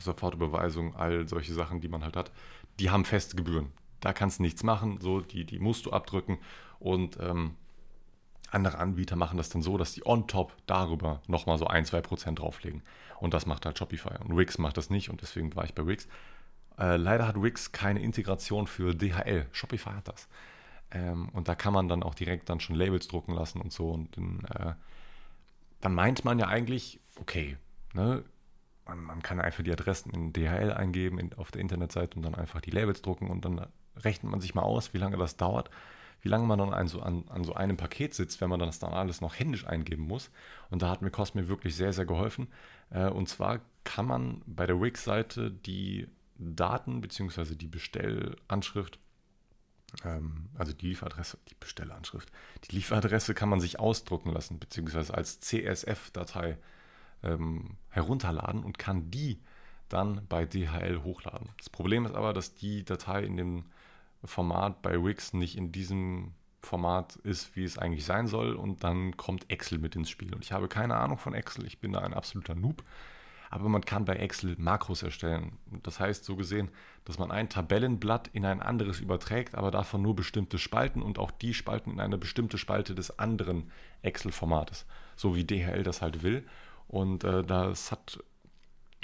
Sofortüberweisung, 0.00 0.96
all 0.96 1.28
solche 1.28 1.52
Sachen, 1.52 1.80
die 1.80 1.88
man 1.88 2.02
halt 2.02 2.16
hat, 2.16 2.32
die 2.78 2.90
haben 2.90 3.04
feste 3.04 3.36
Gebühren. 3.36 3.72
Da 4.00 4.12
kannst 4.12 4.38
du 4.38 4.42
nichts 4.42 4.62
machen, 4.62 4.98
so, 5.00 5.20
die, 5.20 5.44
die 5.44 5.58
musst 5.58 5.86
du 5.86 5.92
abdrücken 5.92 6.38
und 6.78 7.18
ähm, 7.20 7.54
andere 8.50 8.78
Anbieter 8.78 9.16
machen 9.16 9.36
das 9.36 9.48
dann 9.48 9.62
so, 9.62 9.78
dass 9.78 9.92
die 9.92 10.06
on 10.06 10.26
top 10.26 10.52
darüber 10.66 11.20
nochmal 11.26 11.58
so 11.58 11.66
ein, 11.66 11.84
zwei 11.84 12.00
Prozent 12.00 12.38
drauflegen. 12.38 12.82
Und 13.18 13.34
das 13.34 13.46
macht 13.46 13.66
halt 13.66 13.78
Shopify. 13.78 14.16
Und 14.24 14.36
Wix 14.36 14.58
macht 14.58 14.76
das 14.76 14.90
nicht 14.90 15.10
und 15.10 15.22
deswegen 15.22 15.54
war 15.54 15.64
ich 15.64 15.74
bei 15.74 15.86
Wix. 15.86 16.08
Äh, 16.78 16.96
leider 16.96 17.26
hat 17.26 17.40
Wix 17.40 17.72
keine 17.72 18.00
Integration 18.00 18.66
für 18.66 18.94
DHL. 18.94 19.46
Shopify 19.52 19.90
hat 19.90 20.08
das. 20.08 20.28
Ähm, 20.90 21.28
und 21.30 21.48
da 21.48 21.54
kann 21.54 21.72
man 21.72 21.88
dann 21.88 22.02
auch 22.02 22.14
direkt 22.14 22.48
dann 22.48 22.60
schon 22.60 22.76
Labels 22.76 23.08
drucken 23.08 23.34
lassen 23.34 23.60
und 23.60 23.72
so. 23.72 23.90
Und 23.90 24.16
dann, 24.16 24.44
äh, 24.54 24.74
dann 25.80 25.94
meint 25.94 26.24
man 26.24 26.38
ja 26.38 26.48
eigentlich, 26.48 27.00
okay, 27.20 27.56
ne, 27.92 28.24
man, 28.86 29.00
man, 29.02 29.22
kann 29.22 29.40
einfach 29.40 29.62
die 29.62 29.72
Adressen 29.72 30.10
in 30.10 30.32
DHL 30.32 30.72
eingeben 30.72 31.18
in, 31.18 31.32
auf 31.34 31.50
der 31.50 31.60
Internetseite 31.60 32.16
und 32.16 32.22
dann 32.22 32.34
einfach 32.34 32.60
die 32.60 32.70
Labels 32.70 33.02
drucken 33.02 33.28
und 33.28 33.44
dann 33.44 33.66
rechnet 33.96 34.30
man 34.30 34.40
sich 34.40 34.54
mal 34.54 34.62
aus, 34.62 34.94
wie 34.94 34.98
lange 34.98 35.16
das 35.16 35.36
dauert, 35.36 35.70
wie 36.22 36.28
lange 36.28 36.46
man 36.46 36.58
dann 36.58 36.72
an 36.72 36.88
so, 36.88 37.00
an, 37.00 37.24
an 37.28 37.44
so 37.44 37.54
einem 37.54 37.76
Paket 37.76 38.14
sitzt, 38.14 38.40
wenn 38.40 38.50
man 38.50 38.60
das 38.60 38.78
dann 38.78 38.92
alles 38.92 39.20
noch 39.20 39.38
händisch 39.38 39.66
eingeben 39.66 40.04
muss. 40.04 40.30
Und 40.70 40.82
da 40.82 40.90
hat 40.90 41.02
mir 41.02 41.10
Cosme 41.10 41.48
wirklich 41.48 41.76
sehr, 41.76 41.92
sehr 41.92 42.06
geholfen. 42.06 42.48
Äh, 42.90 43.08
und 43.08 43.28
zwar 43.28 43.60
kann 43.84 44.06
man 44.06 44.42
bei 44.46 44.66
der 44.66 44.80
Wix-Seite 44.80 45.50
die 45.50 46.08
Daten 46.38 47.00
bzw. 47.00 47.54
die 47.54 47.68
Bestellanschrift 47.68 48.98
ähm, 50.04 50.48
also 50.56 50.72
die 50.72 50.88
Lieferadresse, 50.88 51.38
die 51.48 51.56
Bestellanschrift, 51.58 52.30
die 52.64 52.76
Lieferadresse 52.76 53.34
kann 53.34 53.48
man 53.48 53.60
sich 53.60 53.78
ausdrucken 53.78 54.32
lassen, 54.32 54.58
beziehungsweise 54.58 55.14
als 55.14 55.40
CSF-Datei 55.40 56.58
ähm, 57.22 57.76
herunterladen 57.88 58.62
und 58.62 58.78
kann 58.78 59.10
die 59.10 59.40
dann 59.88 60.26
bei 60.28 60.46
DHL 60.46 61.02
hochladen. 61.02 61.48
Das 61.58 61.68
Problem 61.68 62.06
ist 62.06 62.14
aber, 62.14 62.32
dass 62.32 62.54
die 62.54 62.84
Datei 62.84 63.24
in 63.24 63.36
dem 63.36 63.64
Format 64.24 64.82
bei 64.82 65.02
Wix 65.02 65.32
nicht 65.32 65.56
in 65.56 65.72
diesem 65.72 66.32
Format 66.62 67.16
ist, 67.16 67.56
wie 67.56 67.64
es 67.64 67.78
eigentlich 67.78 68.04
sein 68.04 68.26
soll 68.26 68.54
und 68.54 68.84
dann 68.84 69.16
kommt 69.16 69.50
Excel 69.50 69.78
mit 69.78 69.96
ins 69.96 70.10
Spiel. 70.10 70.34
Und 70.34 70.44
ich 70.44 70.52
habe 70.52 70.68
keine 70.68 70.96
Ahnung 70.96 71.18
von 71.18 71.34
Excel, 71.34 71.66
ich 71.66 71.80
bin 71.80 71.92
da 71.92 72.00
ein 72.00 72.14
absoluter 72.14 72.54
Noob 72.54 72.84
aber 73.50 73.68
man 73.68 73.84
kann 73.84 74.04
bei 74.04 74.14
Excel 74.14 74.54
Makros 74.58 75.02
erstellen. 75.02 75.58
Das 75.82 75.98
heißt 75.98 76.24
so 76.24 76.36
gesehen, 76.36 76.70
dass 77.04 77.18
man 77.18 77.32
ein 77.32 77.48
Tabellenblatt 77.48 78.28
in 78.28 78.46
ein 78.46 78.62
anderes 78.62 79.00
überträgt, 79.00 79.56
aber 79.56 79.72
davon 79.72 80.02
nur 80.02 80.14
bestimmte 80.14 80.56
Spalten 80.56 81.02
und 81.02 81.18
auch 81.18 81.32
die 81.32 81.52
Spalten 81.52 81.90
in 81.90 82.00
eine 82.00 82.16
bestimmte 82.16 82.58
Spalte 82.58 82.94
des 82.94 83.18
anderen 83.18 83.72
Excel-Formates, 84.02 84.86
so 85.16 85.34
wie 85.34 85.44
DHL 85.44 85.82
das 85.82 86.00
halt 86.00 86.22
will. 86.22 86.46
Und 86.86 87.24
äh, 87.24 87.42
das 87.42 87.90
hat 87.90 88.22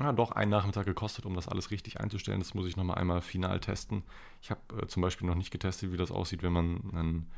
ja, 0.01 0.13
doch 0.13 0.33
einen 0.33 0.51
Nachmittag 0.51 0.85
gekostet, 0.85 1.25
um 1.25 1.35
das 1.35 1.49
alles 1.49 1.71
richtig 1.71 2.01
einzustellen. 2.01 2.41
Das 2.41 2.55
muss 2.55 2.67
ich 2.67 2.77
nochmal 2.77 2.99
einmal 2.99 3.23
final 3.23 3.61
testen. 3.61 4.03
Ich 4.43 4.51
habe 4.51 4.61
äh, 4.83 4.87
zum 4.87 5.03
Beispiel 5.03 5.27
noch 5.27 5.35
nicht 5.35 5.51
getestet, 5.51 5.93
wie 5.93 5.97
das 5.97 6.11
aussieht, 6.11 6.43
wenn 6.43 6.53
man 6.53 6.81
einen, 6.93 7.31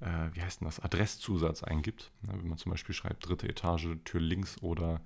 äh, 0.00 0.34
wie 0.34 0.42
heißt 0.42 0.60
denn 0.60 0.66
das, 0.66 0.80
Adresszusatz 0.80 1.62
eingibt. 1.62 2.12
Ja, 2.26 2.34
wenn 2.34 2.48
man 2.48 2.58
zum 2.58 2.70
Beispiel 2.70 2.94
schreibt, 2.94 3.26
dritte 3.26 3.48
Etage, 3.48 3.88
Tür 4.04 4.20
links 4.20 4.60
oder 4.62 5.00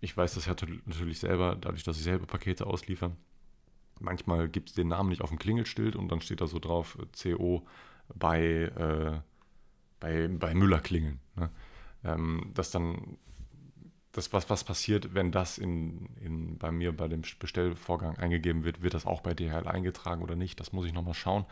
ich 0.00 0.16
weiß 0.16 0.34
das 0.34 0.46
ja 0.46 0.54
natürlich 0.86 1.18
selber, 1.18 1.56
dadurch, 1.56 1.82
dass 1.82 1.96
ich 1.96 2.04
selber 2.04 2.26
Pakete 2.26 2.66
ausliefer. 2.66 3.16
Manchmal 3.98 4.48
gibt 4.48 4.68
es 4.68 4.74
den 4.76 4.86
Namen 4.86 5.08
nicht 5.08 5.22
auf 5.22 5.30
dem 5.30 5.40
Klingelschild 5.40 5.96
und 5.96 6.08
dann 6.08 6.20
steht 6.20 6.40
da 6.40 6.46
so 6.46 6.60
drauf 6.60 6.96
äh, 7.00 7.34
CO 7.34 7.66
bei, 8.14 8.42
äh, 8.42 9.20
bei, 9.98 10.28
bei 10.28 10.54
Müller 10.54 10.78
klingeln. 10.78 11.18
Ne? 11.34 11.50
Ähm, 12.04 12.52
dass 12.54 12.70
dann 12.70 13.18
das, 14.18 14.32
was, 14.32 14.50
was 14.50 14.64
passiert, 14.64 15.14
wenn 15.14 15.32
das 15.32 15.58
in, 15.58 16.08
in, 16.20 16.58
bei 16.58 16.70
mir 16.70 16.96
bei 16.96 17.08
dem 17.08 17.22
Bestellvorgang 17.38 18.18
eingegeben 18.18 18.64
wird, 18.64 18.82
wird 18.82 18.94
das 18.94 19.06
auch 19.06 19.20
bei 19.20 19.34
DHL 19.34 19.66
eingetragen 19.66 20.22
oder 20.22 20.36
nicht? 20.36 20.60
Das 20.60 20.72
muss 20.72 20.86
ich 20.86 20.92
nochmal 20.92 21.14
schauen. 21.14 21.46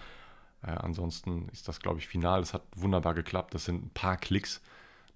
Äh, 0.62 0.70
ansonsten 0.70 1.48
ist 1.50 1.68
das, 1.68 1.81
glaube 1.81 1.98
ich, 1.98 2.09
final. 2.09 2.40
Es 2.40 2.55
hat 2.55 2.62
wunderbar 2.74 3.14
geklappt. 3.14 3.55
Das 3.55 3.64
sind 3.64 3.85
ein 3.85 3.90
paar 3.90 4.16
Klicks 4.16 4.61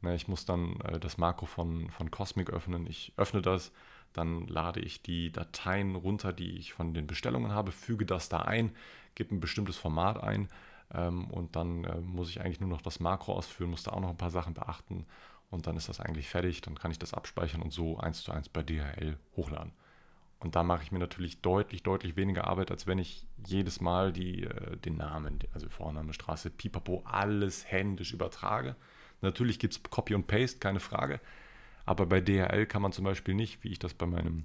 Ne, 0.02 0.14
ich 0.14 0.28
muss 0.28 0.46
dann 0.46 0.80
äh, 0.80 0.98
das 0.98 1.18
Makro 1.18 1.46
von, 1.46 1.90
von 1.90 2.10
Cosmic 2.10 2.50
öffnen. 2.50 2.86
Ich 2.86 3.12
öffne 3.16 3.42
das, 3.42 3.72
dann 4.12 4.46
lade 4.46 4.80
ich 4.80 5.02
die 5.02 5.30
Dateien 5.30 5.94
runter, 5.94 6.32
die 6.32 6.56
ich 6.56 6.72
von 6.72 6.94
den 6.94 7.06
Bestellungen 7.06 7.52
habe, 7.52 7.72
füge 7.72 8.06
das 8.06 8.28
da 8.28 8.40
ein, 8.42 8.72
gebe 9.14 9.34
ein 9.34 9.40
bestimmtes 9.40 9.76
Format 9.76 10.22
ein 10.22 10.48
ähm, 10.92 11.30
und 11.30 11.54
dann 11.54 11.84
äh, 11.84 12.00
muss 12.00 12.30
ich 12.30 12.40
eigentlich 12.40 12.60
nur 12.60 12.70
noch 12.70 12.82
das 12.82 13.00
Makro 13.00 13.34
ausführen, 13.34 13.70
muss 13.70 13.82
da 13.82 13.92
auch 13.92 14.00
noch 14.00 14.10
ein 14.10 14.16
paar 14.16 14.30
Sachen 14.30 14.54
beachten 14.54 15.06
und 15.50 15.66
dann 15.66 15.76
ist 15.76 15.88
das 15.88 16.00
eigentlich 16.00 16.28
fertig. 16.28 16.60
Dann 16.60 16.78
kann 16.78 16.90
ich 16.90 16.98
das 16.98 17.14
abspeichern 17.14 17.62
und 17.62 17.72
so 17.72 17.98
eins 17.98 18.22
zu 18.22 18.32
eins 18.32 18.48
bei 18.48 18.62
DHL 18.62 19.18
hochladen. 19.36 19.72
Und 20.38 20.56
da 20.56 20.62
mache 20.62 20.82
ich 20.82 20.90
mir 20.90 20.98
natürlich 20.98 21.42
deutlich, 21.42 21.82
deutlich 21.82 22.16
weniger 22.16 22.46
Arbeit, 22.46 22.70
als 22.70 22.86
wenn 22.86 22.98
ich 22.98 23.26
jedes 23.46 23.80
Mal 23.80 24.12
die, 24.12 24.44
äh, 24.44 24.76
den 24.78 24.96
Namen, 24.96 25.38
also 25.52 25.68
Vorname, 25.68 26.14
Straße, 26.14 26.50
Pipapo, 26.50 27.02
alles 27.04 27.70
händisch 27.70 28.12
übertrage. 28.14 28.74
Natürlich 29.20 29.58
gibt 29.58 29.74
es 29.74 29.82
Copy 29.82 30.14
und 30.14 30.26
Paste, 30.26 30.58
keine 30.58 30.80
Frage. 30.80 31.20
Aber 31.84 32.06
bei 32.06 32.20
DHL 32.20 32.66
kann 32.66 32.80
man 32.80 32.92
zum 32.92 33.04
Beispiel 33.04 33.34
nicht, 33.34 33.62
wie 33.64 33.68
ich 33.68 33.78
das 33.78 33.92
bei 33.92 34.06
meinem 34.06 34.44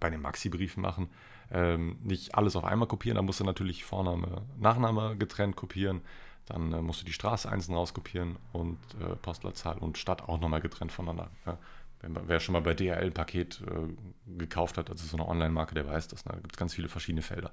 bei 0.00 0.10
den 0.10 0.22
Maxi-Briefen 0.22 0.82
machen, 0.82 1.10
ähm, 1.50 1.98
nicht 2.02 2.34
alles 2.34 2.56
auf 2.56 2.64
einmal 2.64 2.88
kopieren. 2.88 3.16
Da 3.16 3.22
musst 3.22 3.40
du 3.40 3.44
natürlich 3.44 3.84
Vorname, 3.84 4.42
Nachname 4.58 5.16
getrennt 5.16 5.54
kopieren. 5.54 6.00
Dann 6.46 6.72
äh, 6.72 6.82
musst 6.82 7.00
du 7.00 7.04
die 7.04 7.12
Straße 7.12 7.50
einzeln 7.50 7.74
rauskopieren 7.74 8.36
und 8.52 8.78
äh, 9.00 9.16
Postleitzahl 9.16 9.78
und 9.78 9.98
Stadt 9.98 10.28
auch 10.28 10.40
nochmal 10.40 10.60
getrennt 10.60 10.92
voneinander. 10.92 11.30
Ja. 11.46 11.58
Wenn, 12.00 12.16
wer 12.26 12.40
schon 12.40 12.52
mal 12.52 12.62
bei 12.62 12.74
DHL 12.74 13.06
ein 13.06 13.14
Paket 13.14 13.62
äh, 13.62 14.36
gekauft 14.38 14.76
hat, 14.76 14.90
also 14.90 15.06
so 15.06 15.16
eine 15.16 15.28
Online-Marke, 15.28 15.74
der 15.74 15.86
weiß 15.86 16.08
das. 16.08 16.24
Ne? 16.24 16.32
Da 16.32 16.40
gibt 16.40 16.54
es 16.54 16.58
ganz 16.58 16.74
viele 16.74 16.88
verschiedene 16.88 17.22
Felder. 17.22 17.52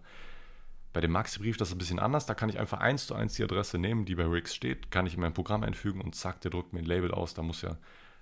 Bei 0.92 1.02
dem 1.02 1.12
Maxi-Brief 1.12 1.58
das 1.58 1.70
ist 1.70 1.76
ein 1.76 1.78
bisschen 1.78 2.00
anders. 2.00 2.26
Da 2.26 2.34
kann 2.34 2.50
ich 2.50 2.58
einfach 2.58 2.80
eins 2.80 3.06
zu 3.06 3.14
eins 3.14 3.36
die 3.36 3.44
Adresse 3.44 3.78
nehmen, 3.78 4.06
die 4.06 4.16
bei 4.16 4.26
Rix 4.26 4.56
steht, 4.56 4.90
kann 4.90 5.06
ich 5.06 5.14
in 5.14 5.22
mein 5.22 5.34
Programm 5.34 5.64
einfügen 5.64 6.02
und 6.02 6.16
zack, 6.16 6.42
der 6.42 6.50
druckt 6.50 6.74
mir 6.74 6.80
ein 6.80 6.86
Label 6.86 7.12
aus. 7.12 7.36
Da 7.36 7.44
muss 7.44 7.62
ja, 7.62 7.78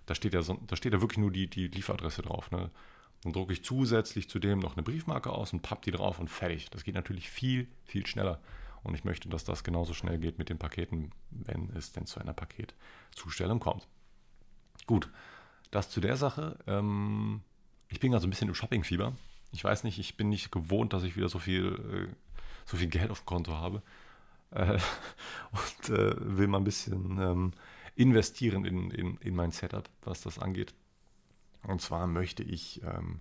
da 0.06 0.16
steht 0.16 0.34
ja, 0.34 0.42
so, 0.42 0.60
da 0.68 0.76
steht 0.76 0.92
ja 0.92 1.00
wirklich 1.00 1.20
nur 1.20 1.32
die, 1.32 1.50
die 1.50 1.68
Lieferadresse 1.68 2.24
drauf. 2.24 2.52
Ne? 2.52 2.70
Dann 3.24 3.32
drucke 3.32 3.54
ich 3.54 3.64
zusätzlich 3.64 4.30
zu 4.30 4.40
dem 4.40 4.60
noch 4.60 4.76
eine 4.76 4.84
Briefmarke 4.84 5.32
aus 5.32 5.54
und 5.54 5.62
papp 5.62 5.82
die 5.84 5.92
drauf 5.92 6.20
und 6.20 6.30
fertig. 6.30 6.70
Das 6.70 6.84
geht 6.84 6.96
natürlich 6.96 7.30
viel, 7.30 7.68
viel 7.86 8.06
schneller. 8.06 8.42
Und 8.88 8.96
ich 8.96 9.04
möchte, 9.04 9.28
dass 9.28 9.44
das 9.44 9.64
genauso 9.64 9.94
schnell 9.94 10.18
geht 10.18 10.38
mit 10.38 10.50
den 10.50 10.58
Paketen, 10.58 11.12
wenn 11.30 11.70
es 11.76 11.92
denn 11.92 12.06
zu 12.06 12.22
einer 12.22 12.34
Paketzustellung 12.34 13.60
kommt. 13.60 13.88
Gut, 14.86 15.12
das 15.72 15.90
zu 15.90 16.00
der 16.00 16.16
Sache. 16.16 16.58
Ähm, 16.68 17.42
ich 17.90 18.00
bin 18.00 18.12
gerade 18.12 18.22
so 18.22 18.28
ein 18.28 18.30
bisschen 18.30 18.48
im 18.48 18.56
Shoppingfieber. 18.56 19.14
Ich 19.52 19.64
weiß 19.64 19.84
nicht, 19.84 20.00
ich 20.00 20.16
bin 20.16 20.30
nicht 20.30 20.52
gewohnt, 20.52 20.94
dass 20.94 21.04
ich 21.04 21.18
wieder 21.18 21.28
so 21.30 21.40
viel 21.40 22.10
äh, 22.10 22.16
so 22.66 22.78
viel 22.78 22.88
Geld 22.88 23.12
auf 23.12 23.22
dem 23.22 23.26
Konto 23.26 23.54
habe 23.58 23.82
äh, 24.52 24.78
und 25.52 25.90
äh, 25.90 26.16
will 26.20 26.48
mal 26.48 26.60
ein 26.60 26.64
bisschen 26.64 27.18
ähm, 27.20 27.52
investieren 27.96 28.66
in, 28.66 28.92
in, 28.92 29.18
in 29.18 29.36
mein 29.36 29.52
Setup, 29.52 29.90
was 30.04 30.22
das 30.22 30.38
angeht. 30.38 30.74
Und 31.64 31.82
zwar 31.82 32.08
möchte 32.08 32.44
ich 32.44 32.82
ähm, 32.84 33.20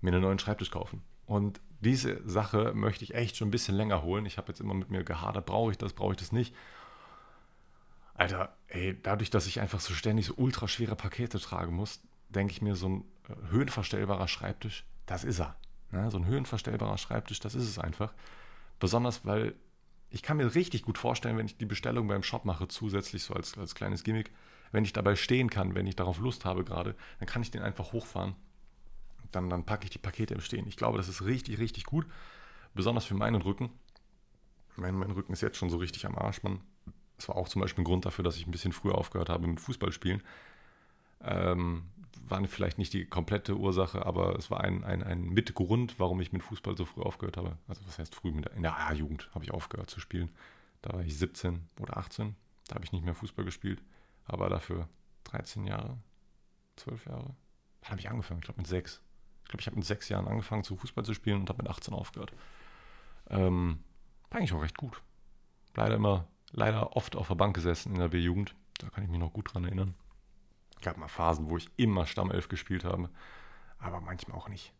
mir 0.00 0.12
einen 0.12 0.22
neuen 0.22 0.38
Schreibtisch 0.38 0.70
kaufen. 0.70 1.02
Und 1.30 1.60
diese 1.78 2.28
Sache 2.28 2.72
möchte 2.74 3.04
ich 3.04 3.14
echt 3.14 3.36
schon 3.36 3.46
ein 3.46 3.52
bisschen 3.52 3.76
länger 3.76 4.02
holen. 4.02 4.26
Ich 4.26 4.36
habe 4.36 4.48
jetzt 4.48 4.60
immer 4.60 4.74
mit 4.74 4.90
mir 4.90 5.04
gehadert, 5.04 5.46
brauche 5.46 5.70
ich 5.70 5.78
das, 5.78 5.92
brauche 5.92 6.10
ich 6.10 6.18
das 6.18 6.32
nicht. 6.32 6.52
Alter, 8.14 8.56
ey, 8.66 8.98
dadurch, 9.00 9.30
dass 9.30 9.46
ich 9.46 9.60
einfach 9.60 9.78
so 9.78 9.94
ständig 9.94 10.26
so 10.26 10.34
ultra 10.34 10.66
schwere 10.66 10.96
Pakete 10.96 11.38
tragen 11.38 11.76
muss, 11.76 12.00
denke 12.30 12.52
ich 12.52 12.62
mir, 12.62 12.74
so 12.74 12.88
ein 12.88 13.04
äh, 13.28 13.50
höhenverstellbarer 13.52 14.26
Schreibtisch, 14.26 14.84
das 15.06 15.22
ist 15.22 15.38
er. 15.38 15.54
Ne? 15.92 16.10
So 16.10 16.18
ein 16.18 16.26
höhenverstellbarer 16.26 16.98
Schreibtisch, 16.98 17.38
das 17.38 17.54
ist 17.54 17.68
es 17.68 17.78
einfach. 17.78 18.12
Besonders, 18.80 19.24
weil 19.24 19.54
ich 20.08 20.24
kann 20.24 20.36
mir 20.36 20.52
richtig 20.52 20.82
gut 20.82 20.98
vorstellen, 20.98 21.38
wenn 21.38 21.46
ich 21.46 21.58
die 21.58 21.64
Bestellung 21.64 22.08
beim 22.08 22.24
Shop 22.24 22.44
mache, 22.44 22.66
zusätzlich 22.66 23.22
so 23.22 23.34
als, 23.34 23.56
als 23.56 23.76
kleines 23.76 24.02
Gimmick, 24.02 24.32
wenn 24.72 24.84
ich 24.84 24.92
dabei 24.92 25.14
stehen 25.14 25.48
kann, 25.48 25.76
wenn 25.76 25.86
ich 25.86 25.94
darauf 25.94 26.18
Lust 26.18 26.44
habe 26.44 26.64
gerade, 26.64 26.96
dann 27.20 27.28
kann 27.28 27.42
ich 27.42 27.52
den 27.52 27.62
einfach 27.62 27.92
hochfahren. 27.92 28.34
Dann, 29.32 29.50
dann 29.50 29.64
packe 29.64 29.84
ich 29.84 29.90
die 29.90 29.98
Pakete 29.98 30.34
im 30.34 30.40
Stehen. 30.40 30.66
Ich 30.66 30.76
glaube, 30.76 30.98
das 30.98 31.08
ist 31.08 31.24
richtig, 31.24 31.58
richtig 31.58 31.84
gut. 31.84 32.06
Besonders 32.74 33.04
für 33.04 33.14
meinen 33.14 33.42
Rücken. 33.42 33.70
Mein, 34.76 34.94
mein 34.94 35.10
Rücken 35.10 35.32
ist 35.32 35.42
jetzt 35.42 35.56
schon 35.56 35.70
so 35.70 35.78
richtig 35.78 36.06
am 36.06 36.16
Arsch, 36.16 36.42
Mann. 36.42 36.60
Das 37.16 37.28
war 37.28 37.36
auch 37.36 37.48
zum 37.48 37.60
Beispiel 37.60 37.82
ein 37.82 37.84
Grund 37.86 38.06
dafür, 38.06 38.24
dass 38.24 38.36
ich 38.36 38.46
ein 38.46 38.50
bisschen 38.50 38.72
früher 38.72 38.94
aufgehört 38.94 39.28
habe 39.28 39.46
mit 39.46 39.60
Fußballspielen. 39.60 40.22
Ähm, 41.22 41.84
war 42.28 42.42
vielleicht 42.46 42.78
nicht 42.78 42.92
die 42.92 43.04
komplette 43.04 43.56
Ursache, 43.56 44.06
aber 44.06 44.36
es 44.36 44.50
war 44.50 44.60
ein, 44.60 44.84
ein, 44.84 45.02
ein 45.02 45.28
Mitgrund, 45.28 45.98
warum 45.98 46.20
ich 46.20 46.32
mit 46.32 46.42
Fußball 46.42 46.76
so 46.76 46.84
früh 46.84 47.02
aufgehört 47.02 47.36
habe. 47.36 47.58
Also 47.68 47.82
was 47.86 47.98
heißt 47.98 48.14
früh? 48.14 48.30
in 48.30 48.62
der 48.62 48.78
A-Jugend 48.78 49.28
habe 49.34 49.44
ich 49.44 49.50
aufgehört 49.50 49.90
zu 49.90 50.00
spielen. 50.00 50.30
Da 50.82 50.92
war 50.94 51.02
ich 51.02 51.18
17 51.18 51.68
oder 51.80 51.96
18. 51.96 52.36
Da 52.68 52.76
habe 52.76 52.84
ich 52.84 52.92
nicht 52.92 53.04
mehr 53.04 53.14
Fußball 53.14 53.44
gespielt. 53.44 53.82
Aber 54.24 54.48
dafür 54.48 54.88
13 55.24 55.66
Jahre, 55.66 55.98
12 56.76 57.06
Jahre. 57.06 57.34
Wann 57.82 57.90
habe 57.90 58.00
ich 58.00 58.08
angefangen? 58.08 58.40
Ich 58.40 58.44
glaube 58.44 58.60
mit 58.60 58.68
6. 58.68 59.02
Ich 59.50 59.52
glaube, 59.52 59.62
ich 59.62 59.66
habe 59.66 59.76
mit 59.78 59.84
6 59.84 60.08
Jahren 60.10 60.28
angefangen 60.28 60.62
zu 60.62 60.76
Fußball 60.76 61.04
zu 61.04 61.12
spielen 61.12 61.40
und 61.40 61.48
habe 61.48 61.64
mit 61.64 61.68
18 61.68 61.92
aufgehört. 61.92 62.32
Ähm, 63.28 63.80
war 64.30 64.38
eigentlich 64.38 64.52
auch 64.52 64.62
recht 64.62 64.76
gut. 64.76 65.02
Leider 65.74 65.96
immer, 65.96 66.28
leider 66.52 66.94
oft 66.94 67.16
auf 67.16 67.26
der 67.26 67.34
Bank 67.34 67.56
gesessen 67.56 67.92
in 67.92 67.98
der 67.98 68.10
B-Jugend. 68.10 68.54
Da 68.78 68.90
kann 68.90 69.02
ich 69.02 69.10
mich 69.10 69.18
noch 69.18 69.32
gut 69.32 69.52
dran 69.52 69.64
erinnern. 69.64 69.96
Gab 70.82 70.98
mal 70.98 71.08
Phasen, 71.08 71.50
wo 71.50 71.56
ich 71.56 71.68
immer 71.76 72.06
Stammelf 72.06 72.46
gespielt 72.46 72.84
habe, 72.84 73.10
aber 73.80 74.00
manchmal 74.00 74.38
auch 74.38 74.48
nicht. 74.48 74.72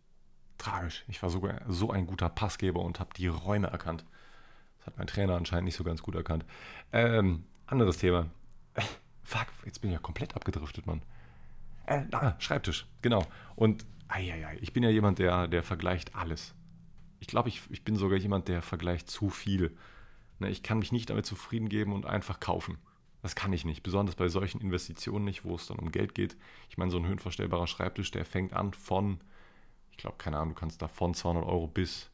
Tragisch. 0.57 1.05
Ich 1.09 1.21
war 1.21 1.31
sogar 1.31 1.62
so 1.66 1.91
ein 1.91 2.07
guter 2.07 2.29
Passgeber 2.29 2.83
und 2.83 3.01
habe 3.01 3.12
die 3.14 3.27
Räume 3.27 3.66
erkannt. 3.66 4.05
Das 4.79 4.87
hat 4.87 4.99
mein 4.99 5.09
Trainer 5.09 5.35
anscheinend 5.35 5.64
nicht 5.64 5.77
so 5.77 5.83
ganz 5.83 6.01
gut 6.01 6.14
erkannt. 6.14 6.45
Ähm, 6.93 7.45
anderes 7.66 7.99
Thema. 7.99 8.27
Äh, 8.75 8.83
fuck, 9.25 9.49
jetzt 9.64 9.81
bin 9.81 9.91
ich 9.91 9.95
ja 9.95 10.01
komplett 10.01 10.37
abgedriftet, 10.37 10.87
Mann. 10.87 11.03
Äh, 11.87 12.05
ah, 12.12 12.37
Schreibtisch, 12.39 12.87
genau. 13.03 13.27
Und 13.57 13.85
ei, 14.11 14.59
ich 14.61 14.73
bin 14.73 14.83
ja 14.83 14.91
jemand, 14.91 15.19
der, 15.19 15.49
der 15.49 15.63
vergleicht 15.63 16.15
alles. 16.15 16.55
Ich 17.21 17.27
glaube, 17.27 17.49
ich, 17.49 17.63
ich 17.71 17.85
bin 17.85 17.97
sogar 17.97 18.19
jemand, 18.19 18.49
der 18.49 18.63
vergleicht 18.63 19.11
zu 19.11 19.31
viel. 19.31 19.77
Ne, 20.39 20.49
ich 20.51 20.63
kann 20.63 20.79
mich 20.79 20.93
nicht 20.93 21.11
damit 21.11 21.27
zufrieden 21.27 21.69
geben 21.69 21.93
und 21.93 22.07
einfach 22.07 22.41
kaufen. 22.41 22.79
Das 23.23 23.35
kann 23.35 23.53
ich 23.53 23.67
nicht, 23.67 23.83
besonders 23.83 24.15
bei 24.15 24.29
solchen 24.29 24.61
Investitionen 24.61 25.27
nicht, 25.27 25.45
wo 25.45 25.55
es 25.55 25.67
dann 25.67 25.79
um 25.79 25.93
Geld 25.93 26.15
geht. 26.15 26.37
Ich 26.71 26.79
meine, 26.79 26.91
so 26.91 26.99
ein 26.99 27.07
höhenverstellbarer 27.07 27.67
Schreibtisch, 27.67 28.11
der 28.11 28.25
fängt 28.25 28.55
an 28.55 28.73
von, 28.73 29.21
ich 29.91 29.99
glaube, 29.99 30.17
keine 30.17 30.39
Ahnung, 30.39 30.55
du 30.55 30.61
kannst 30.61 30.81
da 30.81 30.89
von 30.89 31.13
200 31.13 31.45
Euro 31.45 31.67
bis 31.67 32.11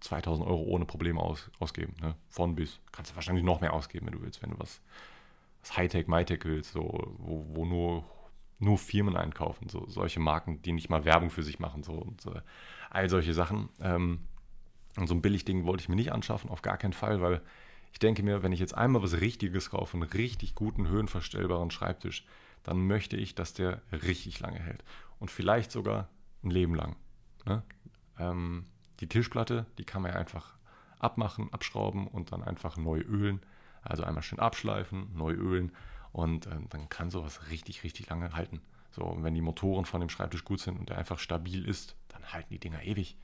2000 0.00 0.46
Euro 0.46 0.62
ohne 0.62 0.84
Probleme 0.84 1.20
aus, 1.20 1.50
ausgeben. 1.60 1.94
Ne? 2.00 2.16
Von 2.28 2.56
bis. 2.56 2.80
Kannst 2.90 3.12
du 3.12 3.14
wahrscheinlich 3.14 3.44
noch 3.44 3.60
mehr 3.60 3.72
ausgeben, 3.72 4.06
wenn 4.06 4.14
du 4.14 4.22
willst, 4.22 4.42
wenn 4.42 4.50
du 4.50 4.58
was, 4.58 4.80
was 5.60 5.76
Hightech, 5.76 6.08
MyTech 6.08 6.40
willst, 6.44 6.72
so, 6.72 7.14
wo, 7.18 7.46
wo 7.50 7.64
nur, 7.64 8.04
nur 8.62 8.78
Firmen 8.78 9.16
einkaufen, 9.16 9.68
so 9.68 9.86
solche 9.88 10.20
Marken, 10.20 10.62
die 10.62 10.72
nicht 10.72 10.88
mal 10.88 11.04
Werbung 11.04 11.30
für 11.30 11.42
sich 11.42 11.58
machen, 11.58 11.82
so 11.82 11.92
und 11.92 12.24
äh, 12.26 12.40
all 12.90 13.08
solche 13.08 13.34
Sachen. 13.34 13.68
Ähm, 13.80 14.20
und 14.96 15.08
so 15.08 15.14
ein 15.14 15.22
Billigding 15.22 15.64
wollte 15.66 15.82
ich 15.82 15.88
mir 15.88 15.96
nicht 15.96 16.12
anschaffen, 16.12 16.50
auf 16.50 16.62
gar 16.62 16.76
keinen 16.76 16.92
Fall, 16.92 17.20
weil 17.20 17.42
ich 17.92 17.98
denke 17.98 18.22
mir, 18.22 18.42
wenn 18.42 18.52
ich 18.52 18.60
jetzt 18.60 18.76
einmal 18.76 19.02
was 19.02 19.20
Richtiges 19.20 19.70
kaufe, 19.70 19.96
einen 19.96 20.04
richtig 20.04 20.54
guten, 20.54 20.88
höhenverstellbaren 20.88 21.70
Schreibtisch, 21.70 22.24
dann 22.62 22.86
möchte 22.86 23.16
ich, 23.16 23.34
dass 23.34 23.52
der 23.52 23.82
richtig 23.90 24.38
lange 24.40 24.60
hält. 24.60 24.84
Und 25.18 25.30
vielleicht 25.30 25.72
sogar 25.72 26.08
ein 26.44 26.50
Leben 26.50 26.74
lang. 26.74 26.96
Ne? 27.44 27.62
Ähm, 28.18 28.66
die 29.00 29.08
Tischplatte, 29.08 29.66
die 29.78 29.84
kann 29.84 30.02
man 30.02 30.12
ja 30.12 30.18
einfach 30.18 30.54
abmachen, 30.98 31.52
abschrauben 31.52 32.06
und 32.06 32.32
dann 32.32 32.42
einfach 32.42 32.76
neu 32.76 33.00
ölen. 33.00 33.40
Also 33.82 34.04
einmal 34.04 34.22
schön 34.22 34.38
abschleifen, 34.38 35.10
neu 35.14 35.32
ölen 35.32 35.72
und 36.12 36.46
ähm, 36.46 36.66
dann 36.68 36.88
kann 36.88 37.10
sowas 37.10 37.50
richtig, 37.50 37.84
richtig 37.84 38.08
lange 38.08 38.32
halten. 38.32 38.60
So, 38.90 39.02
und 39.02 39.24
wenn 39.24 39.34
die 39.34 39.40
Motoren 39.40 39.86
von 39.86 40.00
dem 40.00 40.10
Schreibtisch 40.10 40.44
gut 40.44 40.60
sind 40.60 40.78
und 40.78 40.90
der 40.90 40.98
einfach 40.98 41.18
stabil 41.18 41.66
ist, 41.66 41.96
dann 42.08 42.32
halten 42.32 42.50
die 42.50 42.58
Dinger 42.58 42.82
ewig. 42.82 43.16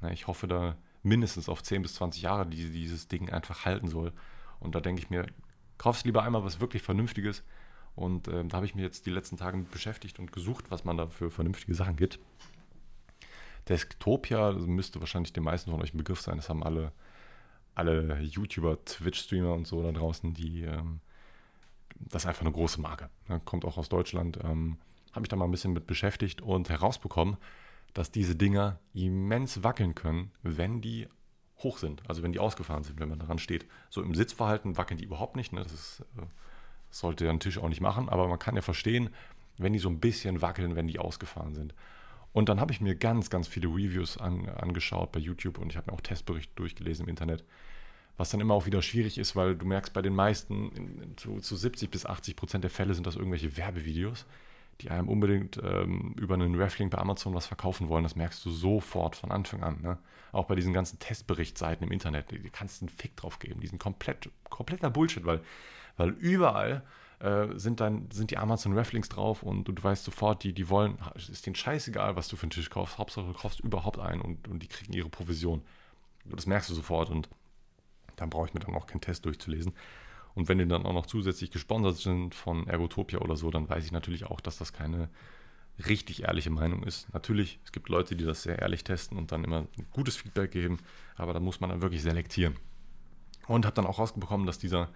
Ne, 0.00 0.12
ich 0.12 0.26
hoffe 0.26 0.48
da 0.48 0.76
mindestens 1.02 1.48
auf 1.48 1.62
10 1.62 1.82
bis 1.82 1.94
20 1.94 2.22
Jahre, 2.22 2.46
die 2.46 2.70
dieses 2.70 3.08
Ding 3.08 3.30
einfach 3.30 3.64
halten 3.64 3.88
soll. 3.88 4.12
Und 4.60 4.74
da 4.74 4.80
denke 4.80 5.02
ich 5.02 5.10
mir, 5.10 5.26
kaufst 5.76 6.06
lieber 6.06 6.22
einmal 6.22 6.44
was 6.44 6.60
wirklich 6.60 6.82
Vernünftiges. 6.82 7.42
Und 7.94 8.28
äh, 8.28 8.44
da 8.44 8.56
habe 8.56 8.66
ich 8.66 8.74
mich 8.74 8.84
jetzt 8.84 9.04
die 9.04 9.10
letzten 9.10 9.36
Tage 9.36 9.58
mit 9.58 9.70
beschäftigt 9.70 10.18
und 10.18 10.32
gesucht, 10.32 10.70
was 10.70 10.84
man 10.84 10.96
da 10.96 11.08
für 11.08 11.30
vernünftige 11.30 11.74
Sachen 11.74 11.96
gibt. 11.96 12.18
Desktopia 13.68 14.52
müsste 14.52 15.00
wahrscheinlich 15.00 15.32
den 15.32 15.44
meisten 15.44 15.70
von 15.70 15.82
euch 15.82 15.92
ein 15.92 15.98
Begriff 15.98 16.20
sein. 16.20 16.36
Das 16.36 16.48
haben 16.48 16.62
alle, 16.62 16.92
alle 17.74 18.20
YouTuber, 18.20 18.82
Twitch-Streamer 18.84 19.52
und 19.52 19.66
so 19.66 19.82
da 19.82 19.92
draußen, 19.92 20.32
die 20.32 20.62
ähm, 20.62 21.00
das 21.98 22.22
ist 22.22 22.28
einfach 22.28 22.42
eine 22.42 22.52
große 22.52 22.80
Marke. 22.80 23.10
Kommt 23.44 23.64
auch 23.64 23.76
aus 23.76 23.88
Deutschland. 23.88 24.38
Ähm, 24.42 24.78
habe 25.12 25.20
mich 25.20 25.28
da 25.28 25.36
mal 25.36 25.44
ein 25.44 25.50
bisschen 25.50 25.72
mit 25.72 25.86
beschäftigt 25.86 26.42
und 26.42 26.68
herausbekommen, 26.68 27.36
dass 27.94 28.10
diese 28.10 28.34
Dinger 28.34 28.78
immens 28.94 29.62
wackeln 29.62 29.94
können, 29.94 30.32
wenn 30.42 30.80
die 30.80 31.06
hoch 31.58 31.78
sind, 31.78 32.02
also 32.08 32.22
wenn 32.22 32.32
die 32.32 32.38
ausgefahren 32.38 32.82
sind, 32.82 32.98
wenn 32.98 33.08
man 33.08 33.18
daran 33.18 33.38
steht. 33.38 33.66
So 33.90 34.02
im 34.02 34.14
Sitzverhalten 34.14 34.76
wackeln 34.76 34.98
die 34.98 35.04
überhaupt 35.04 35.36
nicht. 35.36 35.52
Ne? 35.52 35.62
Das, 35.62 35.72
ist, 35.72 36.04
das 36.16 36.24
äh, 36.24 36.28
sollte 36.90 37.28
ein 37.28 37.40
Tisch 37.40 37.58
auch 37.58 37.68
nicht 37.68 37.80
machen, 37.80 38.08
aber 38.08 38.28
man 38.28 38.38
kann 38.38 38.56
ja 38.56 38.62
verstehen, 38.62 39.10
wenn 39.58 39.72
die 39.72 39.78
so 39.78 39.88
ein 39.88 40.00
bisschen 40.00 40.42
wackeln, 40.42 40.76
wenn 40.76 40.88
die 40.88 40.98
ausgefahren 40.98 41.54
sind. 41.54 41.74
Und 42.32 42.48
dann 42.48 42.60
habe 42.60 42.72
ich 42.72 42.80
mir 42.80 42.94
ganz, 42.94 43.28
ganz 43.28 43.46
viele 43.46 43.68
Reviews 43.68 44.16
an, 44.16 44.48
angeschaut 44.48 45.12
bei 45.12 45.20
YouTube 45.20 45.58
und 45.58 45.70
ich 45.70 45.76
habe 45.76 45.90
mir 45.90 45.96
auch 45.96 46.00
Testberichte 46.00 46.52
durchgelesen 46.56 47.04
im 47.04 47.10
Internet, 47.10 47.44
was 48.16 48.30
dann 48.30 48.40
immer 48.40 48.54
auch 48.54 48.66
wieder 48.66 48.82
schwierig 48.82 49.18
ist, 49.18 49.36
weil 49.36 49.56
du 49.56 49.66
merkst, 49.66 49.92
bei 49.92 50.02
den 50.02 50.14
meisten, 50.14 50.70
in, 50.72 51.02
in, 51.02 51.16
zu, 51.16 51.40
zu 51.40 51.56
70 51.56 51.90
bis 51.90 52.06
80 52.06 52.36
Prozent 52.36 52.64
der 52.64 52.70
Fälle 52.70 52.94
sind 52.94 53.06
das 53.06 53.16
irgendwelche 53.16 53.56
Werbevideos, 53.56 54.26
die 54.80 54.90
einem 54.90 55.08
unbedingt 55.08 55.60
ähm, 55.62 56.14
über 56.18 56.34
einen 56.34 56.54
Reflink 56.54 56.90
bei 56.90 56.98
Amazon 56.98 57.34
was 57.34 57.46
verkaufen 57.46 57.88
wollen. 57.88 58.02
Das 58.04 58.16
merkst 58.16 58.44
du 58.44 58.50
sofort 58.50 59.16
von 59.16 59.30
Anfang 59.30 59.62
an. 59.62 59.80
Ne? 59.82 59.98
Auch 60.32 60.46
bei 60.46 60.54
diesen 60.54 60.72
ganzen 60.72 60.98
Testberichtsseiten 60.98 61.86
im 61.86 61.92
Internet, 61.92 62.30
die, 62.30 62.38
die 62.38 62.50
kannst 62.50 62.80
du 62.80 62.86
einen 62.86 62.94
Fick 62.94 63.16
drauf 63.16 63.38
geben. 63.38 63.60
Die 63.60 63.66
sind 63.66 63.78
komplett, 63.78 64.30
kompletter 64.50 64.90
Bullshit, 64.90 65.24
weil, 65.24 65.40
weil 65.96 66.10
überall 66.10 66.82
äh, 67.20 67.48
sind 67.56 67.80
dann 67.80 68.10
sind 68.10 68.30
die 68.30 68.38
Amazon 68.38 68.72
Reflinks 68.72 69.08
drauf 69.08 69.42
und, 69.42 69.68
und, 69.68 69.76
du 69.76 69.82
weißt 69.82 70.04
sofort, 70.04 70.42
die, 70.42 70.52
die 70.52 70.68
wollen, 70.68 70.98
es 71.14 71.28
ist 71.28 71.46
denen 71.46 71.54
scheißegal, 71.54 72.16
was 72.16 72.28
du 72.28 72.36
für 72.36 72.44
einen 72.44 72.50
Tisch 72.50 72.68
kaufst, 72.68 72.98
Hauptsache 72.98 73.26
du 73.26 73.32
kaufst 73.32 73.60
überhaupt 73.60 73.98
einen 73.98 74.20
und, 74.20 74.48
und 74.48 74.60
die 74.60 74.68
kriegen 74.68 74.92
ihre 74.92 75.08
Provision. 75.08 75.62
Das 76.24 76.46
merkst 76.46 76.70
du 76.70 76.74
sofort 76.74 77.10
und 77.10 77.28
dann 78.22 78.30
brauche 78.30 78.48
ich 78.48 78.54
mir 78.54 78.60
dann 78.60 78.74
auch 78.74 78.86
keinen 78.86 79.00
Test 79.00 79.24
durchzulesen. 79.26 79.72
Und 80.34 80.48
wenn 80.48 80.58
die 80.58 80.66
dann 80.66 80.86
auch 80.86 80.94
noch 80.94 81.06
zusätzlich 81.06 81.50
gesponsert 81.50 81.96
sind 81.96 82.34
von 82.34 82.66
Ergotopia 82.66 83.18
oder 83.18 83.36
so, 83.36 83.50
dann 83.50 83.68
weiß 83.68 83.84
ich 83.84 83.92
natürlich 83.92 84.24
auch, 84.24 84.40
dass 84.40 84.56
das 84.56 84.72
keine 84.72 85.10
richtig 85.86 86.22
ehrliche 86.22 86.50
Meinung 86.50 86.82
ist. 86.84 87.12
Natürlich, 87.12 87.58
es 87.64 87.72
gibt 87.72 87.88
Leute, 87.88 88.16
die 88.16 88.24
das 88.24 88.42
sehr 88.42 88.58
ehrlich 88.58 88.84
testen 88.84 89.18
und 89.18 89.32
dann 89.32 89.44
immer 89.44 89.66
gutes 89.90 90.16
Feedback 90.16 90.50
geben, 90.52 90.78
aber 91.16 91.32
da 91.32 91.40
muss 91.40 91.60
man 91.60 91.70
dann 91.70 91.82
wirklich 91.82 92.02
selektieren. 92.02 92.56
Und 93.48 93.66
habe 93.66 93.74
dann 93.74 93.86
auch 93.86 93.98
rausbekommen, 93.98 94.46
dass 94.46 94.58
dieser 94.58 94.88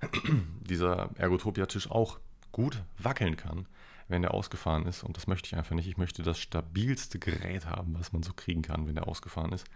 dieser 0.62 1.10
Ergotopia-Tisch 1.16 1.90
auch 1.90 2.18
gut 2.52 2.82
wackeln 2.98 3.36
kann, 3.36 3.66
wenn 4.08 4.22
der 4.22 4.34
ausgefahren 4.34 4.86
ist. 4.86 5.04
Und 5.04 5.16
das 5.16 5.26
möchte 5.26 5.46
ich 5.46 5.56
einfach 5.56 5.74
nicht. 5.74 5.86
Ich 5.86 5.98
möchte 5.98 6.22
das 6.22 6.38
stabilste 6.38 7.18
Gerät 7.18 7.66
haben, 7.66 7.94
was 7.98 8.12
man 8.12 8.22
so 8.22 8.32
kriegen 8.32 8.62
kann, 8.62 8.86
wenn 8.86 8.94
der 8.94 9.06
ausgefahren 9.06 9.52
ist. 9.52 9.66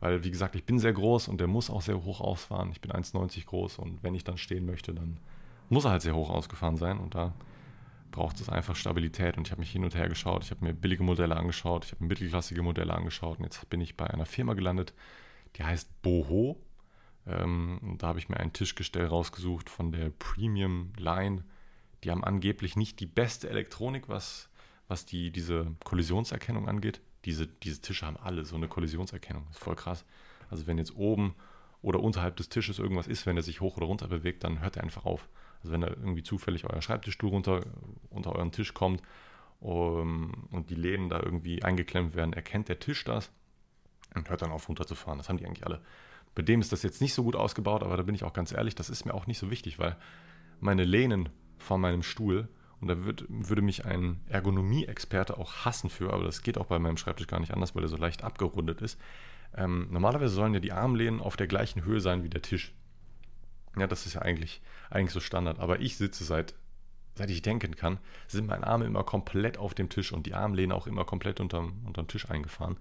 Weil, 0.00 0.24
wie 0.24 0.30
gesagt, 0.30 0.56
ich 0.56 0.64
bin 0.64 0.78
sehr 0.78 0.94
groß 0.94 1.28
und 1.28 1.40
der 1.40 1.46
muss 1.46 1.70
auch 1.70 1.82
sehr 1.82 2.02
hoch 2.02 2.20
ausfahren. 2.20 2.70
Ich 2.72 2.80
bin 2.80 2.90
1,90 2.90 3.44
groß 3.46 3.78
und 3.78 4.02
wenn 4.02 4.14
ich 4.14 4.24
dann 4.24 4.38
stehen 4.38 4.64
möchte, 4.64 4.94
dann 4.94 5.20
muss 5.68 5.84
er 5.84 5.92
halt 5.92 6.02
sehr 6.02 6.14
hoch 6.14 6.30
ausgefahren 6.30 6.76
sein. 6.76 6.98
Und 6.98 7.14
da 7.14 7.34
braucht 8.10 8.40
es 8.40 8.48
einfach 8.48 8.76
Stabilität. 8.76 9.36
Und 9.36 9.46
ich 9.46 9.52
habe 9.52 9.60
mich 9.60 9.70
hin 9.70 9.84
und 9.84 9.94
her 9.94 10.08
geschaut. 10.08 10.42
Ich 10.44 10.50
habe 10.50 10.64
mir 10.64 10.74
billige 10.74 11.02
Modelle 11.02 11.36
angeschaut. 11.36 11.84
Ich 11.84 11.92
habe 11.92 12.02
mir 12.02 12.08
mittelklassige 12.08 12.62
Modelle 12.62 12.94
angeschaut. 12.94 13.38
Und 13.38 13.44
jetzt 13.44 13.68
bin 13.68 13.80
ich 13.80 13.96
bei 13.96 14.06
einer 14.06 14.26
Firma 14.26 14.54
gelandet, 14.54 14.94
die 15.56 15.64
heißt 15.64 16.02
Boho. 16.02 16.60
Ähm, 17.26 17.96
da 17.98 18.08
habe 18.08 18.18
ich 18.18 18.28
mir 18.28 18.38
ein 18.38 18.52
Tischgestell 18.52 19.06
rausgesucht 19.06 19.68
von 19.68 19.92
der 19.92 20.10
Premium 20.10 20.92
Line. 20.96 21.44
Die 22.04 22.10
haben 22.10 22.24
angeblich 22.24 22.76
nicht 22.76 23.00
die 23.00 23.06
beste 23.06 23.50
Elektronik, 23.50 24.08
was, 24.08 24.48
was 24.88 25.04
die, 25.04 25.30
diese 25.30 25.74
Kollisionserkennung 25.84 26.68
angeht. 26.68 27.02
Diese, 27.24 27.46
diese 27.46 27.80
Tische 27.80 28.06
haben 28.06 28.16
alle 28.16 28.44
so 28.44 28.56
eine 28.56 28.68
Kollisionserkennung. 28.68 29.44
Das 29.48 29.56
ist 29.56 29.62
voll 29.62 29.76
krass. 29.76 30.04
Also 30.50 30.66
wenn 30.66 30.78
jetzt 30.78 30.96
oben 30.96 31.34
oder 31.82 32.00
unterhalb 32.00 32.36
des 32.36 32.48
Tisches 32.48 32.78
irgendwas 32.78 33.06
ist, 33.06 33.26
wenn 33.26 33.36
er 33.36 33.42
sich 33.42 33.60
hoch 33.60 33.76
oder 33.76 33.86
runter 33.86 34.08
bewegt, 34.08 34.44
dann 34.44 34.60
hört 34.60 34.76
er 34.76 34.82
einfach 34.82 35.04
auf. 35.04 35.28
Also 35.60 35.72
wenn 35.72 35.80
da 35.82 35.88
irgendwie 35.88 36.22
zufällig 36.22 36.64
euer 36.64 36.82
Schreibtischstuhl 36.82 37.30
runter, 37.30 37.64
unter 38.10 38.34
euren 38.34 38.52
Tisch 38.52 38.74
kommt 38.74 39.02
um, 39.60 40.48
und 40.50 40.70
die 40.70 40.74
Lehnen 40.74 41.08
da 41.08 41.20
irgendwie 41.20 41.62
eingeklemmt 41.62 42.14
werden, 42.14 42.32
erkennt 42.32 42.68
der 42.68 42.78
Tisch 42.78 43.04
das 43.04 43.30
und 44.14 44.28
hört 44.30 44.42
dann 44.42 44.50
auf 44.50 44.68
runterzufahren. 44.68 45.18
Das 45.18 45.28
haben 45.28 45.36
die 45.36 45.46
eigentlich 45.46 45.66
alle. 45.66 45.80
Bei 46.34 46.42
dem 46.42 46.60
ist 46.60 46.72
das 46.72 46.82
jetzt 46.82 47.00
nicht 47.00 47.14
so 47.14 47.24
gut 47.24 47.36
ausgebaut, 47.36 47.82
aber 47.82 47.96
da 47.96 48.02
bin 48.02 48.14
ich 48.14 48.24
auch 48.24 48.32
ganz 48.32 48.52
ehrlich, 48.52 48.74
das 48.74 48.88
ist 48.88 49.04
mir 49.04 49.14
auch 49.14 49.26
nicht 49.26 49.38
so 49.38 49.50
wichtig, 49.50 49.78
weil 49.78 49.96
meine 50.60 50.84
Lehnen 50.84 51.28
von 51.58 51.80
meinem 51.80 52.02
Stuhl, 52.02 52.48
und 52.80 52.88
da 52.88 53.04
würd, 53.04 53.24
würde 53.28 53.62
mich 53.62 53.84
ein 53.84 54.20
Ergonomie-Experte 54.28 55.36
auch 55.38 55.64
hassen 55.64 55.90
für, 55.90 56.12
aber 56.12 56.24
das 56.24 56.42
geht 56.42 56.58
auch 56.58 56.66
bei 56.66 56.78
meinem 56.78 56.96
Schreibtisch 56.96 57.26
gar 57.26 57.40
nicht 57.40 57.52
anders, 57.52 57.74
weil 57.74 57.82
er 57.82 57.88
so 57.88 57.96
leicht 57.96 58.24
abgerundet 58.24 58.80
ist. 58.80 58.98
Ähm, 59.54 59.88
normalerweise 59.90 60.34
sollen 60.34 60.54
ja 60.54 60.60
die 60.60 60.72
Armlehnen 60.72 61.20
auf 61.20 61.36
der 61.36 61.46
gleichen 61.46 61.84
Höhe 61.84 62.00
sein 62.00 62.22
wie 62.22 62.30
der 62.30 62.42
Tisch. 62.42 62.74
Ja, 63.76 63.86
das 63.86 64.06
ist 64.06 64.14
ja 64.14 64.22
eigentlich, 64.22 64.62
eigentlich 64.90 65.12
so 65.12 65.20
Standard. 65.20 65.58
Aber 65.58 65.80
ich 65.80 65.96
sitze 65.96 66.24
seit, 66.24 66.54
seit 67.14 67.30
ich 67.30 67.42
denken 67.42 67.76
kann, 67.76 67.98
sind 68.28 68.46
meine 68.46 68.66
Arme 68.66 68.86
immer 68.86 69.04
komplett 69.04 69.58
auf 69.58 69.74
dem 69.74 69.88
Tisch 69.88 70.12
und 70.12 70.26
die 70.26 70.34
Armlehne 70.34 70.74
auch 70.74 70.86
immer 70.86 71.04
komplett 71.04 71.40
unterm, 71.40 71.82
unterm 71.84 72.08
Tisch 72.08 72.30
eingefahren 72.30 72.78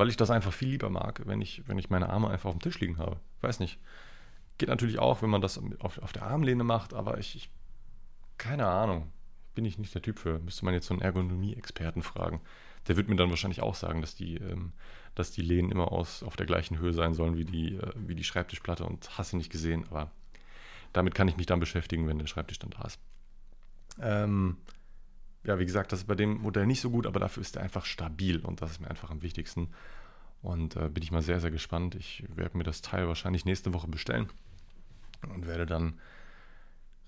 weil 0.00 0.08
ich 0.08 0.16
das 0.16 0.30
einfach 0.30 0.54
viel 0.54 0.70
lieber 0.70 0.88
mag, 0.88 1.20
wenn 1.26 1.42
ich, 1.42 1.62
wenn 1.68 1.76
ich 1.76 1.90
meine 1.90 2.08
Arme 2.08 2.30
einfach 2.30 2.48
auf 2.48 2.56
dem 2.56 2.62
Tisch 2.62 2.80
liegen 2.80 2.96
habe. 2.96 3.20
Weiß 3.42 3.60
nicht. 3.60 3.78
Geht 4.56 4.70
natürlich 4.70 4.98
auch, 4.98 5.20
wenn 5.20 5.28
man 5.28 5.42
das 5.42 5.60
auf, 5.78 5.98
auf 5.98 6.14
der 6.14 6.22
Armlehne 6.22 6.64
macht, 6.64 6.94
aber 6.94 7.18
ich, 7.18 7.36
ich, 7.36 7.50
keine 8.38 8.66
Ahnung, 8.66 9.12
bin 9.54 9.64
ich 9.64 9.78
nicht 9.78 9.94
der 9.94 10.02
Typ 10.02 10.18
für. 10.18 10.38
Müsste 10.38 10.64
man 10.64 10.74
jetzt 10.74 10.86
so 10.86 10.94
einen 10.94 11.02
Ergonomie-Experten 11.02 12.02
fragen. 12.02 12.40
Der 12.88 12.96
wird 12.96 13.08
mir 13.08 13.16
dann 13.16 13.30
wahrscheinlich 13.30 13.62
auch 13.62 13.74
sagen, 13.74 14.00
dass 14.00 14.14
die, 14.14 14.36
ähm, 14.36 14.72
dass 15.14 15.32
die 15.32 15.42
Lehnen 15.42 15.70
immer 15.70 15.92
aus, 15.92 16.22
auf 16.22 16.36
der 16.36 16.46
gleichen 16.46 16.78
Höhe 16.78 16.92
sein 16.92 17.14
sollen 17.14 17.36
wie 17.36 17.44
die, 17.44 17.76
äh, 17.76 17.92
wie 17.96 18.14
die 18.14 18.24
Schreibtischplatte 18.24 18.84
und 18.84 19.18
hast 19.18 19.32
du 19.32 19.36
nicht 19.36 19.50
gesehen, 19.50 19.84
aber 19.90 20.10
damit 20.92 21.14
kann 21.14 21.28
ich 21.28 21.36
mich 21.36 21.46
dann 21.46 21.60
beschäftigen, 21.60 22.06
wenn 22.08 22.18
der 22.18 22.26
Schreibtisch 22.26 22.58
dann 22.58 22.70
da 22.70 22.82
ist. 22.82 22.98
Ähm, 24.00 24.56
ja, 25.44 25.58
wie 25.58 25.66
gesagt, 25.66 25.92
das 25.92 26.00
ist 26.00 26.06
bei 26.06 26.14
dem 26.14 26.40
Modell 26.40 26.66
nicht 26.66 26.80
so 26.80 26.90
gut, 26.90 27.06
aber 27.06 27.20
dafür 27.20 27.40
ist 27.42 27.56
er 27.56 27.62
einfach 27.62 27.84
stabil 27.84 28.40
und 28.40 28.62
das 28.62 28.72
ist 28.72 28.80
mir 28.80 28.88
einfach 28.88 29.10
am 29.10 29.22
wichtigsten. 29.22 29.68
Und 30.42 30.76
äh, 30.76 30.88
bin 30.88 31.02
ich 31.02 31.12
mal 31.12 31.22
sehr, 31.22 31.40
sehr 31.40 31.50
gespannt. 31.50 31.94
Ich 31.94 32.24
werde 32.34 32.56
mir 32.56 32.64
das 32.64 32.82
Teil 32.82 33.08
wahrscheinlich 33.08 33.44
nächste 33.44 33.74
Woche 33.74 33.88
bestellen 33.88 34.28
und 35.34 35.46
werde 35.46 35.66
dann 35.66 35.98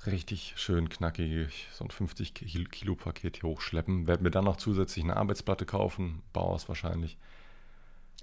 richtig 0.06 0.54
schön 0.56 0.88
knackig 0.88 1.68
so 1.72 1.84
ein 1.84 1.90
50 1.90 2.34
Kilo 2.70 2.94
Paket 2.94 3.38
hier 3.38 3.48
hochschleppen. 3.48 4.06
Werde 4.06 4.22
mir 4.22 4.30
dann 4.30 4.44
noch 4.44 4.56
zusätzlich 4.56 5.04
eine 5.04 5.16
Arbeitsplatte 5.16 5.66
kaufen, 5.66 6.22
Bauhaus 6.32 6.68
wahrscheinlich. 6.68 7.16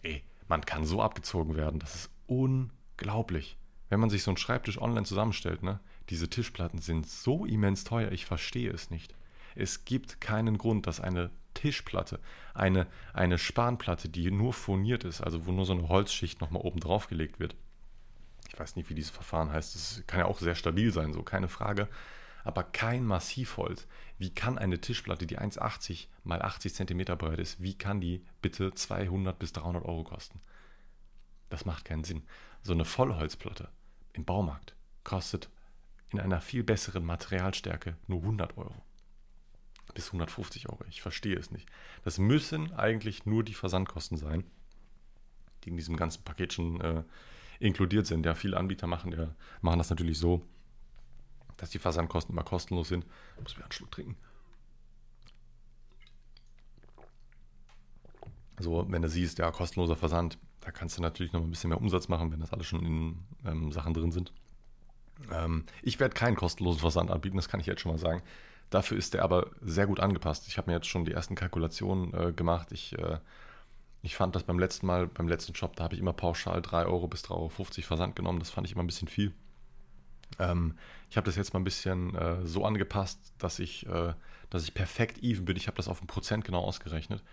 Ey, 0.02 0.24
man 0.48 0.66
kann 0.66 0.86
so 0.86 1.02
abgezogen 1.02 1.56
werden, 1.56 1.80
das 1.80 1.96
ist 1.96 2.10
unglaublich. 2.28 3.58
Wenn 3.90 4.00
man 4.00 4.10
sich 4.10 4.24
so 4.24 4.32
einen 4.32 4.38
Schreibtisch 4.38 4.80
online 4.80 5.06
zusammenstellt, 5.06 5.64
ne? 5.64 5.80
Diese 6.10 6.30
Tischplatten 6.30 6.80
sind 6.80 7.08
so 7.08 7.46
immens 7.46 7.84
teuer, 7.84 8.12
ich 8.12 8.26
verstehe 8.26 8.72
es 8.72 8.90
nicht. 8.90 9.16
Es 9.56 9.86
gibt 9.86 10.22
keinen 10.22 10.58
Grund, 10.58 10.88
dass 10.88 11.00
eine 11.00 11.32
Tischplatte, 11.54 12.20
eine, 12.54 12.88
eine 13.14 13.38
Spanplatte, 13.38 14.10
die 14.10 14.32
nur 14.32 14.54
furniert 14.54 15.04
ist, 15.04 15.22
also 15.22 15.46
wo 15.46 15.52
nur 15.52 15.66
so 15.66 15.74
eine 15.74 15.90
Holzschicht 15.90 16.42
nochmal 16.42 16.62
oben 16.64 16.80
drauf 16.80 17.08
gelegt 17.08 17.40
wird. 17.40 17.56
Ich 18.60 18.62
weiß 18.62 18.76
nicht, 18.76 18.90
wie 18.90 18.94
dieses 18.94 19.12
Verfahren 19.12 19.54
heißt, 19.54 19.74
das 19.74 20.04
kann 20.06 20.20
ja 20.20 20.26
auch 20.26 20.38
sehr 20.38 20.54
stabil 20.54 20.92
sein, 20.92 21.14
so 21.14 21.24
keine 21.24 21.48
Frage, 21.48 21.88
aber 22.44 22.62
kein 22.62 23.06
Massivholz. 23.06 23.88
Wie 24.18 24.34
kann 24.34 24.58
eine 24.58 24.82
Tischplatte, 24.82 25.26
die 25.26 25.40
1,80 25.40 26.08
mal 26.26 26.42
80 26.42 26.74
cm 26.74 27.18
breit 27.18 27.40
ist, 27.40 27.64
wie 27.64 27.78
kann 27.78 28.02
die 28.02 28.22
bitte 28.42 28.74
200 28.74 29.40
bis 29.40 29.54
300 29.54 29.86
Euro 29.86 30.04
kosten? 30.04 30.42
Das 31.50 31.64
macht 31.64 31.86
keinen 31.86 32.04
Sinn. 32.04 32.24
So 32.62 32.74
eine 32.74 32.84
Vollholzplatte 32.84 33.70
im 34.12 34.26
Baumarkt 34.26 34.76
kostet 35.06 35.50
in 36.10 36.20
einer 36.20 36.42
viel 36.42 36.66
besseren 36.66 37.06
Materialstärke 37.06 37.96
nur 38.08 38.20
100 38.20 38.58
Euro. 38.58 38.76
Bis 39.94 40.08
150 40.08 40.68
Euro. 40.68 40.84
Ich 40.90 41.02
verstehe 41.02 41.38
es 41.38 41.50
nicht. 41.50 41.70
Das 42.04 42.18
müssen 42.18 42.74
eigentlich 42.74 43.26
nur 43.26 43.46
die 43.46 43.54
Versandkosten 43.54 44.18
sein, 44.18 44.44
die 45.64 45.70
in 45.70 45.78
diesem 45.78 45.96
ganzen 45.96 46.26
Paketchen 46.26 46.82
äh, 46.82 47.04
inkludiert 47.60 48.08
sind. 48.08 48.26
Ja, 48.26 48.36
viele 48.36 48.58
Anbieter 48.58 48.88
machen, 48.88 49.12
ja, 49.12 49.36
machen 49.62 49.78
das 49.78 49.90
natürlich 49.90 50.18
so, 50.18 50.46
dass 51.58 51.70
die 51.70 51.80
Versandkosten 51.80 52.34
immer 52.34 52.44
kostenlos 52.44 52.90
sind. 52.90 53.06
Ich 53.36 53.44
muss 53.44 53.58
mir 53.58 53.64
einen 53.64 53.72
Schluck 53.72 53.92
trinken. 53.92 54.18
So, 58.60 58.86
wenn 58.90 59.02
du 59.02 59.10
siehst, 59.10 59.40
ja, 59.40 59.52
kostenloser 59.52 59.96
Versand, 59.96 60.38
da 60.62 60.72
kannst 60.72 60.98
du 60.98 61.02
natürlich 61.02 61.32
noch 61.32 61.42
ein 61.42 61.50
bisschen 61.50 61.70
mehr 61.70 61.80
Umsatz 61.80 62.10
machen, 62.10 62.32
wenn 62.32 62.42
das 62.42 62.52
alles 62.52 62.68
schon 62.68 62.86
in 62.86 63.20
ähm, 63.46 63.72
Sachen 63.72 63.94
drin 63.94 64.12
sind. 64.12 64.34
Ähm, 65.32 65.66
ich 65.82 66.00
werde 66.00 66.14
keinen 66.14 66.36
kostenlosen 66.36 66.80
Versand 66.80 67.10
anbieten, 67.12 67.38
das 67.38 67.48
kann 67.48 67.60
ich 67.60 67.66
jetzt 67.66 67.82
schon 67.82 67.92
mal 67.92 67.98
sagen. 67.98 68.22
Dafür 68.70 68.98
ist 68.98 69.14
der 69.14 69.24
aber 69.24 69.50
sehr 69.62 69.88
gut 69.88 70.00
angepasst. 70.00 70.48
Ich 70.48 70.58
habe 70.58 70.70
mir 70.70 70.76
jetzt 70.76 70.88
schon 70.88 71.06
die 71.06 71.14
ersten 71.14 71.36
Kalkulationen 71.36 72.14
äh, 72.14 72.34
gemacht. 72.34 72.72
Ich, 72.72 72.98
äh, 72.98 73.18
ich 74.02 74.16
fand 74.16 74.36
das 74.36 74.44
beim 74.44 74.60
letzten 74.60 74.86
Mal, 74.86 75.08
beim 75.08 75.28
letzten 75.28 75.56
Shop, 75.56 75.76
da 75.76 75.84
habe 75.84 75.96
ich 75.96 76.00
immer 76.00 76.14
pauschal 76.14 76.62
3 76.62 76.86
Euro 76.86 77.08
bis 77.08 77.24
3,50 77.24 77.30
Euro 77.32 77.50
Versand 77.50 78.16
genommen. 78.16 78.40
Das 78.40 78.50
fand 78.50 78.66
ich 78.66 78.74
immer 78.74 78.84
ein 78.84 78.88
bisschen 78.88 79.08
viel. 79.08 79.34
Ähm, 80.38 80.76
ich 81.10 81.18
habe 81.18 81.26
das 81.26 81.36
jetzt 81.36 81.54
mal 81.54 81.60
ein 81.60 81.66
bisschen 81.66 82.16
äh, 82.16 82.46
so 82.46 82.66
angepasst, 82.66 83.20
dass 83.40 83.60
ich, 83.60 83.86
äh, 83.88 84.14
dass 84.50 84.64
ich 84.64 84.74
perfekt 84.74 85.22
even 85.24 85.46
bin. 85.46 85.58
Ich 85.58 85.68
habe 85.68 85.78
das 85.78 85.88
auf 85.88 86.02
ein 86.02 86.08
Prozent 86.08 86.46
genau 86.46 86.62
ausgerechnet. 86.62 87.24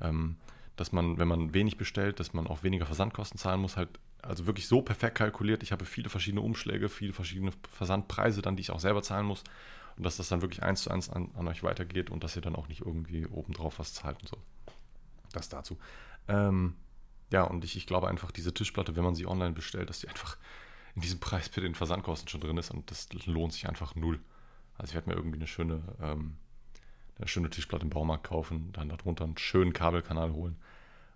Ähm, 0.00 0.36
dass 0.76 0.92
man, 0.92 1.18
wenn 1.18 1.28
man 1.28 1.52
wenig 1.52 1.76
bestellt, 1.76 2.20
dass 2.20 2.32
man 2.32 2.46
auch 2.46 2.62
weniger 2.62 2.86
Versandkosten 2.86 3.38
zahlen 3.38 3.60
muss, 3.60 3.76
halt 3.76 3.90
also 4.22 4.46
wirklich 4.46 4.66
so 4.66 4.82
perfekt 4.82 5.18
kalkuliert. 5.18 5.62
Ich 5.62 5.72
habe 5.72 5.84
viele 5.84 6.08
verschiedene 6.08 6.40
Umschläge, 6.40 6.88
viele 6.88 7.12
verschiedene 7.12 7.52
Versandpreise 7.70 8.42
dann, 8.42 8.56
die 8.56 8.62
ich 8.62 8.70
auch 8.70 8.80
selber 8.80 9.02
zahlen 9.02 9.26
muss. 9.26 9.44
Und 9.96 10.04
dass 10.04 10.16
das 10.16 10.28
dann 10.28 10.40
wirklich 10.40 10.62
eins 10.62 10.82
zu 10.82 10.90
eins 10.90 11.10
an, 11.10 11.30
an 11.36 11.46
euch 11.48 11.62
weitergeht 11.62 12.10
und 12.10 12.24
dass 12.24 12.34
ihr 12.34 12.42
dann 12.42 12.56
auch 12.56 12.68
nicht 12.68 12.80
irgendwie 12.80 13.26
obendrauf 13.26 13.78
was 13.78 13.92
zahlt 13.92 14.18
und 14.22 14.28
so. 14.28 14.38
Das 15.32 15.48
dazu. 15.48 15.78
Ähm, 16.28 16.76
ja, 17.32 17.44
und 17.44 17.64
ich, 17.64 17.76
ich 17.76 17.86
glaube 17.86 18.08
einfach, 18.08 18.30
diese 18.30 18.52
Tischplatte, 18.52 18.96
wenn 18.96 19.04
man 19.04 19.14
sie 19.14 19.26
online 19.26 19.52
bestellt, 19.52 19.88
dass 19.88 20.00
die 20.00 20.08
einfach 20.08 20.36
in 20.94 21.02
diesem 21.02 21.20
Preis 21.20 21.48
für 21.48 21.60
den 21.60 21.74
Versandkosten 21.74 22.28
schon 22.28 22.40
drin 22.40 22.58
ist 22.58 22.70
und 22.70 22.90
das 22.90 23.08
lohnt 23.26 23.52
sich 23.52 23.68
einfach 23.68 23.94
null. 23.94 24.20
Also 24.76 24.90
ich 24.90 24.94
werde 24.94 25.10
mir 25.10 25.16
irgendwie 25.16 25.38
eine 25.38 25.46
schöne, 25.46 25.82
ähm, 26.00 26.36
eine 27.18 27.28
schöne 27.28 27.50
Tischplatte 27.50 27.84
im 27.84 27.90
Baumarkt 27.90 28.24
kaufen, 28.24 28.72
dann 28.72 28.88
darunter 28.88 29.24
einen 29.24 29.38
schönen 29.38 29.72
Kabelkanal 29.72 30.32
holen 30.32 30.56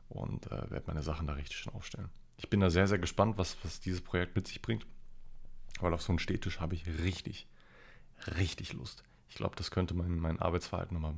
und 0.08 0.46
äh, 0.46 0.70
werde 0.70 0.84
meine 0.86 1.02
Sachen 1.02 1.26
da 1.26 1.32
richtig 1.32 1.56
schön 1.56 1.72
aufstellen 1.72 2.10
ich 2.36 2.50
bin 2.50 2.60
da 2.60 2.70
sehr, 2.70 2.86
sehr 2.86 2.98
gespannt, 2.98 3.38
was, 3.38 3.56
was 3.62 3.80
dieses 3.80 4.00
Projekt 4.00 4.36
mit 4.36 4.46
sich 4.46 4.60
bringt. 4.60 4.86
Weil 5.80 5.92
auf 5.92 6.02
so 6.02 6.12
einen 6.12 6.18
Städtisch 6.18 6.60
habe 6.60 6.74
ich 6.74 6.86
richtig, 6.86 7.46
richtig 8.38 8.72
Lust. 8.72 9.02
Ich 9.28 9.34
glaube, 9.34 9.56
das 9.56 9.70
könnte 9.70 9.94
mein, 9.94 10.18
mein 10.18 10.38
Arbeitsverhalten 10.38 10.94
nochmal 10.94 11.14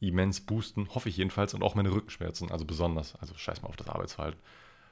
immens 0.00 0.40
boosten. 0.40 0.88
Hoffe 0.94 1.08
ich 1.08 1.16
jedenfalls. 1.16 1.54
Und 1.54 1.62
auch 1.62 1.74
meine 1.74 1.92
Rückenschmerzen, 1.92 2.50
also 2.50 2.64
besonders. 2.64 3.14
Also 3.16 3.34
scheiß 3.34 3.62
mal 3.62 3.68
auf 3.68 3.76
das 3.76 3.88
Arbeitsverhalten. 3.88 4.40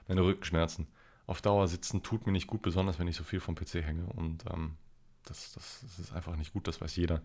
Meine 0.08 0.22
Rückenschmerzen. 0.22 0.86
Auf 1.26 1.40
Dauer 1.40 1.68
sitzen 1.68 2.02
tut 2.02 2.26
mir 2.26 2.32
nicht 2.32 2.46
gut, 2.46 2.62
besonders 2.62 2.98
wenn 2.98 3.08
ich 3.08 3.16
so 3.16 3.24
viel 3.24 3.40
vom 3.40 3.54
PC 3.54 3.74
hänge. 3.76 4.06
Und 4.06 4.44
ähm, 4.52 4.76
das, 5.24 5.52
das, 5.52 5.80
das, 5.82 5.98
ist 5.98 6.12
einfach 6.12 6.36
nicht 6.36 6.52
gut, 6.52 6.68
das 6.68 6.80
weiß 6.80 6.96
jeder. 6.96 7.22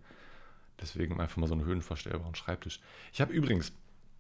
Deswegen 0.79 1.19
einfach 1.19 1.37
mal 1.37 1.47
so 1.47 1.53
einen 1.53 1.65
höhenverstellbaren 1.65 2.35
Schreibtisch. 2.35 2.79
Ich 3.11 3.19
habe 3.19 3.33
übrigens, 3.33 3.73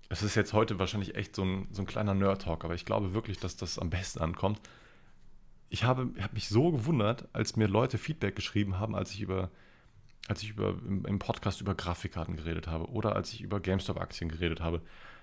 es 0.09 0.23
ist 0.23 0.35
jetzt 0.35 0.53
heute 0.53 0.79
wahrscheinlich 0.79 1.15
echt 1.15 1.35
so 1.35 1.43
ein, 1.43 1.67
so 1.71 1.81
ein 1.81 1.85
kleiner 1.85 2.13
Nerd-Talk, 2.13 2.65
aber 2.65 2.75
ich 2.75 2.83
glaube 2.83 3.13
wirklich, 3.13 3.39
dass 3.39 3.55
das 3.55 3.79
am 3.79 3.89
besten 3.89 4.19
ankommt. 4.19 4.59
Ich 5.69 5.83
habe, 5.83 6.11
habe 6.19 6.33
mich 6.33 6.49
so 6.49 6.71
gewundert, 6.71 7.29
als 7.31 7.55
mir 7.55 7.67
Leute 7.67 7.97
Feedback 7.97 8.35
geschrieben 8.35 8.79
haben, 8.79 8.95
als 8.95 9.11
ich 9.11 9.21
über, 9.21 9.51
als 10.27 10.43
ich 10.43 10.51
über 10.51 10.69
im, 10.69 11.05
im 11.05 11.19
Podcast 11.19 11.61
über 11.61 11.75
Grafikkarten 11.75 12.35
geredet 12.35 12.67
habe 12.67 12.89
oder 12.89 13.15
als 13.15 13.33
ich 13.33 13.41
über 13.41 13.59
GameStop-Aktien 13.59 14.29
geredet 14.29 14.61
habe. 14.61 14.81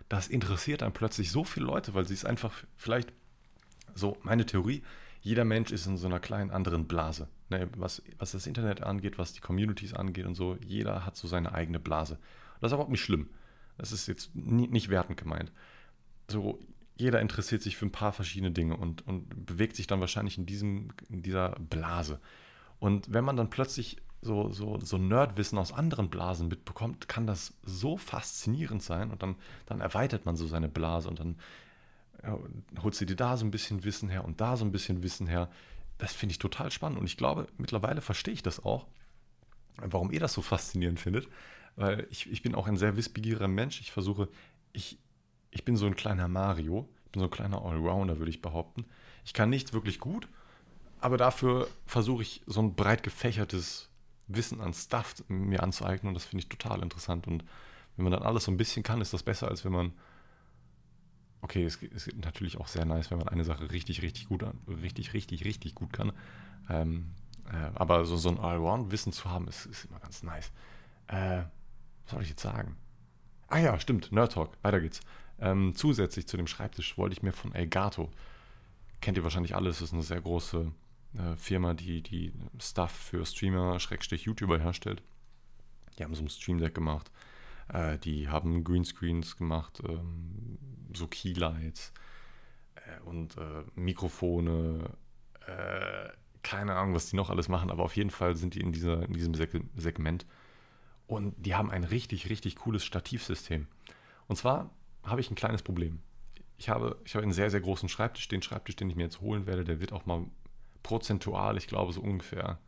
Das 0.09 0.29
interessiert 0.29 0.83
dann 0.83 0.93
plötzlich 0.93 1.31
so 1.31 1.45
viele 1.45 1.67
Leute, 1.67 1.95
weil 1.95 2.07
sie 2.07 2.15
es 2.15 2.25
einfach 2.25 2.65
vielleicht 2.77 3.13
so, 3.95 4.17
meine 4.23 4.47
Theorie, 4.47 4.83
jeder 5.21 5.45
Mensch 5.45 5.73
ist 5.73 5.87
in 5.87 5.97
so 5.97 6.07
einer 6.07 6.21
kleinen 6.21 6.51
anderen 6.51 6.87
Blase. 6.87 7.29
Ne, 7.49 7.69
was, 7.77 8.03
was 8.19 8.33
das 8.33 8.47
Internet 8.47 8.83
angeht, 8.83 9.19
was 9.19 9.33
die 9.33 9.41
Communities 9.41 9.95
angeht 9.95 10.27
und 10.27 10.35
so, 10.35 10.57
jeder 10.65 11.07
hat 11.07 11.17
so 11.17 11.29
seine 11.29 11.53
eigene 11.53 11.79
Blase. 11.79 12.19
Das 12.61 12.71
ist 12.71 12.75
überhaupt 12.75 12.91
nicht 12.91 13.03
schlimm. 13.03 13.31
Das 13.79 13.93
ist 13.93 14.09
jetzt 14.09 14.35
nie, 14.35 14.67
nicht 14.67 14.89
wertend 14.89 15.19
gemeint. 15.19 15.53
So, 16.29 16.59
jeder 16.97 17.21
interessiert 17.21 17.63
sich 17.63 17.77
für 17.77 17.87
ein 17.87 17.93
paar 17.93 18.13
verschiedene 18.13 18.51
Dinge 18.51 18.77
und, 18.77 19.07
und 19.07 19.47
bewegt 19.47 19.77
sich 19.77 19.87
dann 19.87 20.01
wahrscheinlich 20.01 20.39
in, 20.39 20.47
diesem, 20.47 20.93
in 21.09 21.23
dieser 21.23 21.51
Blase. 21.51 22.21
Und 22.79 23.13
wenn 23.13 23.25
man 23.25 23.37
dann 23.37 23.51
plötzlich 23.51 23.99
so, 24.23 24.51
so, 24.51 24.79
so 24.81 24.99
Nerdwissen 24.99 25.59
aus 25.59 25.73
anderen 25.73 26.11
Blasen 26.11 26.49
mitbekommt, 26.49 27.09
kann 27.09 27.27
das 27.27 27.55
so 27.63 27.97
faszinierend 27.97 28.83
sein 28.83 29.11
und 29.11 29.23
dann, 29.23 29.37
dann 29.67 29.81
erweitert 29.81 30.27
man 30.27 30.37
so 30.37 30.47
seine 30.47 30.69
Blase 30.69 31.09
und 31.09 31.21
dann 31.21 31.37
ja, 32.23 32.39
holst 32.83 33.01
du 33.01 33.05
dir 33.05 33.17
da 33.17 33.37
so 33.37 33.45
ein 33.45 33.51
bisschen 33.51 33.85
Wissen 33.85 34.09
her 34.09 34.25
und 34.25 34.41
da 34.41 34.57
so 34.57 34.65
ein 34.65 34.73
bisschen 34.73 35.03
Wissen 35.03 35.27
her. 35.27 35.51
Das 35.99 36.13
finde 36.13 36.33
ich 36.33 36.39
total 36.39 36.71
spannend 36.71 36.99
und 36.99 37.07
ich 37.07 37.17
glaube, 37.17 37.47
mittlerweile 37.57 38.01
verstehe 38.01 38.35
ich 38.35 38.43
das 38.43 38.65
auch, 38.65 38.87
warum 39.77 40.11
ihr 40.11 40.21
das 40.21 40.33
so 40.33 40.43
faszinierend 40.43 41.01
findet, 41.01 41.29
weil 41.77 42.07
ich, 42.11 42.31
ich 42.31 42.43
bin 42.43 42.55
auch 42.55 42.67
ein 42.67 42.77
sehr 42.77 42.97
wissbegieriger 42.97 43.49
Mensch. 43.49 43.81
Ich 43.81 43.93
versuche, 43.93 44.29
ich, 44.73 44.99
ich 45.51 45.65
bin 45.65 45.77
so 45.77 45.87
ein 45.87 45.97
kleiner 45.97 46.29
Mario, 46.29 46.89
ich 47.07 47.13
bin 47.13 47.21
so 47.21 47.27
ein 47.27 47.31
kleiner 47.31 47.63
Allrounder, 47.63 48.19
würde 48.19 48.31
ich 48.31 48.43
behaupten. 48.43 48.85
Ich 49.25 49.33
kann 49.33 49.51
nichts 49.51 49.73
wirklich 49.73 50.01
gut, 50.01 50.29
aber 51.01 51.17
dafür 51.17 51.69
versuche 51.87 52.23
ich 52.23 52.43
so 52.47 52.61
ein 52.61 52.75
breit 52.75 53.03
gefächertes 53.03 53.91
Wissen 54.29 54.61
an 54.61 54.73
Stuff 54.73 55.15
mir 55.29 55.63
anzueignen 55.63 56.09
und 56.09 56.15
das 56.15 56.25
finde 56.25 56.43
ich 56.43 56.49
total 56.49 56.83
interessant. 56.83 57.27
Und 57.27 57.45
wenn 57.97 58.05
man 58.05 58.13
dann 58.13 58.23
alles 58.23 58.45
so 58.45 58.53
ein 58.53 58.57
bisschen 58.57 58.83
kann, 58.83 59.01
ist 59.01 59.13
das 59.13 59.23
besser, 59.23 59.49
als 59.49 59.65
wenn 59.65 59.73
man. 59.73 59.93
Okay, 61.43 61.65
es 61.65 61.77
ist 61.77 62.17
natürlich 62.17 62.59
auch 62.59 62.67
sehr 62.67 62.85
nice, 62.85 63.11
wenn 63.11 63.19
man 63.19 63.29
eine 63.29 63.45
Sache 63.45 63.71
richtig, 63.71 64.03
richtig 64.03 64.27
gut, 64.27 64.45
richtig, 64.67 65.13
richtig, 65.13 65.45
richtig 65.45 65.75
gut 65.75 65.93
kann. 65.93 66.13
Ähm, 66.69 67.13
äh, 67.53 67.71
aber 67.75 68.05
so, 68.05 68.17
so 68.17 68.31
ein 68.31 68.41
Allround-Wissen 68.41 69.13
zu 69.13 69.31
haben, 69.31 69.47
ist, 69.47 69.67
ist 69.67 69.85
immer 69.85 70.01
ganz 70.01 70.23
nice. 70.23 70.51
Äh, 71.07 71.43
was 72.05 72.11
soll 72.11 72.23
ich 72.23 72.31
jetzt 72.31 72.43
sagen? 72.43 72.77
Ah 73.49 73.59
ja, 73.59 73.79
stimmt, 73.79 74.11
Nerd 74.11 74.33
Talk, 74.33 74.57
weiter 74.63 74.81
geht's. 74.81 75.01
Ähm, 75.39 75.75
zusätzlich 75.77 76.27
zu 76.27 76.37
dem 76.37 76.47
Schreibtisch 76.47 76.97
wollte 76.99 77.13
ich 77.13 77.23
mir 77.23 77.33
von 77.33 77.55
Elgato, 77.55 78.11
kennt 79.01 79.17
ihr 79.17 79.23
wahrscheinlich 79.23 79.55
alles, 79.55 79.79
das 79.79 79.89
ist 79.89 79.93
eine 79.93 80.03
sehr 80.03 80.21
große 80.21 80.73
äh, 81.19 81.37
Firma, 81.37 81.75
die, 81.75 82.03
die 82.03 82.33
Stuff 82.61 82.93
für 82.93 83.25
Streamer, 83.25 83.79
Schrägstrich 83.81 84.23
YouTuber 84.25 84.59
herstellt. 84.59 85.03
Die 85.99 86.05
haben 86.05 86.15
so 86.15 86.23
ein 86.23 86.29
Stream 86.29 86.59
Deck 86.59 86.75
gemacht, 86.75 87.11
äh, 87.69 87.99
die 87.99 88.29
haben 88.29 88.65
Greenscreens 88.65 89.37
gemacht, 89.37 89.83
ähm, 89.87 90.59
so 90.95 91.07
Keylights 91.07 91.93
äh, 92.75 93.01
und 93.05 93.37
äh, 93.37 93.65
Mikrofone, 93.75 94.91
keine 96.43 96.75
Ahnung, 96.75 96.93
was 96.93 97.09
die 97.09 97.15
noch 97.15 97.31
alles 97.31 97.49
machen, 97.49 97.71
aber 97.71 97.85
auf 97.85 97.95
jeden 97.95 98.11
Fall 98.11 98.35
sind 98.35 98.55
die 98.57 98.61
in, 98.61 98.73
dieser, 98.73 99.05
in 99.05 99.13
diesem 99.13 99.33
Segment 99.35 100.27
und 101.07 101.35
die 101.39 101.55
haben 101.55 101.71
ein 101.71 101.85
richtig, 101.85 102.29
richtig 102.29 102.57
cooles 102.57 102.85
Stativsystem. 102.85 103.69
Und 104.27 104.37
zwar 104.37 104.71
habe 105.05 105.21
ich 105.21 105.31
ein 105.31 105.37
kleines 105.37 105.63
Problem. 105.63 106.01
Ich 106.59 106.69
habe, 106.69 106.99
ich 107.05 107.15
habe 107.15 107.23
einen 107.23 107.33
sehr, 107.33 107.51
sehr 107.51 107.61
großen 107.61 107.89
Schreibtisch. 107.89 108.29
Den 108.29 108.43
Schreibtisch, 108.43 108.77
den 108.77 108.91
ich 108.91 108.97
mir 108.97 109.05
jetzt 109.05 109.21
holen 109.21 109.47
werde, 109.47 109.65
der 109.65 109.81
wird 109.81 109.93
auch 109.93 110.07
mal 110.07 110.25
prozentual, 110.87 111.57
ich 111.57 111.67
glaube, 111.67 111.93
so 111.93 112.01
ungefähr 112.01 112.61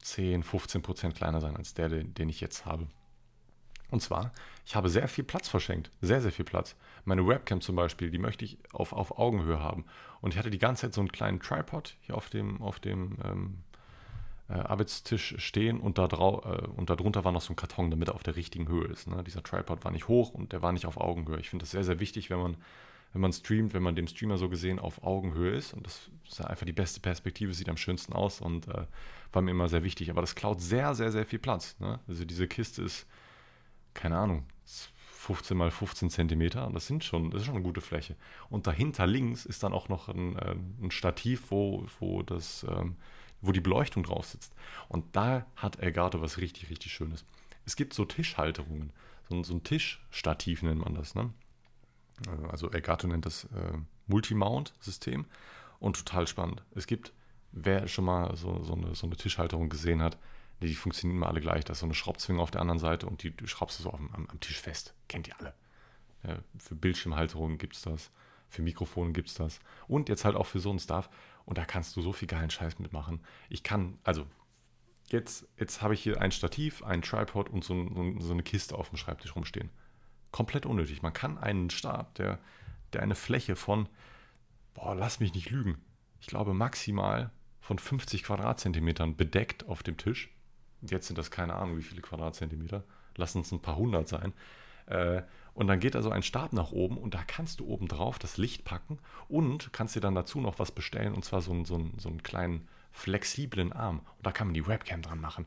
10, 0.00 0.42
15 0.42 0.82
Prozent 0.82 1.14
kleiner 1.14 1.40
sein 1.40 1.56
als 1.56 1.74
der, 1.74 1.88
den 1.88 2.28
ich 2.28 2.40
jetzt 2.40 2.66
habe. 2.66 2.88
Und 3.92 4.02
zwar, 4.02 4.32
ich 4.66 4.74
habe 4.74 4.88
sehr 4.88 5.06
viel 5.06 5.22
Platz 5.22 5.48
verschenkt. 5.48 5.92
Sehr, 6.00 6.20
sehr 6.20 6.32
viel 6.32 6.44
Platz. 6.44 6.74
Meine 7.04 7.24
Webcam 7.24 7.60
zum 7.60 7.76
Beispiel, 7.76 8.10
die 8.10 8.18
möchte 8.18 8.44
ich 8.44 8.58
auf, 8.72 8.92
auf 8.92 9.16
Augenhöhe 9.16 9.60
haben. 9.60 9.84
Und 10.20 10.34
ich 10.34 10.38
hatte 10.38 10.50
die 10.50 10.58
ganze 10.58 10.82
Zeit 10.82 10.94
so 10.94 11.02
einen 11.02 11.12
kleinen 11.12 11.38
Tripod 11.38 11.94
hier 12.00 12.16
auf 12.16 12.30
dem, 12.30 12.60
auf 12.60 12.80
dem 12.80 13.18
ähm, 13.24 13.58
äh, 14.48 14.54
Arbeitstisch 14.54 15.36
stehen 15.38 15.78
und 15.78 15.98
da 15.98 16.08
drau 16.08 16.42
äh, 16.42 16.66
und 16.66 16.90
darunter 16.90 17.24
war 17.24 17.30
noch 17.30 17.42
so 17.42 17.52
ein 17.52 17.56
Karton, 17.56 17.92
damit 17.92 18.08
er 18.08 18.16
auf 18.16 18.24
der 18.24 18.34
richtigen 18.34 18.66
Höhe 18.66 18.86
ist. 18.86 19.06
Ne? 19.06 19.22
Dieser 19.22 19.44
Tripod 19.44 19.84
war 19.84 19.92
nicht 19.92 20.08
hoch 20.08 20.30
und 20.30 20.52
der 20.52 20.62
war 20.62 20.72
nicht 20.72 20.86
auf 20.86 20.96
Augenhöhe. 20.96 21.38
Ich 21.38 21.48
finde 21.48 21.62
das 21.62 21.70
sehr, 21.70 21.84
sehr 21.84 22.00
wichtig, 22.00 22.28
wenn 22.28 22.40
man, 22.40 22.56
wenn 23.12 23.20
man 23.20 23.32
streamt, 23.32 23.74
wenn 23.74 23.82
man 23.82 23.96
dem 23.96 24.06
Streamer 24.06 24.38
so 24.38 24.48
gesehen 24.48 24.78
auf 24.78 25.02
Augenhöhe 25.02 25.52
ist. 25.52 25.74
Und 25.74 25.86
das 25.86 26.10
ist 26.28 26.40
einfach 26.40 26.66
die 26.66 26.72
beste 26.72 27.00
Perspektive, 27.00 27.52
sieht 27.54 27.68
am 27.68 27.76
schönsten 27.76 28.12
aus 28.12 28.40
und 28.40 28.68
äh, 28.68 28.86
war 29.32 29.42
mir 29.42 29.50
immer 29.50 29.68
sehr 29.68 29.82
wichtig. 29.82 30.10
Aber 30.10 30.20
das 30.20 30.34
klaut 30.34 30.60
sehr, 30.60 30.94
sehr, 30.94 31.10
sehr 31.10 31.26
viel 31.26 31.40
Platz. 31.40 31.76
Ne? 31.80 31.98
Also 32.06 32.24
diese 32.24 32.46
Kiste 32.46 32.82
ist, 32.82 33.06
keine 33.94 34.16
Ahnung, 34.16 34.44
15 35.20 35.56
mal 35.56 35.70
15 35.70 36.08
Zentimeter. 36.08 36.66
Und 36.66 36.74
das 36.74 36.86
sind 36.86 37.04
schon, 37.04 37.30
das 37.30 37.40
ist 37.40 37.46
schon 37.46 37.56
eine 37.56 37.64
gute 37.64 37.80
Fläche. 37.80 38.16
Und 38.48 38.66
dahinter 38.66 39.06
links 39.06 39.44
ist 39.44 39.62
dann 39.62 39.72
auch 39.72 39.88
noch 39.88 40.08
ein, 40.08 40.36
äh, 40.36 40.54
ein 40.80 40.90
Stativ, 40.90 41.50
wo, 41.50 41.86
wo, 41.98 42.22
das, 42.22 42.64
ähm, 42.68 42.96
wo 43.40 43.52
die 43.52 43.60
Beleuchtung 43.60 44.04
drauf 44.04 44.26
sitzt. 44.26 44.54
Und 44.88 45.16
da 45.16 45.46
hat 45.56 45.80
Elgato 45.80 46.20
was 46.20 46.38
richtig, 46.38 46.70
richtig 46.70 46.92
Schönes. 46.92 47.24
Es 47.66 47.76
gibt 47.76 47.92
so 47.92 48.04
Tischhalterungen. 48.04 48.92
So, 49.28 49.42
so 49.42 49.54
ein 49.54 49.64
Tischstativ 49.64 50.62
nennt 50.62 50.80
man 50.80 50.94
das. 50.94 51.14
Ne? 51.14 51.30
Äh, 52.26 52.48
also 52.48 52.70
Elgato 52.70 53.06
nennt 53.06 53.26
das 53.26 53.44
äh, 53.44 53.78
Multimount-System. 54.06 55.26
Und 55.78 55.96
total 55.96 56.26
spannend. 56.26 56.62
Es 56.74 56.86
gibt, 56.86 57.12
wer 57.52 57.88
schon 57.88 58.04
mal 58.04 58.36
so, 58.36 58.62
so, 58.62 58.74
eine, 58.74 58.94
so 58.94 59.06
eine 59.06 59.16
Tischhalterung 59.16 59.70
gesehen 59.70 60.02
hat, 60.02 60.18
die 60.62 60.74
funktionieren 60.74 61.16
immer 61.16 61.28
alle 61.28 61.40
gleich. 61.40 61.64
Da 61.64 61.72
ist 61.72 61.80
so 61.80 61.86
eine 61.86 61.94
Schraubzwinge 61.94 62.40
auf 62.40 62.50
der 62.50 62.60
anderen 62.60 62.78
Seite 62.78 63.06
und 63.06 63.22
die, 63.22 63.34
du 63.34 63.46
schraubst 63.46 63.78
du 63.78 63.84
so 63.84 63.92
am, 63.92 64.10
am, 64.12 64.40
Tisch 64.40 64.60
fest. 64.60 64.94
Kennt 65.08 65.26
ihr 65.26 65.38
alle. 65.40 65.54
Ja, 66.22 66.36
für 66.58 66.74
Bildschirmhalterungen 66.74 67.56
gibt 67.56 67.76
es 67.76 67.82
das. 67.82 68.10
Für 68.50 68.62
Mikrofone 68.62 69.12
gibt 69.12 69.28
es 69.28 69.34
das. 69.34 69.60
Und 69.88 70.08
jetzt 70.08 70.24
halt 70.24 70.36
auch 70.36 70.46
für 70.46 70.60
so 70.60 70.70
ein 70.70 70.78
Stuff. 70.78 71.08
Und 71.46 71.56
da 71.56 71.64
kannst 71.64 71.96
du 71.96 72.02
so 72.02 72.12
viel 72.12 72.28
geilen 72.28 72.50
Scheiß 72.50 72.78
mitmachen. 72.78 73.20
Ich 73.48 73.62
kann, 73.62 73.98
also, 74.04 74.26
jetzt, 75.08 75.48
jetzt 75.56 75.80
habe 75.80 75.94
ich 75.94 76.02
hier 76.02 76.20
ein 76.20 76.32
Stativ, 76.32 76.82
ein 76.82 77.00
Tripod 77.00 77.48
und 77.48 77.64
so, 77.64 77.74
so 78.18 78.32
eine 78.32 78.42
Kiste 78.42 78.76
auf 78.76 78.90
dem 78.90 78.98
Schreibtisch 78.98 79.34
rumstehen. 79.34 79.70
Komplett 80.32 80.66
unnötig. 80.66 81.02
Man 81.02 81.12
kann 81.12 81.38
einen 81.38 81.70
Stab, 81.70 82.14
der, 82.14 82.38
der 82.92 83.02
eine 83.02 83.14
Fläche 83.14 83.56
von, 83.56 83.88
boah, 84.74 84.94
lass 84.94 85.20
mich 85.20 85.34
nicht 85.34 85.50
lügen, 85.50 85.78
ich 86.20 86.26
glaube 86.26 86.54
maximal 86.54 87.30
von 87.60 87.78
50 87.78 88.22
Quadratzentimetern 88.22 89.16
bedeckt 89.16 89.66
auf 89.68 89.82
dem 89.82 89.96
Tisch 89.96 90.30
Jetzt 90.82 91.06
sind 91.06 91.18
das 91.18 91.30
keine 91.30 91.54
Ahnung, 91.54 91.76
wie 91.76 91.82
viele 91.82 92.00
Quadratzentimeter. 92.00 92.84
Lass 93.16 93.36
uns 93.36 93.52
ein 93.52 93.60
paar 93.60 93.76
hundert 93.76 94.08
sein. 94.08 94.32
Äh, 94.86 95.22
und 95.52 95.66
dann 95.66 95.80
geht 95.80 95.96
also 95.96 96.10
ein 96.10 96.22
Stab 96.22 96.52
nach 96.52 96.72
oben 96.72 96.96
und 96.96 97.14
da 97.14 97.22
kannst 97.26 97.60
du 97.60 97.66
oben 97.66 97.88
drauf 97.88 98.18
das 98.18 98.38
Licht 98.38 98.64
packen 98.64 98.98
und 99.28 99.72
kannst 99.72 99.94
dir 99.96 100.00
dann 100.00 100.14
dazu 100.14 100.40
noch 100.40 100.58
was 100.58 100.72
bestellen 100.72 101.12
und 101.12 101.24
zwar 101.24 101.42
so 101.42 101.52
einen, 101.52 101.64
so 101.64 101.74
einen, 101.74 101.98
so 101.98 102.08
einen 102.08 102.22
kleinen 102.22 102.68
flexiblen 102.92 103.72
Arm. 103.72 103.98
Und 103.98 104.26
da 104.26 104.32
kann 104.32 104.46
man 104.46 104.54
die 104.54 104.66
Webcam 104.66 105.02
dran 105.02 105.20
machen. 105.20 105.46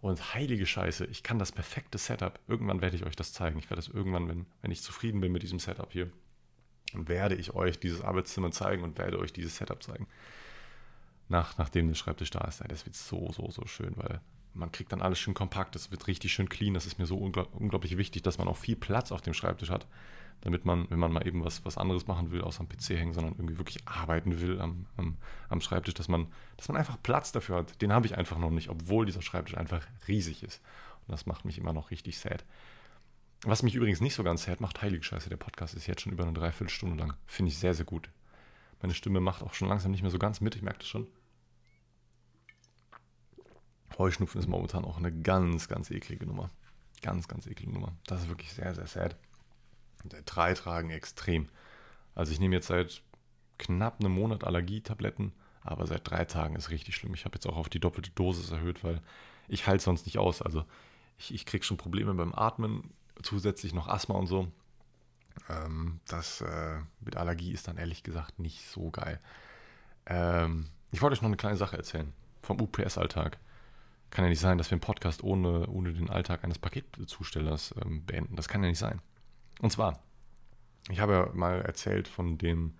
Und 0.00 0.34
heilige 0.34 0.66
Scheiße, 0.66 1.06
ich 1.06 1.22
kann 1.22 1.38
das 1.38 1.52
perfekte 1.52 1.98
Setup. 1.98 2.38
Irgendwann 2.46 2.80
werde 2.80 2.96
ich 2.96 3.04
euch 3.04 3.16
das 3.16 3.32
zeigen. 3.32 3.58
Ich 3.58 3.70
werde 3.70 3.82
das 3.82 3.88
irgendwann, 3.88 4.28
wenn, 4.28 4.46
wenn 4.62 4.70
ich 4.70 4.82
zufrieden 4.82 5.20
bin 5.20 5.32
mit 5.32 5.42
diesem 5.42 5.58
Setup 5.58 5.90
hier, 5.90 6.10
werde 6.92 7.34
ich 7.34 7.54
euch 7.54 7.78
dieses 7.78 8.02
Arbeitszimmer 8.02 8.50
zeigen 8.52 8.82
und 8.82 8.98
werde 8.98 9.18
euch 9.18 9.32
dieses 9.32 9.56
Setup 9.56 9.82
zeigen. 9.82 10.06
Nach, 11.28 11.58
nachdem 11.58 11.88
der 11.88 11.94
Schreibtisch 11.94 12.30
da 12.30 12.40
ist. 12.46 12.62
Das 12.68 12.86
wird 12.86 12.94
so, 12.94 13.32
so, 13.32 13.50
so 13.50 13.66
schön, 13.66 13.96
weil 13.96 14.20
man 14.56 14.72
kriegt 14.72 14.92
dann 14.92 15.02
alles 15.02 15.18
schön 15.18 15.34
kompakt, 15.34 15.74
das 15.74 15.90
wird 15.90 16.06
richtig 16.06 16.32
schön 16.32 16.48
clean. 16.48 16.74
Das 16.74 16.86
ist 16.86 16.98
mir 16.98 17.06
so 17.06 17.16
ungl 17.16 17.46
unglaublich 17.52 17.96
wichtig, 17.96 18.22
dass 18.22 18.38
man 18.38 18.48
auch 18.48 18.56
viel 18.56 18.76
Platz 18.76 19.12
auf 19.12 19.22
dem 19.22 19.34
Schreibtisch 19.34 19.70
hat, 19.70 19.86
damit 20.40 20.64
man, 20.64 20.90
wenn 20.90 20.98
man 20.98 21.12
mal 21.12 21.26
eben 21.26 21.44
was, 21.44 21.64
was 21.64 21.78
anderes 21.78 22.06
machen 22.06 22.30
will, 22.30 22.42
außer 22.42 22.60
am 22.60 22.68
PC 22.68 22.90
hängen, 22.90 23.12
sondern 23.12 23.34
irgendwie 23.34 23.58
wirklich 23.58 23.86
arbeiten 23.86 24.40
will 24.40 24.60
am, 24.60 24.86
am, 24.96 25.16
am 25.48 25.60
Schreibtisch, 25.60 25.94
dass 25.94 26.08
man, 26.08 26.26
dass 26.56 26.68
man 26.68 26.76
einfach 26.76 26.96
Platz 27.02 27.32
dafür 27.32 27.56
hat. 27.56 27.80
Den 27.82 27.92
habe 27.92 28.06
ich 28.06 28.16
einfach 28.16 28.38
noch 28.38 28.50
nicht, 28.50 28.68
obwohl 28.68 29.06
dieser 29.06 29.22
Schreibtisch 29.22 29.56
einfach 29.56 29.86
riesig 30.08 30.42
ist. 30.42 30.60
Und 31.06 31.12
das 31.12 31.26
macht 31.26 31.44
mich 31.44 31.58
immer 31.58 31.72
noch 31.72 31.90
richtig 31.90 32.18
sad. 32.18 32.44
Was 33.42 33.62
mich 33.62 33.74
übrigens 33.74 34.00
nicht 34.00 34.14
so 34.14 34.24
ganz 34.24 34.44
sad 34.44 34.60
macht, 34.60 34.82
heilige 34.82 35.04
Scheiße, 35.04 35.28
der 35.28 35.36
Podcast 35.36 35.74
ist 35.74 35.86
jetzt 35.86 36.00
schon 36.00 36.12
über 36.12 36.24
eine 36.24 36.32
Dreiviertelstunde 36.32 36.96
lang. 36.96 37.14
Finde 37.26 37.50
ich 37.50 37.58
sehr, 37.58 37.74
sehr 37.74 37.84
gut. 37.84 38.08
Meine 38.80 38.94
Stimme 38.94 39.20
macht 39.20 39.42
auch 39.42 39.54
schon 39.54 39.68
langsam 39.68 39.90
nicht 39.90 40.02
mehr 40.02 40.10
so 40.10 40.18
ganz 40.18 40.40
mit, 40.40 40.56
ich 40.56 40.62
merke 40.62 40.80
das 40.80 40.88
schon. 40.88 41.06
Heuschnupfen 43.98 44.40
ist 44.40 44.48
momentan 44.48 44.84
auch 44.84 44.98
eine 44.98 45.12
ganz, 45.12 45.68
ganz 45.68 45.90
eklige 45.90 46.26
Nummer. 46.26 46.50
Ganz, 47.02 47.28
ganz 47.28 47.46
eklige 47.46 47.72
Nummer. 47.72 47.92
Das 48.06 48.22
ist 48.22 48.28
wirklich 48.28 48.52
sehr, 48.52 48.74
sehr 48.74 48.86
sad. 48.86 49.16
Seit 50.10 50.22
drei 50.24 50.54
Tagen 50.54 50.90
extrem. 50.90 51.48
Also 52.14 52.32
ich 52.32 52.40
nehme 52.40 52.54
jetzt 52.54 52.68
seit 52.68 53.02
knapp 53.58 54.00
einem 54.00 54.12
Monat 54.12 54.44
Allergietabletten, 54.44 55.32
aber 55.62 55.86
seit 55.86 56.08
drei 56.08 56.24
Tagen 56.24 56.56
ist 56.56 56.70
richtig 56.70 56.96
schlimm. 56.96 57.14
Ich 57.14 57.24
habe 57.24 57.36
jetzt 57.36 57.46
auch 57.46 57.56
auf 57.56 57.68
die 57.68 57.80
doppelte 57.80 58.10
Dosis 58.10 58.50
erhöht, 58.50 58.84
weil 58.84 59.00
ich 59.48 59.66
halte 59.66 59.82
sonst 59.82 60.06
nicht 60.06 60.18
aus. 60.18 60.42
Also 60.42 60.64
ich, 61.18 61.34
ich 61.34 61.46
kriege 61.46 61.64
schon 61.64 61.76
Probleme 61.76 62.14
beim 62.14 62.34
Atmen, 62.34 62.92
zusätzlich 63.22 63.74
noch 63.74 63.88
Asthma 63.88 64.14
und 64.14 64.26
so. 64.26 64.50
Ähm, 65.48 66.00
das 66.06 66.40
äh, 66.40 66.78
mit 67.00 67.16
Allergie 67.16 67.52
ist 67.52 67.68
dann 67.68 67.76
ehrlich 67.76 68.02
gesagt 68.02 68.38
nicht 68.38 68.68
so 68.68 68.90
geil. 68.90 69.20
Ähm, 70.06 70.68
ich 70.92 71.02
wollte 71.02 71.14
euch 71.14 71.22
noch 71.22 71.28
eine 71.28 71.36
kleine 71.36 71.56
Sache 71.56 71.76
erzählen 71.76 72.12
vom 72.42 72.60
UPS-Alltag. 72.60 73.38
Kann 74.10 74.24
ja 74.24 74.28
nicht 74.28 74.40
sein, 74.40 74.58
dass 74.58 74.70
wir 74.70 74.76
einen 74.76 74.80
Podcast 74.80 75.22
ohne, 75.22 75.66
ohne 75.66 75.92
den 75.92 76.10
Alltag 76.10 76.44
eines 76.44 76.58
Paketzustellers 76.58 77.74
ähm, 77.84 78.04
beenden. 78.04 78.36
Das 78.36 78.48
kann 78.48 78.62
ja 78.62 78.68
nicht 78.68 78.78
sein. 78.78 79.00
Und 79.60 79.72
zwar, 79.72 80.00
ich 80.90 81.00
habe 81.00 81.12
ja 81.12 81.30
mal 81.34 81.60
erzählt 81.62 82.08
von 82.08 82.38
dem 82.38 82.74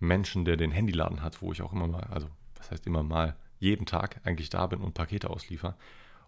Menschen, 0.00 0.44
der 0.44 0.56
den 0.56 0.70
Handyladen 0.70 1.22
hat, 1.22 1.40
wo 1.40 1.52
ich 1.52 1.62
auch 1.62 1.72
immer 1.72 1.88
mal, 1.88 2.04
also 2.04 2.28
was 2.56 2.70
heißt 2.70 2.86
immer 2.86 3.02
mal, 3.02 3.36
jeden 3.58 3.86
Tag 3.86 4.20
eigentlich 4.24 4.50
da 4.50 4.66
bin 4.66 4.80
und 4.80 4.94
Pakete 4.94 5.30
ausliefer 5.30 5.76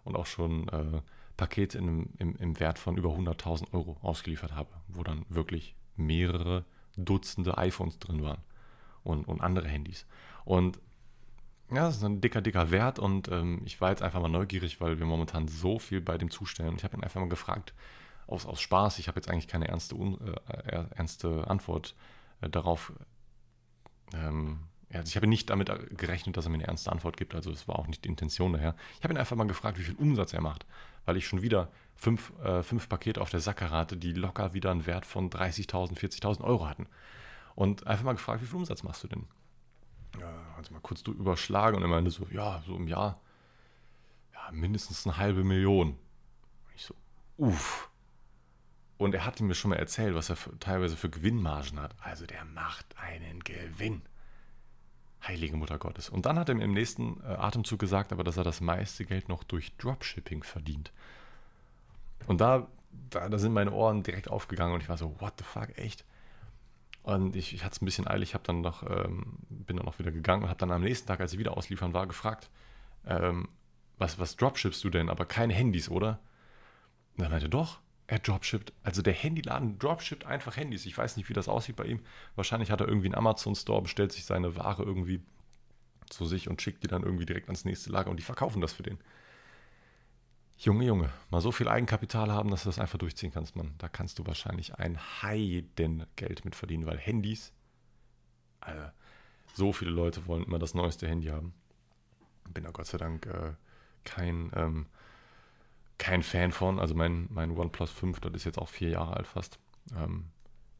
und 0.03 0.15
auch 0.15 0.25
schon 0.25 0.67
äh, 0.69 1.01
Pakete 1.37 1.77
in, 1.77 2.09
im, 2.17 2.35
im 2.35 2.59
Wert 2.59 2.79
von 2.79 2.97
über 2.97 3.09
100.000 3.09 3.73
Euro 3.73 3.97
ausgeliefert 4.01 4.53
habe, 4.53 4.69
wo 4.87 5.03
dann 5.03 5.25
wirklich 5.29 5.75
mehrere 5.95 6.65
Dutzende 6.97 7.57
iPhones 7.57 7.99
drin 7.99 8.23
waren 8.23 8.41
und, 9.03 9.27
und 9.27 9.41
andere 9.41 9.67
Handys. 9.67 10.05
Und 10.43 10.79
ja, 11.71 11.85
das 11.85 11.97
ist 11.97 12.03
ein 12.03 12.21
dicker, 12.21 12.41
dicker 12.41 12.71
Wert 12.71 12.99
und 12.99 13.27
ähm, 13.27 13.61
ich 13.65 13.79
war 13.81 13.91
jetzt 13.91 14.01
einfach 14.01 14.21
mal 14.21 14.29
neugierig, 14.29 14.81
weil 14.81 14.99
wir 14.99 15.05
momentan 15.05 15.47
so 15.47 15.79
viel 15.79 16.01
bei 16.01 16.17
dem 16.17 16.31
zustellen. 16.31 16.69
Und 16.69 16.77
ich 16.77 16.83
habe 16.83 16.97
ihn 16.97 17.03
einfach 17.03 17.19
mal 17.19 17.29
gefragt, 17.29 17.73
aus, 18.27 18.45
aus 18.45 18.61
Spaß, 18.61 18.99
ich 18.99 19.07
habe 19.07 19.19
jetzt 19.19 19.29
eigentlich 19.29 19.47
keine 19.47 19.67
ernste, 19.67 19.95
äh, 19.95 20.85
ernste 20.95 21.47
Antwort 21.47 21.95
äh, 22.41 22.49
darauf. 22.49 22.93
Ähm, 24.13 24.59
also 24.91 25.07
ich 25.07 25.15
habe 25.15 25.27
nicht 25.27 25.49
damit 25.51 25.71
gerechnet, 25.95 26.35
dass 26.35 26.45
er 26.45 26.49
mir 26.49 26.55
eine 26.55 26.67
ernste 26.67 26.91
Antwort 26.91 27.15
gibt, 27.17 27.35
also 27.35 27.51
es 27.51 27.67
war 27.67 27.77
auch 27.77 27.85
nicht 27.85 28.05
die 28.05 28.09
Intention 28.09 28.53
daher. 28.53 28.75
Ich 28.97 29.03
habe 29.03 29.13
ihn 29.13 29.17
einfach 29.17 29.35
mal 29.35 29.45
gefragt, 29.45 29.77
wie 29.77 29.83
viel 29.83 29.95
Umsatz 29.95 30.33
er 30.33 30.41
macht, 30.41 30.65
weil 31.05 31.15
ich 31.17 31.27
schon 31.27 31.43
wieder 31.43 31.71
fünf, 31.95 32.33
äh, 32.43 32.63
fünf 32.63 32.89
Pakete 32.89 33.21
auf 33.21 33.29
der 33.29 33.39
Sacke 33.39 33.69
hatte, 33.69 33.97
die 33.97 34.13
locker 34.13 34.53
wieder 34.53 34.71
einen 34.71 34.87
Wert 34.87 35.05
von 35.05 35.29
30.000, 35.29 35.95
40.000 35.95 36.41
Euro 36.41 36.67
hatten. 36.67 36.87
Und 37.53 37.85
einfach 37.85 38.05
mal 38.05 38.13
gefragt, 38.13 38.41
wie 38.41 38.47
viel 38.47 38.57
Umsatz 38.57 38.81
machst 38.81 39.03
du 39.03 39.07
denn? 39.07 39.27
Ja, 40.19 40.31
also 40.57 40.73
mal 40.73 40.79
kurz 40.81 41.01
überschlagen 41.01 41.77
und 41.77 41.83
er 41.83 41.87
meinte 41.87 42.11
so, 42.11 42.25
ja, 42.31 42.61
so 42.65 42.75
im 42.75 42.87
Jahr, 42.87 43.19
ja, 44.33 44.51
mindestens 44.51 45.05
eine 45.05 45.17
halbe 45.17 45.43
Million. 45.43 45.89
Und 45.89 46.75
ich 46.75 46.83
so, 46.83 46.95
uff. 47.37 47.89
Und 48.97 49.15
er 49.15 49.25
hatte 49.25 49.43
mir 49.43 49.55
schon 49.55 49.69
mal 49.69 49.77
erzählt, 49.77 50.15
was 50.15 50.29
er 50.29 50.35
für, 50.35 50.57
teilweise 50.59 50.97
für 50.97 51.09
Gewinnmargen 51.09 51.79
hat. 51.79 51.95
Also 52.01 52.25
der 52.25 52.43
macht 52.45 52.85
einen 52.97 53.39
Gewinn. 53.43 54.01
Heilige 55.25 55.55
Mutter 55.57 55.77
Gottes. 55.77 56.09
Und 56.09 56.25
dann 56.25 56.39
hat 56.39 56.49
er 56.49 56.55
mir 56.55 56.63
im 56.63 56.73
nächsten 56.73 57.21
äh, 57.23 57.27
Atemzug 57.27 57.79
gesagt, 57.79 58.11
aber 58.11 58.23
dass 58.23 58.37
er 58.37 58.43
das 58.43 58.61
meiste 58.61 59.05
Geld 59.05 59.29
noch 59.29 59.43
durch 59.43 59.75
Dropshipping 59.77 60.43
verdient. 60.43 60.91
Und 62.27 62.41
da, 62.41 62.67
da, 63.09 63.29
da 63.29 63.37
sind 63.37 63.53
meine 63.53 63.71
Ohren 63.71 64.03
direkt 64.03 64.29
aufgegangen 64.29 64.73
und 64.73 64.81
ich 64.81 64.89
war 64.89 64.97
so, 64.97 65.15
what 65.19 65.33
the 65.37 65.43
fuck, 65.43 65.77
echt? 65.77 66.05
Und 67.03 67.35
ich, 67.35 67.53
ich 67.53 67.63
hatte 67.63 67.75
es 67.75 67.81
ein 67.81 67.85
bisschen 67.85 68.07
eilig, 68.07 68.33
habe 68.33 68.43
dann 68.43 68.61
noch, 68.61 68.83
ähm, 68.83 69.37
bin 69.49 69.77
dann 69.77 69.87
auch 69.87 69.99
wieder 69.99 70.11
gegangen 70.11 70.43
und 70.43 70.49
habe 70.49 70.59
dann 70.59 70.71
am 70.71 70.81
nächsten 70.81 71.07
Tag, 71.07 71.21
als 71.21 71.33
ich 71.33 71.39
wieder 71.39 71.55
ausliefern 71.57 71.93
war, 71.93 72.07
gefragt, 72.07 72.49
ähm, 73.05 73.47
was, 73.97 74.19
was 74.19 74.35
dropshippst 74.35 74.83
du 74.83 74.89
denn? 74.89 75.09
Aber 75.09 75.25
keine 75.25 75.53
Handys, 75.53 75.89
oder? 75.89 76.19
Und 77.17 77.23
er 77.23 77.29
meinte, 77.29 77.49
doch, 77.49 77.79
er 78.07 78.19
dropshippt. 78.19 78.73
Also 78.83 79.01
der 79.01 79.13
Handyladen 79.13 79.77
dropshippt 79.77 80.25
einfach 80.25 80.57
Handys. 80.57 80.85
Ich 80.85 80.97
weiß 80.97 81.17
nicht, 81.17 81.29
wie 81.29 81.33
das 81.33 81.47
aussieht 81.47 81.75
bei 81.75 81.85
ihm. 81.85 81.99
Wahrscheinlich 82.35 82.71
hat 82.71 82.81
er 82.81 82.87
irgendwie 82.87 83.07
einen 83.07 83.15
Amazon-Store, 83.15 83.81
bestellt 83.81 84.11
sich 84.11 84.25
seine 84.25 84.55
Ware 84.55 84.83
irgendwie 84.83 85.21
zu 86.09 86.25
sich 86.25 86.49
und 86.49 86.61
schickt 86.61 86.83
die 86.83 86.87
dann 86.87 87.03
irgendwie 87.03 87.25
direkt 87.25 87.47
ans 87.47 87.65
nächste 87.65 87.91
Lager 87.91 88.09
und 88.09 88.17
die 88.17 88.23
verkaufen 88.23 88.61
das 88.61 88.73
für 88.73 88.83
den. 88.83 88.97
Junge, 90.61 90.83
Junge, 90.83 91.09
mal 91.29 91.39
so 91.39 91.53
viel 91.53 91.69
Eigenkapital 91.69 92.33
haben, 92.33 92.51
dass 92.51 92.63
du 92.63 92.69
das 92.69 92.79
einfach 92.79 92.99
durchziehen 92.99 93.31
kannst, 93.31 93.55
Mann. 93.55 93.73
Da 93.77 93.87
kannst 93.87 94.19
du 94.19 94.27
wahrscheinlich 94.27 94.75
ein 94.75 94.99
Heidengeld 95.21 96.43
mit 96.43 96.53
verdienen, 96.53 96.85
weil 96.85 96.97
Handys, 96.97 97.53
also 98.59 98.81
so 99.53 99.71
viele 99.71 99.91
Leute 99.91 100.27
wollen 100.27 100.43
immer 100.43 100.59
das 100.59 100.73
neueste 100.73 101.07
Handy 101.07 101.27
haben. 101.27 101.53
Bin 102.49 102.65
da 102.65 102.71
Gott 102.71 102.87
sei 102.87 102.97
Dank 102.97 103.25
äh, 103.25 103.53
kein, 104.03 104.51
ähm, 104.53 104.87
kein 105.97 106.23
Fan 106.23 106.51
von. 106.51 106.77
Also 106.77 106.93
mein, 106.93 107.29
mein 107.31 107.51
OnePlus 107.51 107.91
5, 107.91 108.19
das 108.19 108.33
ist 108.33 108.43
jetzt 108.43 108.59
auch 108.59 108.67
vier 108.67 108.89
Jahre 108.89 109.15
alt 109.15 109.27
fast. 109.27 109.59
Ähm, 109.95 110.25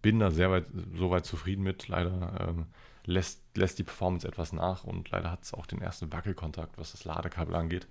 bin 0.01 0.19
da 0.19 0.29
sehr 0.29 0.51
weit, 0.51 0.65
so 0.93 1.09
weit 1.09 1.25
zufrieden 1.25 1.63
mit. 1.63 1.87
Leider 1.87 2.49
ähm, 2.49 2.65
lässt, 3.09 3.41
lässt 3.57 3.79
die 3.79 3.83
Performance 3.83 4.27
etwas 4.27 4.53
nach 4.53 4.83
und 4.83 5.09
leider 5.09 5.31
hat 5.31 5.43
es 5.43 5.53
auch 5.53 5.65
den 5.65 5.81
ersten 5.81 6.11
Wackelkontakt, 6.11 6.77
was 6.77 6.91
das 6.91 7.05
Ladekabel 7.05 7.55
angeht. 7.55 7.87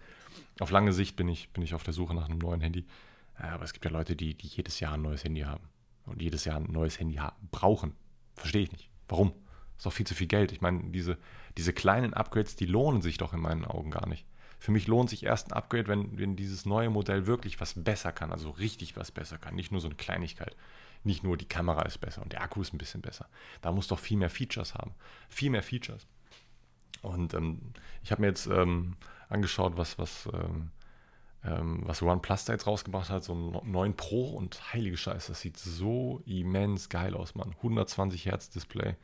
Auf 0.60 0.70
lange 0.70 0.92
Sicht 0.92 1.16
bin 1.16 1.28
ich, 1.28 1.50
bin 1.50 1.62
ich 1.62 1.74
auf 1.74 1.82
der 1.82 1.92
Suche 1.92 2.14
nach 2.14 2.28
einem 2.28 2.38
neuen 2.38 2.60
Handy. 2.60 2.86
Aber 3.34 3.64
es 3.64 3.72
gibt 3.72 3.84
ja 3.84 3.90
Leute, 3.90 4.16
die, 4.16 4.34
die 4.34 4.46
jedes 4.46 4.80
Jahr 4.80 4.94
ein 4.94 5.02
neues 5.02 5.24
Handy 5.24 5.42
haben 5.42 5.68
und 6.06 6.22
jedes 6.22 6.44
Jahr 6.44 6.56
ein 6.56 6.70
neues 6.70 6.98
Handy 6.98 7.20
brauchen. 7.50 7.94
Verstehe 8.34 8.62
ich 8.62 8.72
nicht. 8.72 8.90
Warum? 9.08 9.32
Ist 9.76 9.86
doch 9.86 9.92
viel 9.92 10.06
zu 10.06 10.14
viel 10.14 10.26
Geld. 10.26 10.52
Ich 10.52 10.60
meine, 10.60 10.90
diese, 10.90 11.18
diese 11.56 11.72
kleinen 11.72 12.14
Upgrades, 12.14 12.56
die 12.56 12.66
lohnen 12.66 13.02
sich 13.02 13.18
doch 13.18 13.32
in 13.32 13.40
meinen 13.40 13.64
Augen 13.64 13.90
gar 13.90 14.08
nicht. 14.08 14.24
Für 14.58 14.72
mich 14.72 14.88
lohnt 14.88 15.08
sich 15.08 15.22
erst 15.24 15.52
ein 15.52 15.56
Upgrade, 15.56 15.86
wenn, 15.86 16.18
wenn 16.18 16.34
dieses 16.34 16.66
neue 16.66 16.90
Modell 16.90 17.26
wirklich 17.26 17.60
was 17.60 17.74
besser 17.74 18.10
kann, 18.10 18.32
also 18.32 18.50
richtig 18.50 18.96
was 18.96 19.12
besser 19.12 19.38
kann, 19.38 19.54
nicht 19.54 19.70
nur 19.70 19.80
so 19.80 19.86
eine 19.86 19.94
Kleinigkeit. 19.94 20.56
Nicht 21.04 21.22
nur 21.24 21.36
die 21.36 21.46
Kamera 21.46 21.82
ist 21.82 21.98
besser 21.98 22.22
und 22.22 22.32
der 22.32 22.42
Akku 22.42 22.60
ist 22.60 22.72
ein 22.72 22.78
bisschen 22.78 23.02
besser. 23.02 23.28
Da 23.60 23.72
muss 23.72 23.88
doch 23.88 23.98
viel 23.98 24.16
mehr 24.16 24.30
Features 24.30 24.74
haben. 24.74 24.94
Viel 25.28 25.50
mehr 25.50 25.62
Features. 25.62 26.06
Und 27.02 27.34
ähm, 27.34 27.60
ich 28.02 28.10
habe 28.10 28.22
mir 28.22 28.28
jetzt 28.28 28.46
ähm, 28.46 28.96
angeschaut, 29.28 29.76
was, 29.76 29.98
was, 29.98 30.28
ähm, 30.32 30.70
ähm 31.44 31.82
was 31.84 32.02
OnePlus 32.02 32.44
da 32.44 32.52
jetzt 32.52 32.66
rausgebracht 32.66 33.10
hat, 33.10 33.24
so 33.24 33.32
einen 33.32 33.70
9 33.70 33.94
Pro 33.94 34.30
und 34.30 34.72
heilige 34.72 34.96
Scheiße, 34.96 35.32
das 35.32 35.40
sieht 35.40 35.56
so 35.56 36.22
immens 36.26 36.88
geil 36.88 37.14
aus, 37.14 37.34
Mann. 37.34 37.54
120 37.58 38.26
Hertz 38.26 38.50
Display, 38.50 38.96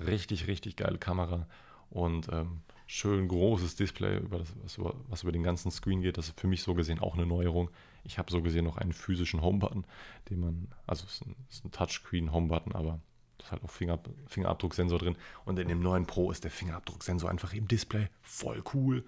richtig, 0.00 0.46
richtig 0.46 0.76
geile 0.76 0.98
Kamera 0.98 1.46
und 1.90 2.28
ähm, 2.32 2.62
schön 2.86 3.28
großes 3.28 3.76
Display, 3.76 4.18
über 4.18 4.38
das, 4.38 4.54
was, 4.62 4.78
über, 4.78 4.94
was 5.08 5.22
über 5.22 5.32
den 5.32 5.42
ganzen 5.42 5.70
Screen 5.70 6.02
geht. 6.02 6.18
Das 6.18 6.28
ist 6.28 6.40
für 6.40 6.46
mich 6.46 6.62
so 6.62 6.74
gesehen 6.74 7.00
auch 7.00 7.14
eine 7.14 7.26
Neuerung. 7.26 7.70
Ich 8.06 8.18
habe 8.18 8.30
so 8.30 8.42
gesehen 8.42 8.64
noch 8.64 8.76
einen 8.76 8.92
physischen 8.92 9.42
Home-Button, 9.42 9.84
den 10.30 10.40
man, 10.40 10.68
also 10.86 11.04
es 11.06 11.14
ist 11.14 11.26
ein, 11.26 11.36
ein 11.64 11.70
Touchscreen-Home-Button, 11.72 12.72
aber 12.72 13.00
da 13.38 13.44
ist 13.44 13.52
halt 13.52 13.64
auch 13.64 13.70
Finger, 13.70 13.98
Fingerabdrucksensor 14.26 14.98
drin. 14.98 15.16
Und 15.44 15.58
in 15.58 15.68
dem 15.68 15.80
neuen 15.80 16.06
Pro 16.06 16.30
ist 16.30 16.44
der 16.44 16.50
Fingerabdrucksensor 16.50 17.28
einfach 17.28 17.52
im 17.52 17.68
Display. 17.68 18.08
Voll 18.22 18.62
cool. 18.74 19.04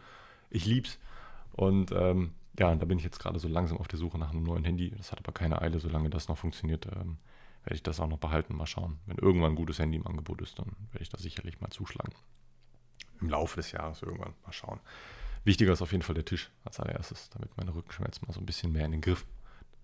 Ich 0.51 0.67
lieb's. 0.67 0.99
Und 1.53 1.93
ähm, 1.93 2.35
ja, 2.59 2.75
da 2.75 2.85
bin 2.85 2.99
ich 2.99 3.05
jetzt 3.05 3.21
gerade 3.21 3.39
so 3.39 3.49
langsam 3.49 3.79
auf 3.79 3.89
der 3.89 3.99
Suche 3.99 4.19
nach 4.19 4.31
einem 4.31 4.43
neuen 4.43 4.65
Handy. 4.65 4.91
Das 4.91 5.13
hat 5.13 5.21
aber 5.21 5.33
keine 5.33 5.63
Eile, 5.63 5.79
solange 5.79 6.11
das 6.11 6.29
noch 6.29 6.39
funktioniert. 6.39 6.87
Ähm, 6.87 7.19
werde 7.65 7.75
ich 7.75 7.83
das 7.83 8.01
auch 8.01 8.09
noch 8.09 8.19
behalten. 8.19 8.57
Mal 8.57 8.67
schauen. 8.67 8.99
Wenn 9.07 9.19
irgendwann 9.19 9.53
ein 9.53 9.57
gutes 9.57 9.79
Handy 9.79 9.97
im 9.97 10.07
Angebot 10.07 10.41
ist, 10.41 10.59
dann 10.59 10.75
werde 10.93 11.03
ich 11.03 11.09
da 11.09 11.19
sicherlich 11.19 11.61
mal 11.61 11.71
zuschlagen. 11.71 12.15
Im 13.21 13.31
Laufe 13.31 13.57
des 13.57 13.73
Jahres 13.73 14.03
irgendwann. 14.03 14.35
Mal 14.45 14.53
schauen. 14.53 14.81
Wichtiger 15.45 15.73
ist 15.73 15.83
auf 15.83 15.93
jeden 15.93 16.03
Fall 16.03 16.15
der 16.15 16.25
Tisch 16.25 16.51
als 16.65 16.81
allererstes, 16.81 17.31
damit 17.31 17.57
meine 17.57 17.75
Rückenschmerzen 17.75 18.27
mal 18.27 18.33
so 18.33 18.41
ein 18.41 18.47
bisschen 18.47 18.73
mehr 18.73 18.85
in 18.85 18.93
den 18.93 19.01
Griff, 19.01 19.25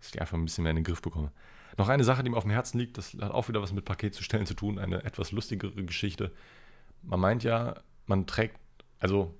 dass 0.00 0.14
ich 0.14 0.20
einfach 0.20 0.36
ein 0.36 0.44
bisschen 0.44 0.64
mehr 0.64 0.70
in 0.70 0.76
den 0.76 0.84
Griff 0.84 1.02
bekomme. 1.02 1.32
Noch 1.76 1.88
eine 1.88 2.04
Sache, 2.04 2.22
die 2.22 2.30
mir 2.30 2.36
auf 2.36 2.44
dem 2.44 2.52
Herzen 2.52 2.78
liegt, 2.78 2.98
das 2.98 3.14
hat 3.14 3.32
auch 3.32 3.48
wieder 3.48 3.62
was 3.62 3.72
mit 3.72 3.84
Paketzustellen 3.84 4.46
zu 4.46 4.54
tun, 4.54 4.78
eine 4.78 5.02
etwas 5.04 5.32
lustigere 5.32 5.84
Geschichte. 5.84 6.30
Man 7.02 7.20
meint 7.20 7.42
ja, 7.42 7.74
man 8.06 8.26
trägt, 8.26 8.58
also 9.00 9.34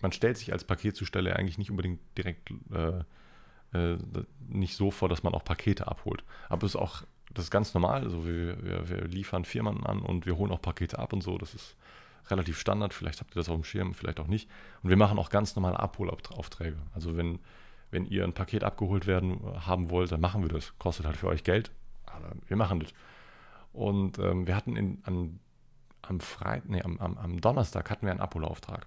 man 0.00 0.12
stellt 0.12 0.38
sich 0.38 0.52
als 0.52 0.64
Paketzusteller 0.64 1.36
eigentlich 1.36 1.58
nicht 1.58 1.70
unbedingt 1.70 2.00
direkt 2.16 2.50
äh, 2.72 3.02
äh, 3.74 3.98
nicht 4.48 4.76
so 4.76 4.90
vor, 4.90 5.08
dass 5.08 5.22
man 5.22 5.34
auch 5.34 5.44
Pakete 5.44 5.86
abholt. 5.88 6.24
Aber 6.48 6.64
es 6.64 6.74
ist 6.74 6.80
auch, 6.80 7.02
das 7.32 7.46
ist 7.46 7.50
ganz 7.50 7.74
normal. 7.74 8.04
Also 8.04 8.26
wir, 8.26 8.62
wir, 8.62 8.88
wir 8.88 9.04
liefern 9.04 9.44
Firmen 9.44 9.84
an 9.84 10.00
und 10.00 10.26
wir 10.26 10.36
holen 10.36 10.52
auch 10.52 10.62
Pakete 10.62 10.98
ab 10.98 11.12
und 11.12 11.22
so. 11.22 11.36
Das 11.38 11.54
ist 11.54 11.76
relativ 12.30 12.58
Standard. 12.58 12.94
Vielleicht 12.94 13.20
habt 13.20 13.32
ihr 13.32 13.40
das 13.40 13.48
auf 13.48 13.56
dem 13.56 13.64
Schirm, 13.64 13.94
vielleicht 13.94 14.20
auch 14.20 14.26
nicht. 14.26 14.48
Und 14.82 14.90
wir 14.90 14.96
machen 14.96 15.18
auch 15.18 15.30
ganz 15.30 15.56
normale 15.56 15.78
Abholaufträge. 15.78 16.76
Also 16.94 17.16
wenn, 17.16 17.38
wenn 17.90 18.06
ihr 18.06 18.24
ein 18.24 18.32
Paket 18.32 18.64
abgeholt 18.64 19.06
werden 19.06 19.40
haben 19.66 19.90
wollt, 19.90 20.12
dann 20.12 20.20
machen 20.20 20.42
wir 20.42 20.48
das. 20.48 20.72
Kostet 20.78 21.06
halt 21.06 21.16
für 21.16 21.28
euch 21.28 21.44
Geld, 21.44 21.70
aber 22.06 22.32
wir 22.46 22.56
machen 22.56 22.80
das. 22.80 22.90
Und 23.72 24.18
ähm, 24.18 24.46
wir 24.46 24.54
hatten 24.54 24.76
in, 24.76 24.98
an, 25.04 25.40
am 26.02 26.20
Freitag, 26.20 26.68
nee, 26.68 26.82
am, 26.82 26.98
am, 26.98 27.18
am 27.18 27.40
Donnerstag 27.40 27.90
hatten 27.90 28.06
wir 28.06 28.12
einen 28.12 28.20
Abholauftrag 28.20 28.86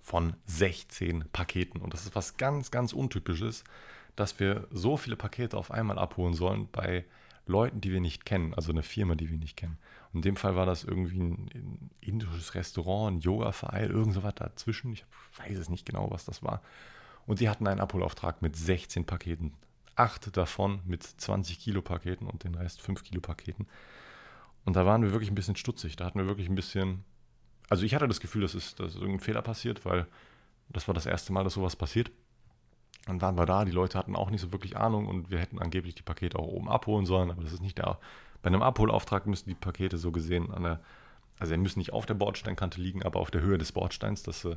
von 0.00 0.34
16 0.46 1.24
Paketen. 1.32 1.80
Und 1.80 1.94
das 1.94 2.04
ist 2.04 2.14
was 2.14 2.36
ganz, 2.36 2.70
ganz 2.70 2.92
Untypisches, 2.92 3.64
dass 4.16 4.38
wir 4.38 4.66
so 4.70 4.96
viele 4.96 5.16
Pakete 5.16 5.56
auf 5.56 5.70
einmal 5.70 5.98
abholen 5.98 6.34
sollen 6.34 6.68
bei 6.70 7.04
Leuten, 7.46 7.80
die 7.80 7.92
wir 7.92 8.00
nicht 8.00 8.24
kennen, 8.24 8.54
also 8.54 8.72
eine 8.72 8.82
Firma, 8.82 9.14
die 9.14 9.30
wir 9.30 9.38
nicht 9.38 9.56
kennen. 9.56 9.78
In 10.14 10.22
dem 10.22 10.36
Fall 10.36 10.54
war 10.54 10.64
das 10.64 10.84
irgendwie 10.84 11.18
ein, 11.18 11.50
ein 11.54 11.90
indisches 12.00 12.54
Restaurant, 12.54 13.16
ein 13.16 13.20
Yoga-Verein, 13.20 13.90
irgend 13.90 14.14
so 14.14 14.22
was 14.22 14.34
dazwischen. 14.36 14.92
Ich 14.92 15.04
weiß 15.38 15.58
es 15.58 15.68
nicht 15.68 15.84
genau, 15.84 16.10
was 16.10 16.24
das 16.24 16.42
war. 16.42 16.62
Und 17.26 17.40
die 17.40 17.48
hatten 17.48 17.66
einen 17.66 17.80
Abholauftrag 17.80 18.40
mit 18.40 18.56
16 18.56 19.04
Paketen. 19.06 19.54
Acht 19.96 20.36
davon 20.36 20.80
mit 20.84 21.02
20 21.02 21.58
Kilo 21.58 21.82
Paketen 21.82 22.26
und 22.26 22.44
den 22.44 22.54
Rest 22.54 22.80
5 22.80 23.02
Kilo 23.02 23.20
Paketen. 23.20 23.66
Und 24.64 24.76
da 24.76 24.86
waren 24.86 25.02
wir 25.02 25.12
wirklich 25.12 25.30
ein 25.30 25.34
bisschen 25.34 25.56
stutzig. 25.56 25.96
Da 25.96 26.04
hatten 26.04 26.18
wir 26.18 26.26
wirklich 26.26 26.48
ein 26.48 26.54
bisschen. 26.54 27.04
Also 27.68 27.84
ich 27.84 27.94
hatte 27.94 28.08
das 28.08 28.20
Gefühl, 28.20 28.42
dass, 28.42 28.54
ist, 28.54 28.78
dass 28.80 28.94
irgendein 28.94 29.20
Fehler 29.20 29.42
passiert, 29.42 29.84
weil 29.84 30.06
das 30.68 30.86
war 30.86 30.94
das 30.94 31.06
erste 31.06 31.32
Mal, 31.32 31.44
dass 31.44 31.54
sowas 31.54 31.76
passiert. 31.76 32.10
Dann 33.06 33.20
waren 33.20 33.36
wir 33.36 33.46
da, 33.46 33.64
die 33.64 33.72
Leute 33.72 33.98
hatten 33.98 34.16
auch 34.16 34.30
nicht 34.30 34.40
so 34.40 34.52
wirklich 34.52 34.76
Ahnung 34.76 35.06
und 35.06 35.30
wir 35.30 35.38
hätten 35.38 35.58
angeblich 35.58 35.94
die 35.94 36.02
Pakete 36.02 36.38
auch 36.38 36.46
oben 36.46 36.68
abholen 36.68 37.04
sollen, 37.04 37.30
aber 37.30 37.42
das 37.42 37.52
ist 37.52 37.62
nicht 37.62 37.78
der. 37.78 37.98
Bei 38.44 38.48
einem 38.48 38.62
Abholauftrag 38.62 39.26
müssen 39.26 39.48
die 39.48 39.54
Pakete 39.54 39.96
so 39.96 40.12
gesehen 40.12 40.52
an 40.52 40.64
der, 40.64 40.80
also 41.38 41.54
sie 41.54 41.56
müssen 41.56 41.78
nicht 41.78 41.94
auf 41.94 42.04
der 42.04 42.12
Bordsteinkante 42.12 42.78
liegen, 42.78 43.02
aber 43.02 43.18
auf 43.20 43.30
der 43.30 43.40
Höhe 43.40 43.56
des 43.56 43.72
Bordsteins, 43.72 44.22
dass, 44.22 44.44
äh, 44.44 44.56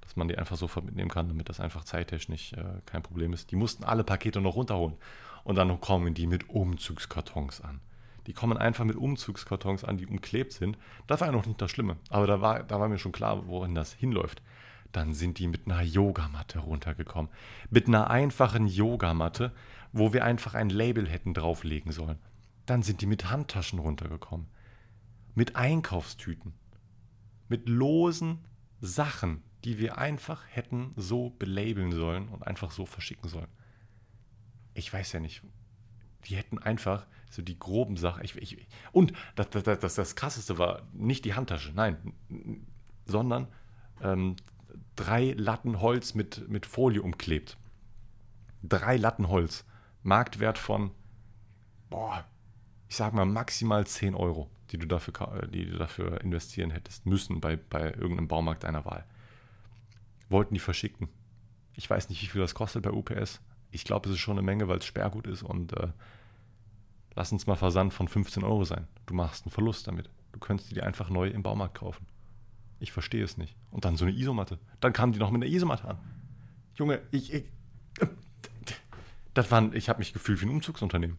dass 0.00 0.16
man 0.16 0.26
die 0.26 0.36
einfach 0.36 0.56
so 0.56 0.68
mitnehmen 0.82 1.10
kann, 1.10 1.28
damit 1.28 1.48
das 1.48 1.60
einfach 1.60 1.84
zeittechnisch 1.84 2.54
äh, 2.54 2.64
kein 2.86 3.04
Problem 3.04 3.32
ist. 3.32 3.52
Die 3.52 3.56
mussten 3.56 3.84
alle 3.84 4.02
Pakete 4.02 4.40
noch 4.40 4.56
runterholen 4.56 4.96
und 5.44 5.54
dann 5.54 5.80
kommen 5.80 6.12
die 6.12 6.26
mit 6.26 6.50
Umzugskartons 6.50 7.60
an. 7.60 7.80
Die 8.26 8.32
kommen 8.32 8.58
einfach 8.58 8.84
mit 8.84 8.96
Umzugskartons 8.96 9.84
an, 9.84 9.96
die 9.96 10.06
umklebt 10.06 10.52
sind. 10.52 10.76
Das 11.06 11.20
war 11.20 11.28
ja 11.28 11.32
noch 11.32 11.46
nicht 11.46 11.62
das 11.62 11.70
Schlimme, 11.70 11.98
aber 12.08 12.26
da 12.26 12.40
war, 12.40 12.64
da 12.64 12.80
war 12.80 12.88
mir 12.88 12.98
schon 12.98 13.12
klar, 13.12 13.46
wohin 13.46 13.76
das 13.76 13.92
hinläuft. 13.92 14.42
Dann 14.90 15.14
sind 15.14 15.38
die 15.38 15.46
mit 15.46 15.66
einer 15.66 15.82
Yogamatte 15.82 16.58
runtergekommen. 16.58 17.30
Mit 17.70 17.86
einer 17.86 18.10
einfachen 18.10 18.66
Yogamatte, 18.66 19.52
wo 19.92 20.12
wir 20.12 20.24
einfach 20.24 20.54
ein 20.54 20.68
Label 20.68 21.08
hätten 21.08 21.32
drauflegen 21.32 21.92
sollen. 21.92 22.18
Dann 22.70 22.84
sind 22.84 23.00
die 23.00 23.06
mit 23.06 23.28
Handtaschen 23.28 23.80
runtergekommen. 23.80 24.46
Mit 25.34 25.56
Einkaufstüten. 25.56 26.52
Mit 27.48 27.68
losen 27.68 28.44
Sachen, 28.80 29.42
die 29.64 29.80
wir 29.80 29.98
einfach 29.98 30.44
hätten 30.46 30.92
so 30.94 31.30
belabeln 31.30 31.90
sollen 31.90 32.28
und 32.28 32.46
einfach 32.46 32.70
so 32.70 32.86
verschicken 32.86 33.28
sollen. 33.28 33.50
Ich 34.72 34.92
weiß 34.92 35.10
ja 35.10 35.18
nicht. 35.18 35.42
Die 36.26 36.36
hätten 36.36 36.60
einfach 36.60 37.08
so 37.28 37.42
die 37.42 37.58
groben 37.58 37.96
Sachen. 37.96 38.24
Ich, 38.24 38.36
ich, 38.36 38.68
und 38.92 39.14
das, 39.34 39.50
das, 39.50 39.64
das, 39.64 39.94
das 39.96 40.14
Krasseste 40.14 40.56
war 40.56 40.82
nicht 40.92 41.24
die 41.24 41.34
Handtasche, 41.34 41.72
nein, 41.74 42.14
sondern 43.04 43.48
ähm, 44.00 44.36
drei 44.94 45.32
Latten 45.32 45.80
Holz 45.80 46.14
mit, 46.14 46.48
mit 46.48 46.66
Folie 46.66 47.02
umklebt. 47.02 47.58
Drei 48.62 48.96
Latten 48.96 49.26
Holz. 49.26 49.64
Marktwert 50.04 50.56
von, 50.56 50.92
boah, 51.88 52.24
ich 52.90 52.96
sag 52.96 53.14
mal 53.14 53.24
maximal 53.24 53.86
10 53.86 54.16
Euro, 54.16 54.50
die 54.72 54.76
du 54.76 54.84
dafür, 54.84 55.46
die 55.46 55.64
du 55.64 55.78
dafür 55.78 56.20
investieren 56.22 56.72
hättest 56.72 57.06
müssen 57.06 57.40
bei, 57.40 57.56
bei 57.56 57.92
irgendeinem 57.92 58.26
Baumarkt 58.26 58.64
deiner 58.64 58.84
Wahl. 58.84 59.04
Wollten 60.28 60.54
die 60.54 60.60
verschicken. 60.60 61.08
Ich 61.76 61.88
weiß 61.88 62.08
nicht, 62.08 62.20
wie 62.20 62.26
viel 62.26 62.40
das 62.40 62.56
kostet 62.56 62.82
bei 62.82 62.90
UPS. 62.90 63.40
Ich 63.70 63.84
glaube, 63.84 64.08
es 64.08 64.16
ist 64.16 64.20
schon 64.20 64.36
eine 64.36 64.44
Menge, 64.44 64.66
weil 64.66 64.78
es 64.78 64.84
Sperrgut 64.86 65.28
ist 65.28 65.44
und 65.44 65.72
äh, 65.74 65.86
lass 67.14 67.30
uns 67.30 67.46
mal 67.46 67.54
Versand 67.54 67.94
von 67.94 68.08
15 68.08 68.42
Euro 68.42 68.64
sein. 68.64 68.88
Du 69.06 69.14
machst 69.14 69.46
einen 69.46 69.52
Verlust 69.52 69.86
damit. 69.86 70.10
Du 70.32 70.40
könntest 70.40 70.72
die 70.72 70.82
einfach 70.82 71.10
neu 71.10 71.28
im 71.28 71.44
Baumarkt 71.44 71.78
kaufen. 71.78 72.06
Ich 72.80 72.90
verstehe 72.90 73.22
es 73.22 73.36
nicht. 73.36 73.54
Und 73.70 73.84
dann 73.84 73.96
so 73.96 74.04
eine 74.04 74.16
Isomatte. 74.16 74.58
Dann 74.80 74.92
kamen 74.92 75.12
die 75.12 75.20
noch 75.20 75.30
mit 75.30 75.44
einer 75.44 75.52
Isomatte 75.52 75.86
an. 75.86 75.98
Junge, 76.74 77.00
ich, 77.12 77.32
ich 77.32 77.44
das 79.34 79.48
waren, 79.52 79.74
ich 79.74 79.88
habe 79.88 80.00
mich 80.00 80.12
gefühlt 80.12 80.40
wie 80.40 80.46
ein 80.46 80.50
Umzugsunternehmen. 80.50 81.18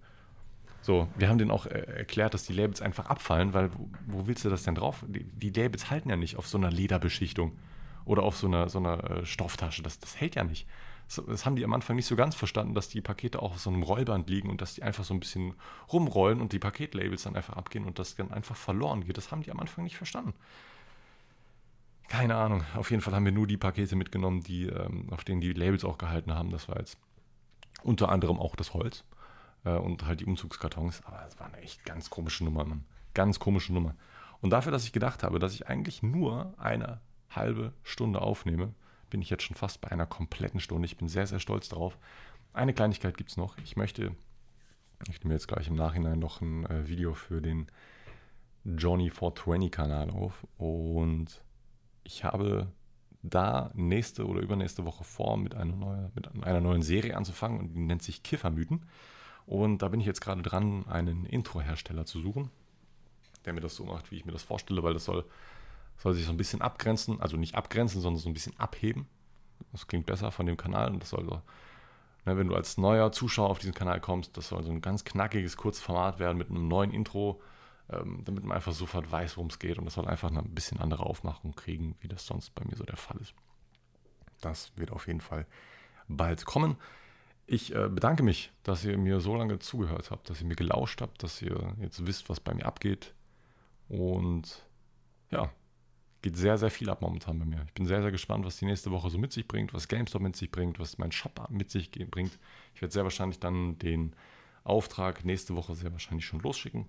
So, 0.81 1.07
wir 1.15 1.29
haben 1.29 1.37
denen 1.37 1.51
auch 1.51 1.67
äh, 1.67 1.79
erklärt, 1.79 2.33
dass 2.33 2.43
die 2.43 2.53
Labels 2.53 2.81
einfach 2.81 3.05
abfallen, 3.05 3.53
weil 3.53 3.71
wo, 3.73 3.89
wo 4.07 4.27
willst 4.27 4.43
du 4.43 4.49
das 4.49 4.63
denn 4.63 4.75
drauf? 4.75 5.05
Die, 5.07 5.23
die, 5.23 5.51
Labels 5.51 5.91
halten 5.91 6.09
ja 6.09 6.15
nicht 6.15 6.37
auf 6.37 6.47
so 6.47 6.57
einer 6.57 6.71
Lederbeschichtung 6.71 7.57
oder 8.03 8.23
auf 8.23 8.35
so 8.35 8.47
einer, 8.47 8.67
so 8.67 8.79
einer 8.79 9.03
äh, 9.11 9.25
Stofftasche. 9.25 9.83
Das, 9.83 9.99
das 9.99 10.19
hält 10.19 10.35
ja 10.35 10.43
nicht. 10.43 10.67
Das, 11.07 11.23
das, 11.27 11.45
haben 11.45 11.55
die 11.55 11.63
am 11.63 11.73
Anfang 11.73 11.95
nicht 11.95 12.07
so 12.07 12.15
ganz 12.15 12.33
verstanden, 12.33 12.73
dass 12.73 12.89
die 12.89 13.01
Pakete 13.01 13.41
auch 13.43 13.51
auf 13.51 13.59
so 13.59 13.69
einem 13.69 13.83
Rollband 13.83 14.27
liegen 14.27 14.49
und 14.49 14.59
dass 14.59 14.73
die 14.73 14.81
einfach 14.81 15.03
so 15.03 15.13
ein 15.13 15.19
bisschen 15.19 15.53
rumrollen 15.93 16.41
und 16.41 16.51
die 16.51 16.59
Paketlabels 16.59 17.23
dann 17.23 17.35
einfach 17.35 17.57
abgehen 17.57 17.85
und 17.85 17.99
das 17.99 18.15
dann 18.15 18.31
einfach 18.31 18.55
verloren 18.55 19.05
geht. 19.05 19.17
Das 19.17 19.31
haben 19.31 19.43
die 19.43 19.51
am 19.51 19.59
Anfang 19.59 19.83
nicht 19.83 19.97
verstanden. 19.97 20.33
Keine 22.07 22.35
Ahnung. 22.35 22.63
Auf 22.75 22.89
jeden 22.89 23.03
Fall 23.03 23.13
haben 23.13 23.25
wir 23.25 23.31
nur 23.31 23.45
die 23.45 23.57
Pakete 23.57 23.95
mitgenommen, 23.95 24.41
die, 24.41 24.65
ähm, 24.65 25.09
auf 25.11 25.23
denen 25.23 25.41
die 25.41 25.53
Labels 25.53 25.85
auch 25.85 25.99
gehalten 25.99 26.33
haben. 26.33 26.49
Das 26.49 26.67
war 26.67 26.79
jetzt 26.79 26.97
unter 27.83 28.09
anderem 28.09 28.39
auch 28.39 28.55
das 28.55 28.73
Holz 28.73 29.03
äh, 29.63 29.71
und 29.71 30.05
halt 30.05 30.19
die 30.19 30.25
Umzugskartons. 30.25 31.03
Aber 31.05 31.25
es 31.27 31.39
war 31.39 31.47
eine 31.47 31.57
echt 31.57 31.85
ganz 31.85 32.09
komische 32.09 32.43
Nummer, 32.43 32.65
Mann. 32.65 32.85
Ganz 33.13 33.39
komische 33.39 33.73
Nummer. 33.73 33.95
Und 34.41 34.51
dafür, 34.51 34.71
dass 34.71 34.85
ich 34.85 34.93
gedacht 34.93 35.23
habe, 35.23 35.39
dass 35.39 35.53
ich 35.53 35.67
eigentlich 35.67 36.01
nur 36.01 36.53
eine 36.57 36.99
halbe 37.29 37.73
Stunde 37.83 38.21
aufnehme, 38.21 38.73
bin 39.09 39.21
ich 39.21 39.29
jetzt 39.29 39.43
schon 39.43 39.57
fast 39.57 39.81
bei 39.81 39.91
einer 39.91 40.05
kompletten 40.05 40.59
Stunde. 40.59 40.85
Ich 40.85 40.97
bin 40.97 41.07
sehr, 41.07 41.27
sehr 41.27 41.39
stolz 41.39 41.69
darauf. 41.69 41.97
Eine 42.53 42.73
Kleinigkeit 42.73 43.17
gibt 43.17 43.29
es 43.29 43.37
noch. 43.37 43.57
Ich 43.59 43.75
möchte, 43.75 44.15
ich 45.09 45.23
nehme 45.23 45.33
jetzt 45.33 45.47
gleich 45.47 45.67
im 45.67 45.75
Nachhinein 45.75 46.19
noch 46.19 46.41
ein 46.41 46.65
äh, 46.65 46.87
Video 46.87 47.13
für 47.13 47.41
den 47.41 47.67
Johnny 48.63 49.09
420 49.09 49.71
Kanal 49.71 50.09
auf 50.11 50.45
und 50.57 51.43
ich 52.03 52.23
habe 52.23 52.71
da 53.23 53.71
nächste 53.73 54.27
oder 54.27 54.41
übernächste 54.41 54.85
Woche 54.85 55.03
vor, 55.03 55.37
mit 55.37 55.55
einer, 55.55 55.75
neue, 55.75 56.11
mit 56.15 56.43
einer 56.43 56.61
neuen 56.61 56.81
Serie 56.81 57.15
anzufangen 57.15 57.59
und 57.59 57.73
die 57.73 57.79
nennt 57.79 58.03
sich 58.03 58.23
Kiffermythen. 58.23 58.85
Und 59.51 59.79
da 59.79 59.89
bin 59.89 59.99
ich 59.99 60.05
jetzt 60.05 60.21
gerade 60.21 60.41
dran, 60.41 60.85
einen 60.87 61.25
Intro-Hersteller 61.25 62.05
zu 62.05 62.21
suchen, 62.21 62.49
der 63.45 63.53
mir 63.53 63.61
das 63.61 63.75
so 63.75 63.85
macht, 63.85 64.11
wie 64.11 64.15
ich 64.15 64.25
mir 64.25 64.31
das 64.31 64.43
vorstelle, 64.43 64.81
weil 64.83 64.93
das 64.93 65.05
soll, 65.05 65.25
soll 65.97 66.13
sich 66.13 66.25
so 66.25 66.31
ein 66.31 66.37
bisschen 66.37 66.61
abgrenzen, 66.61 67.19
also 67.19 67.37
nicht 67.37 67.55
abgrenzen, 67.55 68.01
sondern 68.01 68.21
so 68.21 68.29
ein 68.29 68.33
bisschen 68.33 68.57
abheben 68.59 69.07
das 69.71 69.87
klingt 69.87 70.05
besser 70.05 70.31
von 70.31 70.45
dem 70.45 70.57
Kanal 70.57 70.91
und 70.91 71.01
das 71.01 71.09
soll 71.09 71.25
so, 71.25 71.41
ne, 72.25 72.37
wenn 72.37 72.47
du 72.47 72.55
als 72.55 72.77
neuer 72.77 73.11
Zuschauer 73.11 73.49
auf 73.49 73.59
diesen 73.59 73.73
Kanal 73.73 73.99
kommst, 73.99 74.37
das 74.37 74.47
soll 74.49 74.63
so 74.63 74.71
ein 74.71 74.81
ganz 74.81 75.03
knackiges, 75.03 75.57
kurzes 75.57 75.83
Format 75.83 76.19
werden 76.19 76.37
mit 76.37 76.49
einem 76.49 76.67
neuen 76.67 76.91
Intro, 76.91 77.41
ähm, 77.89 78.21
damit 78.25 78.43
man 78.43 78.55
einfach 78.55 78.73
sofort 78.73 79.11
weiß, 79.11 79.37
worum 79.37 79.49
es 79.49 79.59
geht 79.59 79.77
und 79.77 79.85
das 79.85 79.95
soll 79.95 80.07
einfach 80.07 80.29
eine 80.29 80.41
bisschen 80.43 80.79
andere 80.79 81.05
Aufmachung 81.05 81.55
kriegen, 81.55 81.95
wie 81.99 82.07
das 82.07 82.25
sonst 82.25 82.53
bei 82.55 82.63
mir 82.65 82.75
so 82.75 82.83
der 82.83 82.97
Fall 82.97 83.17
ist. 83.17 83.33
Das 84.41 84.71
wird 84.75 84.91
auf 84.91 85.07
jeden 85.07 85.21
Fall 85.21 85.45
bald 86.07 86.45
kommen. 86.45 86.77
Ich 87.51 87.75
äh, 87.75 87.89
bedanke 87.89 88.23
mich, 88.23 88.49
dass 88.63 88.85
ihr 88.85 88.97
mir 88.97 89.19
so 89.19 89.35
lange 89.35 89.59
zugehört 89.59 90.09
habt, 90.09 90.29
dass 90.29 90.39
ihr 90.39 90.47
mir 90.47 90.55
gelauscht 90.55 91.01
habt, 91.01 91.21
dass 91.21 91.41
ihr 91.41 91.75
jetzt 91.81 92.05
wisst, 92.07 92.29
was 92.29 92.39
bei 92.39 92.53
mir 92.53 92.65
abgeht. 92.65 93.13
Und 93.89 94.63
ja, 95.31 95.51
geht 96.21 96.37
sehr, 96.37 96.57
sehr 96.57 96.71
viel 96.71 96.89
ab 96.89 97.01
momentan 97.01 97.39
bei 97.39 97.43
mir. 97.43 97.65
Ich 97.67 97.73
bin 97.73 97.85
sehr, 97.85 98.01
sehr 98.01 98.11
gespannt, 98.11 98.45
was 98.45 98.55
die 98.55 98.63
nächste 98.63 98.89
Woche 98.91 99.09
so 99.09 99.17
mit 99.17 99.33
sich 99.33 99.49
bringt, 99.49 99.73
was 99.73 99.89
GameStop 99.89 100.21
mit 100.21 100.37
sich 100.37 100.49
bringt, 100.49 100.79
was 100.79 100.97
mein 100.97 101.11
Shop 101.11 101.45
mit 101.49 101.69
sich 101.69 101.91
bringt. 101.91 102.39
Ich 102.73 102.81
werde 102.81 102.93
sehr 102.93 103.03
wahrscheinlich 103.03 103.41
dann 103.41 103.77
den 103.79 104.15
Auftrag 104.63 105.25
nächste 105.25 105.53
Woche 105.53 105.75
sehr 105.75 105.91
wahrscheinlich 105.91 106.25
schon 106.25 106.39
losschicken. 106.39 106.85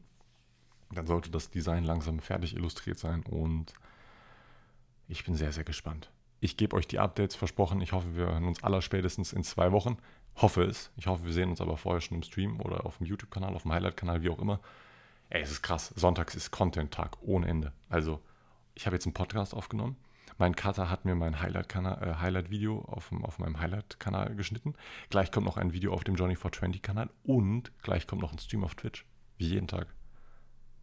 Dann 0.93 1.09
sollte 1.09 1.33
das 1.33 1.51
Design 1.51 1.83
langsam 1.83 2.21
fertig 2.21 2.55
illustriert 2.55 3.01
sein 3.01 3.25
und 3.25 3.75
ich 5.09 5.25
bin 5.25 5.35
sehr, 5.35 5.51
sehr 5.51 5.65
gespannt. 5.65 6.13
Ich 6.39 6.57
gebe 6.57 6.77
euch 6.77 6.87
die 6.87 7.01
Updates 7.01 7.35
versprochen. 7.35 7.81
Ich 7.81 7.91
hoffe, 7.91 8.15
wir 8.15 8.27
hören 8.27 8.45
uns 8.45 8.63
aller 8.63 8.81
spätestens 8.81 9.33
in 9.33 9.43
zwei 9.43 9.73
Wochen. 9.73 9.97
Hoffe 10.37 10.63
es. 10.63 10.91
Ich 10.97 11.07
hoffe, 11.07 11.25
wir 11.25 11.33
sehen 11.33 11.51
uns 11.51 11.61
aber 11.61 11.77
vorher 11.77 12.01
schon 12.01 12.17
im 12.17 12.23
Stream 12.23 12.61
oder 12.61 12.87
auf 12.87 12.99
dem 12.99 13.07
YouTube-Kanal, 13.07 13.55
auf 13.55 13.63
dem 13.63 13.73
Highlight-Kanal, 13.73 14.23
wie 14.23 14.31
auch 14.31 14.39
immer. 14.39 14.61
Ey, 15.29 15.43
es 15.43 15.51
ist 15.51 15.63
krass. 15.63 15.93
Sonntags 15.97 16.35
ist 16.35 16.51
Content-Tag 16.51 17.19
ohne 17.23 17.49
Ende. 17.49 17.73
Also, 17.89 18.21
ich 18.75 18.87
habe 18.87 18.97
jetzt 18.97 19.07
einen 19.07 19.15
Podcast 19.15 19.55
aufgenommen. 19.55 19.97
Mein 20.39 20.57
Cutter 20.57 20.91
hat 20.91 21.05
mir 21.05 21.15
mein 21.15 21.41
Highlight-Video 21.41 22.01
äh, 22.01 22.15
Highlight 22.17 22.89
auf, 22.89 23.13
auf 23.13 23.39
meinem 23.39 23.61
Highlight-Kanal 23.61 24.35
geschnitten. 24.35 24.75
Gleich 25.11 25.31
kommt 25.31 25.47
noch 25.47 25.57
ein 25.57 25.73
Video 25.73 25.93
auf 25.93 26.05
dem 26.05 26.17
Johnny420-Kanal 26.17 27.11
und 27.23 27.71
gleich 27.83 28.07
kommt 28.07 28.23
noch 28.23 28.33
ein 28.33 28.39
Stream 28.39 28.65
auf 28.65 28.75
Twitch. 28.75 29.05
Wie 29.39 29.49
jeden 29.49 29.69
Tag. 29.69 29.95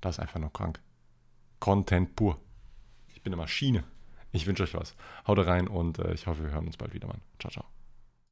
Das 0.01 0.15
ist 0.15 0.19
einfach 0.19 0.39
nur 0.39 0.53
krank. 0.53 0.81
Content 1.59 2.15
pur. 2.15 2.39
Ich 3.07 3.21
bin 3.21 3.33
eine 3.33 3.41
Maschine. 3.41 3.83
Ich 4.31 4.45
wünsche 4.45 4.63
euch 4.63 4.73
was. 4.73 4.95
Haut 5.27 5.39
rein 5.39 5.67
und 5.67 5.99
äh, 5.99 6.13
ich 6.13 6.27
hoffe, 6.27 6.43
wir 6.43 6.51
hören 6.51 6.67
uns 6.67 6.77
bald 6.77 6.93
wieder, 6.93 7.07
Mann. 7.07 7.21
Ciao, 7.39 7.51
ciao. 7.51 7.78